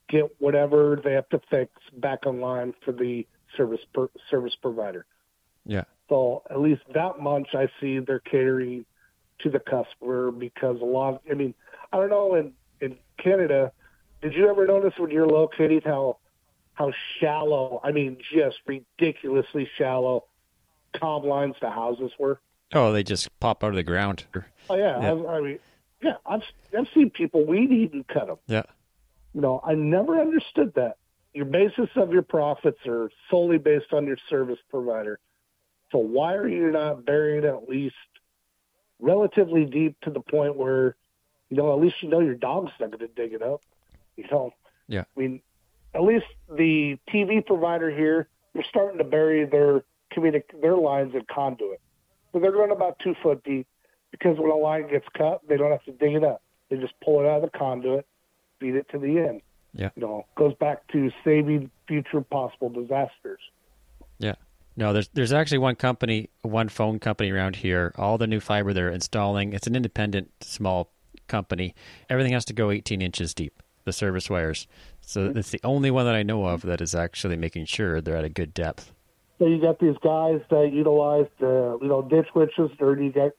get 0.08 0.24
whatever 0.40 0.98
they 1.04 1.12
have 1.12 1.28
to 1.28 1.40
fix 1.50 1.70
back 1.98 2.26
online 2.26 2.72
for 2.84 2.92
the 2.92 3.26
service 3.56 3.84
per, 3.92 4.08
service 4.30 4.54
provider. 4.62 5.04
Yeah. 5.66 5.84
So 6.08 6.42
at 6.50 6.60
least 6.60 6.82
that 6.94 7.20
much 7.20 7.54
I 7.54 7.68
see 7.80 7.98
they're 7.98 8.20
catering 8.20 8.86
to 9.40 9.50
the 9.50 9.60
customer 9.60 10.30
because 10.30 10.80
a 10.80 10.84
lot. 10.84 11.14
Of, 11.14 11.20
I 11.30 11.34
mean, 11.34 11.54
I 11.92 11.98
don't 11.98 12.10
know 12.10 12.34
in 12.34 12.54
in 12.80 12.96
Canada. 13.18 13.72
Did 14.22 14.34
you 14.34 14.48
ever 14.48 14.66
notice 14.66 14.94
when 14.98 15.10
you're 15.10 15.26
located 15.26 15.82
how 15.84 16.18
how 16.74 16.92
shallow? 17.18 17.80
I 17.82 17.90
mean, 17.90 18.18
just 18.32 18.58
ridiculously 18.66 19.68
shallow 19.76 20.24
comm 20.94 21.24
lines 21.24 21.56
to 21.60 21.70
houses 21.70 22.12
were. 22.18 22.40
Oh, 22.72 22.92
they 22.92 23.02
just 23.02 23.28
pop 23.40 23.62
out 23.62 23.70
of 23.70 23.76
the 23.76 23.82
ground. 23.82 24.24
Oh 24.70 24.76
yeah, 24.76 25.00
Yeah. 25.00 25.12
I, 25.12 25.36
I 25.36 25.40
mean, 25.40 25.58
yeah, 26.02 26.16
I've 26.24 26.42
I've 26.76 26.88
seen 26.94 27.10
people 27.10 27.44
weed 27.44 27.70
eat 27.72 27.92
and 27.92 28.06
cut 28.06 28.28
them. 28.28 28.38
Yeah. 28.46 28.62
You 29.34 29.40
know, 29.40 29.60
I 29.64 29.74
never 29.74 30.20
understood 30.20 30.74
that. 30.74 30.98
Your 31.34 31.46
basis 31.46 31.88
of 31.96 32.12
your 32.12 32.22
profits 32.22 32.78
are 32.86 33.10
solely 33.30 33.58
based 33.58 33.92
on 33.92 34.06
your 34.06 34.18
service 34.28 34.58
provider. 34.70 35.18
So 35.90 35.98
why 35.98 36.34
are 36.34 36.48
you 36.48 36.70
not 36.70 37.04
buried 37.04 37.44
at 37.44 37.68
least 37.68 37.94
relatively 39.00 39.64
deep 39.64 39.98
to 40.02 40.10
the 40.10 40.20
point 40.20 40.56
where, 40.56 40.96
you 41.48 41.56
know, 41.56 41.72
at 41.72 41.80
least 41.80 42.02
you 42.02 42.08
know 42.08 42.20
your 42.20 42.34
dog's 42.34 42.72
not 42.78 42.90
going 42.90 43.00
to 43.00 43.08
dig 43.08 43.32
it 43.32 43.42
up. 43.42 43.62
You 44.16 44.24
know. 44.30 44.52
Yeah. 44.88 45.04
I 45.16 45.20
mean, 45.20 45.40
at 45.94 46.02
least 46.02 46.26
the 46.48 46.98
TV 47.12 47.44
provider 47.44 47.90
here, 47.90 48.28
they're 48.54 48.64
starting 48.68 48.98
to 48.98 49.04
bury 49.04 49.44
their 49.44 49.82
communic- 50.14 50.60
their 50.60 50.76
lines 50.76 51.14
in 51.14 51.22
conduit. 51.32 51.80
So 52.32 52.40
they're 52.40 52.52
going 52.52 52.70
about 52.70 52.98
two 52.98 53.14
foot 53.22 53.42
deep 53.44 53.66
because 54.10 54.38
when 54.38 54.50
a 54.50 54.56
line 54.56 54.88
gets 54.90 55.06
cut, 55.16 55.40
they 55.48 55.56
don't 55.56 55.70
have 55.70 55.84
to 55.84 55.92
dig 55.92 56.14
it 56.14 56.24
up. 56.24 56.42
They 56.70 56.76
just 56.76 56.94
pull 57.04 57.20
it 57.20 57.26
out 57.26 57.42
of 57.44 57.52
the 57.52 57.58
conduit, 57.58 58.06
feed 58.60 58.74
it 58.74 58.86
to 58.90 58.98
the 58.98 59.18
end. 59.18 59.42
Yeah. 59.74 59.90
You 59.96 60.02
know, 60.02 60.26
goes 60.36 60.54
back 60.54 60.86
to 60.92 61.10
saving 61.24 61.70
future 61.88 62.20
possible 62.20 62.68
disasters. 62.68 63.40
Yeah. 64.18 64.34
No, 64.76 64.92
there's 64.92 65.08
there's 65.08 65.32
actually 65.32 65.58
one 65.58 65.76
company, 65.76 66.30
one 66.42 66.68
phone 66.68 66.98
company 66.98 67.30
around 67.30 67.56
here. 67.56 67.92
All 67.96 68.16
the 68.16 68.26
new 68.26 68.40
fiber 68.40 68.72
they're 68.72 68.90
installing, 68.90 69.52
it's 69.52 69.66
an 69.66 69.76
independent 69.76 70.30
small 70.40 70.90
company. 71.28 71.74
Everything 72.08 72.32
has 72.32 72.44
to 72.46 72.52
go 72.54 72.70
18 72.70 73.02
inches 73.02 73.34
deep. 73.34 73.61
The 73.84 73.92
service 73.92 74.30
wires. 74.30 74.66
So 75.00 75.32
it's 75.34 75.50
the 75.50 75.60
only 75.64 75.90
one 75.90 76.06
that 76.06 76.14
I 76.14 76.22
know 76.22 76.46
of 76.46 76.62
that 76.62 76.80
is 76.80 76.94
actually 76.94 77.36
making 77.36 77.66
sure 77.66 78.00
they're 78.00 78.16
at 78.16 78.24
a 78.24 78.28
good 78.28 78.54
depth. 78.54 78.92
So 79.38 79.46
you 79.46 79.60
got 79.60 79.80
these 79.80 79.96
guys 80.02 80.40
that 80.50 80.70
utilize 80.72 81.26
the 81.40 81.78
you 81.82 81.88
know 81.88 82.02
ditch 82.02 82.28
witches, 82.34 82.70
or 82.78 82.96
you 82.96 83.10
got 83.10 83.32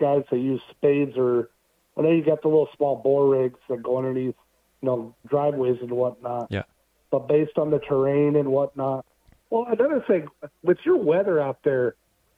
guys 0.00 0.24
that 0.30 0.38
use 0.38 0.60
spades 0.70 1.16
or 1.16 1.50
I 1.98 2.02
know 2.02 2.10
you 2.12 2.24
got 2.24 2.42
the 2.42 2.48
little 2.48 2.68
small 2.76 2.96
bore 2.96 3.28
rigs 3.28 3.58
that 3.68 3.82
go 3.82 3.98
underneath, 3.98 4.36
you 4.82 4.86
know, 4.86 5.14
driveways 5.28 5.78
and 5.80 5.90
whatnot. 5.90 6.46
Yeah. 6.48 6.62
But 7.10 7.26
based 7.26 7.58
on 7.58 7.70
the 7.70 7.80
terrain 7.80 8.36
and 8.36 8.50
whatnot. 8.50 9.04
Well, 9.50 9.66
another 9.68 10.04
thing 10.06 10.28
with 10.62 10.78
your 10.84 10.96
weather 10.96 11.40
out 11.40 11.58
there, 11.64 11.96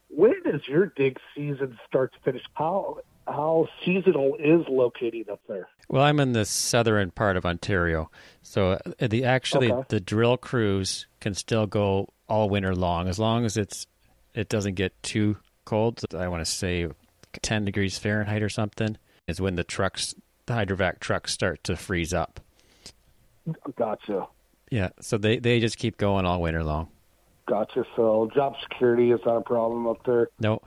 when 0.08 0.42
does 0.44 0.62
your 0.66 0.86
dig 0.86 1.18
season 1.34 1.78
start 1.86 2.12
to 2.14 2.18
finish? 2.20 2.42
How 2.54 2.98
how 3.30 3.68
seasonal 3.84 4.36
is 4.38 4.64
locating 4.68 5.24
up 5.30 5.40
there? 5.48 5.68
Well, 5.88 6.02
I'm 6.02 6.20
in 6.20 6.32
the 6.32 6.44
southern 6.44 7.10
part 7.10 7.36
of 7.36 7.44
Ontario, 7.46 8.10
so 8.42 8.72
uh, 8.72 9.06
the 9.08 9.24
actually 9.24 9.72
Okay. 9.72 9.86
the 9.88 10.00
drill 10.00 10.36
crews 10.36 11.06
can 11.20 11.34
still 11.34 11.66
go 11.66 12.08
all 12.28 12.48
winter 12.48 12.74
long 12.74 13.08
as 13.08 13.18
long 13.18 13.44
as 13.44 13.56
it's 13.56 13.86
it 14.34 14.48
doesn't 14.48 14.74
get 14.74 15.00
too 15.02 15.36
cold. 15.64 16.00
I 16.16 16.28
want 16.28 16.44
to 16.44 16.50
say 16.50 16.88
10 17.42 17.64
degrees 17.64 17.98
Fahrenheit 17.98 18.42
or 18.42 18.48
something 18.48 18.96
is 19.26 19.40
when 19.40 19.56
the 19.56 19.64
trucks, 19.64 20.14
the 20.46 20.52
hydrovac 20.54 21.00
trucks, 21.00 21.32
start 21.32 21.62
to 21.64 21.76
freeze 21.76 22.12
up. 22.14 22.40
Gotcha. 23.76 24.26
Yeah, 24.70 24.90
so 25.00 25.18
they 25.18 25.38
they 25.38 25.58
just 25.60 25.78
keep 25.78 25.96
going 25.96 26.24
all 26.26 26.40
winter 26.40 26.62
long. 26.62 26.88
Gotcha. 27.46 27.84
So 27.96 28.30
job 28.32 28.54
security 28.62 29.10
is 29.10 29.18
not 29.26 29.38
a 29.38 29.40
problem 29.40 29.88
up 29.88 30.04
there. 30.04 30.28
No, 30.38 30.60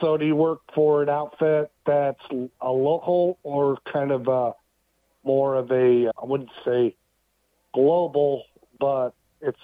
So 0.00 0.16
do 0.16 0.24
you 0.24 0.36
work 0.36 0.60
for 0.74 1.02
an 1.02 1.08
outfit 1.08 1.72
that's 1.84 2.22
a 2.60 2.70
local 2.70 3.38
or 3.42 3.78
kind 3.92 4.12
of 4.12 4.28
a, 4.28 4.54
more 5.24 5.56
of 5.56 5.70
a, 5.70 6.08
I 6.08 6.24
wouldn't 6.24 6.50
say 6.64 6.94
global, 7.74 8.44
but 8.78 9.10
it's 9.40 9.58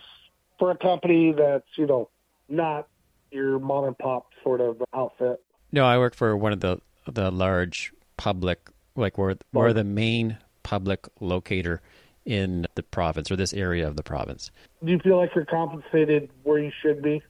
for 0.58 0.70
a 0.70 0.76
company 0.76 1.32
that's, 1.32 1.66
you 1.76 1.86
know, 1.86 2.10
not 2.48 2.88
your 3.30 3.58
mom 3.58 3.84
and 3.84 3.98
pop 3.98 4.28
sort 4.42 4.60
of 4.60 4.82
outfit? 4.94 5.40
no, 5.72 5.84
I 5.84 5.98
work 5.98 6.14
for 6.14 6.36
one 6.36 6.52
of 6.52 6.60
the 6.60 6.78
the 7.06 7.30
large 7.30 7.92
public, 8.16 8.68
like 8.96 9.18
we're 9.18 9.36
we're 9.52 9.72
the 9.72 9.84
main 9.84 10.38
public 10.62 11.06
locator 11.20 11.80
in 12.24 12.66
the 12.74 12.82
province 12.82 13.30
or 13.30 13.36
this 13.36 13.52
area 13.52 13.86
of 13.86 13.94
the 13.94 14.02
province. 14.02 14.50
Do 14.84 14.90
you 14.90 14.98
feel 14.98 15.16
like 15.16 15.30
you're 15.34 15.44
compensated 15.44 16.30
where 16.42 16.58
you 16.58 16.72
should 16.82 17.02
be 17.02 17.22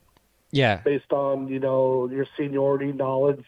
Yeah, 0.57 0.77
based 0.79 1.13
on, 1.13 1.49
you 1.49 1.59
know, 1.61 2.09
your 2.11 2.27
seniority, 2.37 2.93
knowledge, 2.93 3.45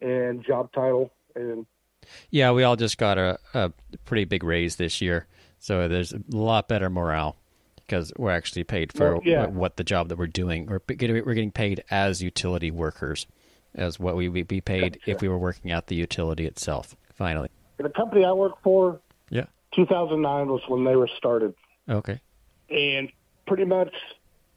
and 0.00 0.44
job 0.44 0.72
title? 0.72 1.10
And 1.34 1.66
Yeah, 2.30 2.52
we 2.52 2.62
all 2.64 2.76
just 2.76 2.98
got 2.98 3.16
a, 3.18 3.38
a 3.54 3.72
pretty 4.04 4.24
big 4.24 4.44
raise 4.44 4.76
this 4.76 5.00
year, 5.00 5.26
so 5.58 5.88
there's 5.88 6.12
a 6.12 6.20
lot 6.28 6.68
better 6.68 6.90
morale 6.90 7.36
because 7.76 8.12
we're 8.18 8.30
actually 8.30 8.64
paid 8.64 8.92
for 8.92 9.14
Well, 9.14 9.22
yeah. 9.24 9.46
what, 9.46 9.76
the 9.76 9.84
job 9.84 10.08
that 10.10 10.18
we're 10.18 10.26
doing. 10.26 10.66
We're 10.66 10.78
getting, 10.80 11.24
we're 11.24 11.34
getting 11.34 11.50
paid 11.50 11.82
as 11.90 12.22
utility 12.22 12.70
workers, 12.70 13.26
as 13.74 13.98
what 13.98 14.14
we 14.16 14.28
would 14.28 14.46
be 14.48 14.60
paid 14.60 14.94
Gotcha. 14.98 15.10
if 15.10 15.20
we 15.22 15.28
were 15.28 15.38
working 15.38 15.70
at 15.70 15.86
the 15.88 15.94
utility 15.96 16.46
itself. 16.46 16.94
Finally, 17.14 17.48
the 17.78 17.88
company 17.90 18.24
I 18.24 18.32
work 18.32 18.62
for, 18.62 19.00
yeah, 19.30 19.46
2009 19.74 20.48
was 20.48 20.62
when 20.68 20.84
they 20.84 20.94
were 20.96 21.08
started. 21.16 21.54
okay, 21.88 22.20
and 22.70 23.10
pretty 23.46 23.64
much 23.64 23.92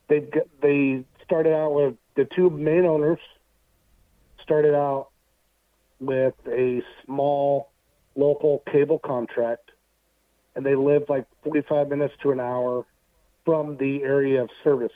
they 0.09 0.27
they 0.61 1.03
started 1.23 1.53
out 1.53 1.73
with 1.73 1.95
the 2.15 2.25
two 2.25 2.49
main 2.49 2.85
owners 2.85 3.19
started 4.41 4.75
out 4.75 5.09
with 5.99 6.33
a 6.47 6.81
small 7.05 7.71
local 8.15 8.61
cable 8.71 8.99
contract 8.99 9.71
and 10.55 10.65
they 10.65 10.75
lived 10.75 11.09
like 11.09 11.25
45 11.43 11.87
minutes 11.89 12.13
to 12.21 12.31
an 12.31 12.39
hour 12.39 12.85
from 13.45 13.77
the 13.77 14.03
area 14.03 14.41
of 14.41 14.49
service 14.63 14.91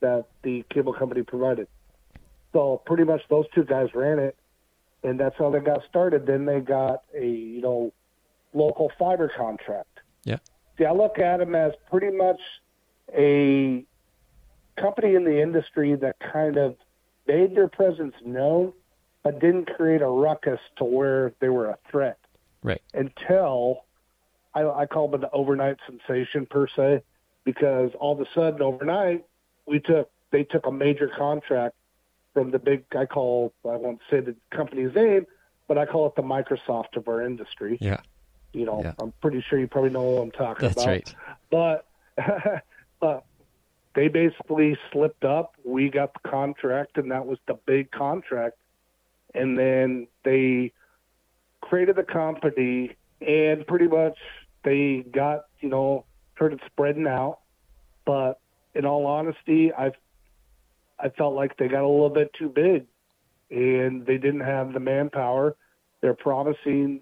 that 0.00 0.26
the 0.42 0.64
cable 0.70 0.92
company 0.92 1.22
provided. 1.22 1.68
So 2.52 2.80
pretty 2.86 3.04
much 3.04 3.22
those 3.28 3.46
two 3.54 3.64
guys 3.64 3.88
ran 3.94 4.18
it 4.18 4.36
and 5.02 5.18
that's 5.18 5.36
how 5.36 5.50
they 5.50 5.60
got 5.60 5.82
started. 5.88 6.26
Then 6.26 6.46
they 6.46 6.60
got 6.60 7.02
a 7.14 7.26
you 7.26 7.60
know 7.60 7.92
local 8.52 8.90
fiber 8.98 9.30
contract. 9.36 10.00
Yeah, 10.24 10.38
See, 10.78 10.84
I 10.84 10.92
look 10.92 11.18
at 11.18 11.38
them 11.38 11.54
as 11.54 11.72
pretty 11.90 12.16
much 12.16 12.40
a 13.16 13.84
company 14.76 15.14
in 15.14 15.24
the 15.24 15.40
industry 15.40 15.94
that 15.96 16.16
kind 16.20 16.56
of 16.56 16.76
made 17.26 17.56
their 17.56 17.68
presence 17.68 18.14
known, 18.24 18.72
but 19.22 19.40
didn't 19.40 19.66
create 19.76 20.02
a 20.02 20.06
ruckus 20.08 20.60
to 20.76 20.84
where 20.84 21.32
they 21.40 21.48
were 21.48 21.66
a 21.66 21.78
threat 21.90 22.18
right, 22.62 22.82
until 22.92 23.84
I, 24.54 24.64
I 24.64 24.86
call 24.86 25.08
them 25.08 25.22
an 25.24 25.30
overnight 25.32 25.78
sensation 25.86 26.46
per 26.46 26.66
se, 26.68 27.02
because 27.44 27.90
all 27.98 28.12
of 28.12 28.20
a 28.20 28.26
sudden 28.34 28.62
overnight 28.62 29.24
we 29.66 29.80
took 29.80 30.10
they 30.30 30.44
took 30.44 30.66
a 30.66 30.72
major 30.72 31.08
contract 31.16 31.76
from 32.32 32.50
the 32.50 32.58
big 32.58 32.84
I 32.96 33.06
call 33.06 33.52
I 33.64 33.76
won't 33.76 34.00
say 34.10 34.20
the 34.20 34.34
company's 34.50 34.94
name, 34.94 35.26
but 35.68 35.78
I 35.78 35.86
call 35.86 36.06
it 36.06 36.16
the 36.16 36.22
Microsoft 36.22 36.96
of 36.96 37.08
our 37.08 37.22
industry. 37.22 37.78
yeah, 37.80 38.00
You 38.52 38.66
know, 38.66 38.82
Yeah. 38.82 38.92
I'm 38.98 39.12
pretty 39.22 39.40
sure 39.48 39.58
you 39.58 39.68
probably 39.68 39.90
know 39.90 40.02
what 40.02 40.22
I'm 40.22 40.30
talking 40.32 40.68
that's 40.68 40.82
about 40.82 40.86
right. 40.86 41.14
but 41.50 41.86
but 43.00 43.24
they 43.94 44.08
basically 44.08 44.76
slipped 44.92 45.24
up. 45.24 45.54
We 45.64 45.88
got 45.88 46.12
the 46.14 46.28
contract, 46.28 46.98
and 46.98 47.10
that 47.10 47.26
was 47.26 47.38
the 47.46 47.54
big 47.66 47.90
contract. 47.90 48.58
And 49.34 49.58
then 49.58 50.06
they 50.24 50.72
created 51.60 51.96
the 51.96 52.02
company, 52.02 52.96
and 53.20 53.66
pretty 53.66 53.88
much 53.88 54.18
they 54.64 55.04
got 55.12 55.46
you 55.60 55.68
know 55.68 56.04
started 56.34 56.60
spreading 56.66 57.06
out. 57.06 57.38
But 58.04 58.40
in 58.74 58.84
all 58.84 59.06
honesty, 59.06 59.72
I've 59.72 59.94
I 60.98 61.08
felt 61.10 61.34
like 61.34 61.56
they 61.56 61.68
got 61.68 61.82
a 61.82 61.88
little 61.88 62.10
bit 62.10 62.32
too 62.34 62.48
big, 62.48 62.86
and 63.50 64.06
they 64.06 64.18
didn't 64.18 64.40
have 64.40 64.72
the 64.72 64.80
manpower. 64.80 65.56
They're 66.00 66.14
promising 66.14 67.00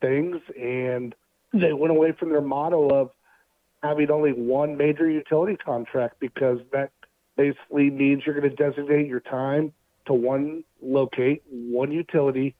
things, 0.00 0.36
and 0.60 1.14
they 1.52 1.72
went 1.72 1.90
away 1.90 2.12
from 2.12 2.30
their 2.30 2.40
motto 2.40 2.88
of 2.90 3.10
having 3.84 4.10
only 4.10 4.32
one 4.32 4.76
major 4.76 5.08
utility 5.08 5.56
contract 5.56 6.18
because 6.18 6.58
that 6.72 6.90
basically 7.36 7.90
means 7.90 8.22
you're 8.24 8.38
going 8.38 8.48
to 8.48 8.56
designate 8.56 9.06
your 9.06 9.20
time 9.20 9.72
to 10.06 10.14
one 10.14 10.64
locate, 10.82 11.42
one 11.50 11.92
utility, 11.92 12.54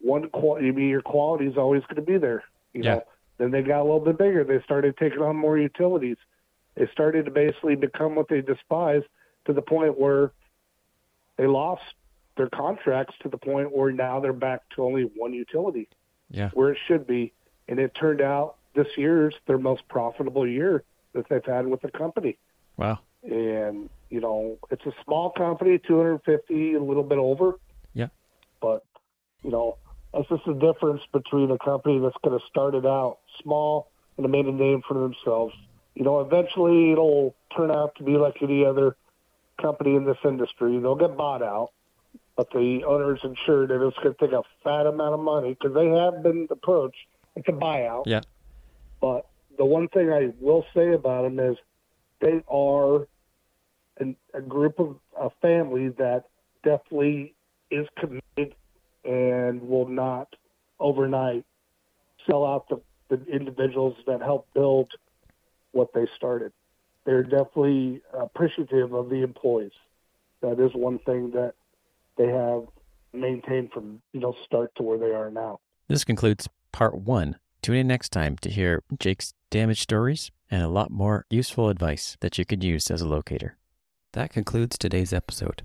one 0.00 0.28
quality. 0.30 0.68
I 0.68 0.72
mean, 0.72 0.88
your 0.88 1.02
quality 1.02 1.46
is 1.46 1.56
always 1.56 1.82
going 1.82 1.96
to 1.96 2.02
be 2.02 2.18
there. 2.18 2.44
You 2.72 2.82
Yeah. 2.82 2.94
know. 2.96 3.02
Then 3.38 3.50
they 3.50 3.62
got 3.62 3.80
a 3.80 3.82
little 3.82 4.00
bit 4.00 4.16
bigger. 4.16 4.44
They 4.44 4.60
started 4.62 4.96
taking 4.96 5.20
on 5.20 5.34
more 5.34 5.58
utilities. 5.58 6.18
They 6.76 6.86
started 6.92 7.24
to 7.24 7.30
basically 7.32 7.74
become 7.74 8.14
what 8.14 8.28
they 8.28 8.40
despised 8.42 9.06
to 9.46 9.52
the 9.52 9.62
point 9.62 9.98
where 9.98 10.32
they 11.36 11.46
lost 11.46 11.82
their 12.36 12.48
contracts 12.48 13.14
to 13.22 13.28
the 13.28 13.38
point 13.38 13.72
where 13.76 13.90
now 13.92 14.20
they're 14.20 14.32
back 14.32 14.68
to 14.76 14.84
only 14.84 15.02
one 15.16 15.32
utility 15.32 15.88
Yeah, 16.30 16.50
where 16.52 16.70
it 16.70 16.78
should 16.86 17.06
be. 17.06 17.32
And 17.68 17.78
it 17.78 17.94
turned 17.94 18.20
out 18.20 18.56
this 18.74 18.88
year's 18.96 19.34
their 19.46 19.58
most 19.58 19.86
profitable 19.88 20.46
year 20.46 20.84
that 21.14 21.28
they've 21.28 21.44
had 21.44 21.66
with 21.66 21.80
the 21.82 21.90
company. 21.90 22.38
wow, 22.76 22.98
And, 23.22 23.88
you 24.10 24.20
know, 24.20 24.58
it's 24.70 24.84
a 24.86 24.92
small 25.04 25.30
company, 25.30 25.78
250, 25.78 26.74
a 26.74 26.82
little 26.82 27.02
bit 27.02 27.18
over. 27.18 27.58
Yeah. 27.92 28.08
But, 28.60 28.84
you 29.42 29.50
know, 29.50 29.78
that's 30.12 30.28
just 30.28 30.44
the 30.46 30.54
difference 30.54 31.02
between 31.12 31.50
a 31.50 31.58
company 31.58 31.98
that's 31.98 32.16
going 32.24 32.38
to 32.38 32.44
start 32.46 32.74
it 32.74 32.86
out 32.86 33.18
small 33.42 33.90
and 34.16 34.30
made 34.30 34.46
a 34.46 34.52
name 34.52 34.82
for 34.86 34.94
themselves. 34.94 35.54
You 35.94 36.04
know, 36.04 36.20
eventually 36.20 36.92
it'll 36.92 37.34
turn 37.56 37.70
out 37.70 37.94
to 37.96 38.04
be 38.04 38.12
like 38.12 38.42
any 38.42 38.64
other 38.64 38.96
company 39.60 39.94
in 39.94 40.04
this 40.04 40.18
industry. 40.24 40.78
They'll 40.78 40.96
get 40.96 41.16
bought 41.16 41.42
out, 41.42 41.70
but 42.36 42.50
the 42.50 42.84
owner's 42.84 43.20
insured 43.22 43.70
that 43.70 43.86
it's 43.86 43.96
going 43.98 44.14
to 44.14 44.26
take 44.26 44.32
a 44.32 44.42
fat 44.62 44.86
amount 44.86 45.14
of 45.14 45.20
money 45.20 45.56
because 45.58 45.74
they 45.74 45.88
have 45.88 46.22
been 46.22 46.48
approached. 46.50 47.06
It's 47.36 47.48
a 47.48 47.52
buyout. 47.52 48.04
yeah, 48.06 48.20
But 49.04 49.26
the 49.58 49.66
one 49.66 49.88
thing 49.88 50.10
I 50.10 50.32
will 50.40 50.64
say 50.74 50.94
about 50.94 51.24
them 51.24 51.38
is 51.38 51.58
they 52.22 52.42
are 52.48 53.06
an, 53.98 54.16
a 54.32 54.40
group 54.40 54.80
of 54.80 54.96
a 55.20 55.28
family 55.42 55.90
that 55.98 56.24
definitely 56.62 57.34
is 57.70 57.86
committed 57.98 58.54
and 59.04 59.60
will 59.60 59.86
not 59.86 60.34
overnight 60.80 61.44
sell 62.26 62.46
out 62.46 62.66
the, 62.70 62.80
the 63.10 63.22
individuals 63.26 63.94
that 64.06 64.22
helped 64.22 64.54
build 64.54 64.90
what 65.72 65.92
they 65.92 66.06
started. 66.16 66.54
They're 67.04 67.24
definitely 67.24 68.00
appreciative 68.18 68.94
of 68.94 69.10
the 69.10 69.22
employees. 69.22 69.72
That 70.40 70.58
is 70.58 70.70
one 70.72 70.98
thing 71.00 71.32
that 71.32 71.52
they 72.16 72.28
have 72.28 72.62
maintained 73.12 73.70
from 73.70 74.00
you 74.14 74.20
know 74.20 74.34
start 74.46 74.74
to 74.76 74.82
where 74.82 74.96
they 74.96 75.12
are 75.14 75.30
now. 75.30 75.60
This 75.88 76.04
concludes 76.04 76.48
part 76.72 76.94
one. 76.94 77.36
Tune 77.64 77.76
in 77.76 77.86
next 77.86 78.10
time 78.10 78.36
to 78.42 78.50
hear 78.50 78.82
Jake's 78.98 79.32
damage 79.50 79.80
stories 79.80 80.30
and 80.50 80.62
a 80.62 80.68
lot 80.68 80.90
more 80.90 81.24
useful 81.30 81.70
advice 81.70 82.14
that 82.20 82.36
you 82.36 82.44
could 82.44 82.62
use 82.62 82.90
as 82.90 83.00
a 83.00 83.08
locator. 83.08 83.56
That 84.12 84.30
concludes 84.30 84.76
today's 84.76 85.14
episode. 85.14 85.64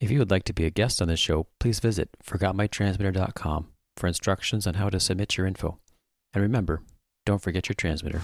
If 0.00 0.10
you 0.10 0.18
would 0.18 0.30
like 0.30 0.44
to 0.44 0.54
be 0.54 0.64
a 0.64 0.70
guest 0.70 1.02
on 1.02 1.08
this 1.08 1.20
show, 1.20 1.46
please 1.60 1.78
visit 1.78 2.08
forgotmytransmitter.com 2.24 3.66
for 3.98 4.06
instructions 4.06 4.66
on 4.66 4.74
how 4.74 4.88
to 4.88 4.98
submit 4.98 5.36
your 5.36 5.46
info. 5.46 5.78
And 6.32 6.40
remember, 6.40 6.80
don't 7.26 7.42
forget 7.42 7.68
your 7.68 7.74
transmitter. 7.74 8.22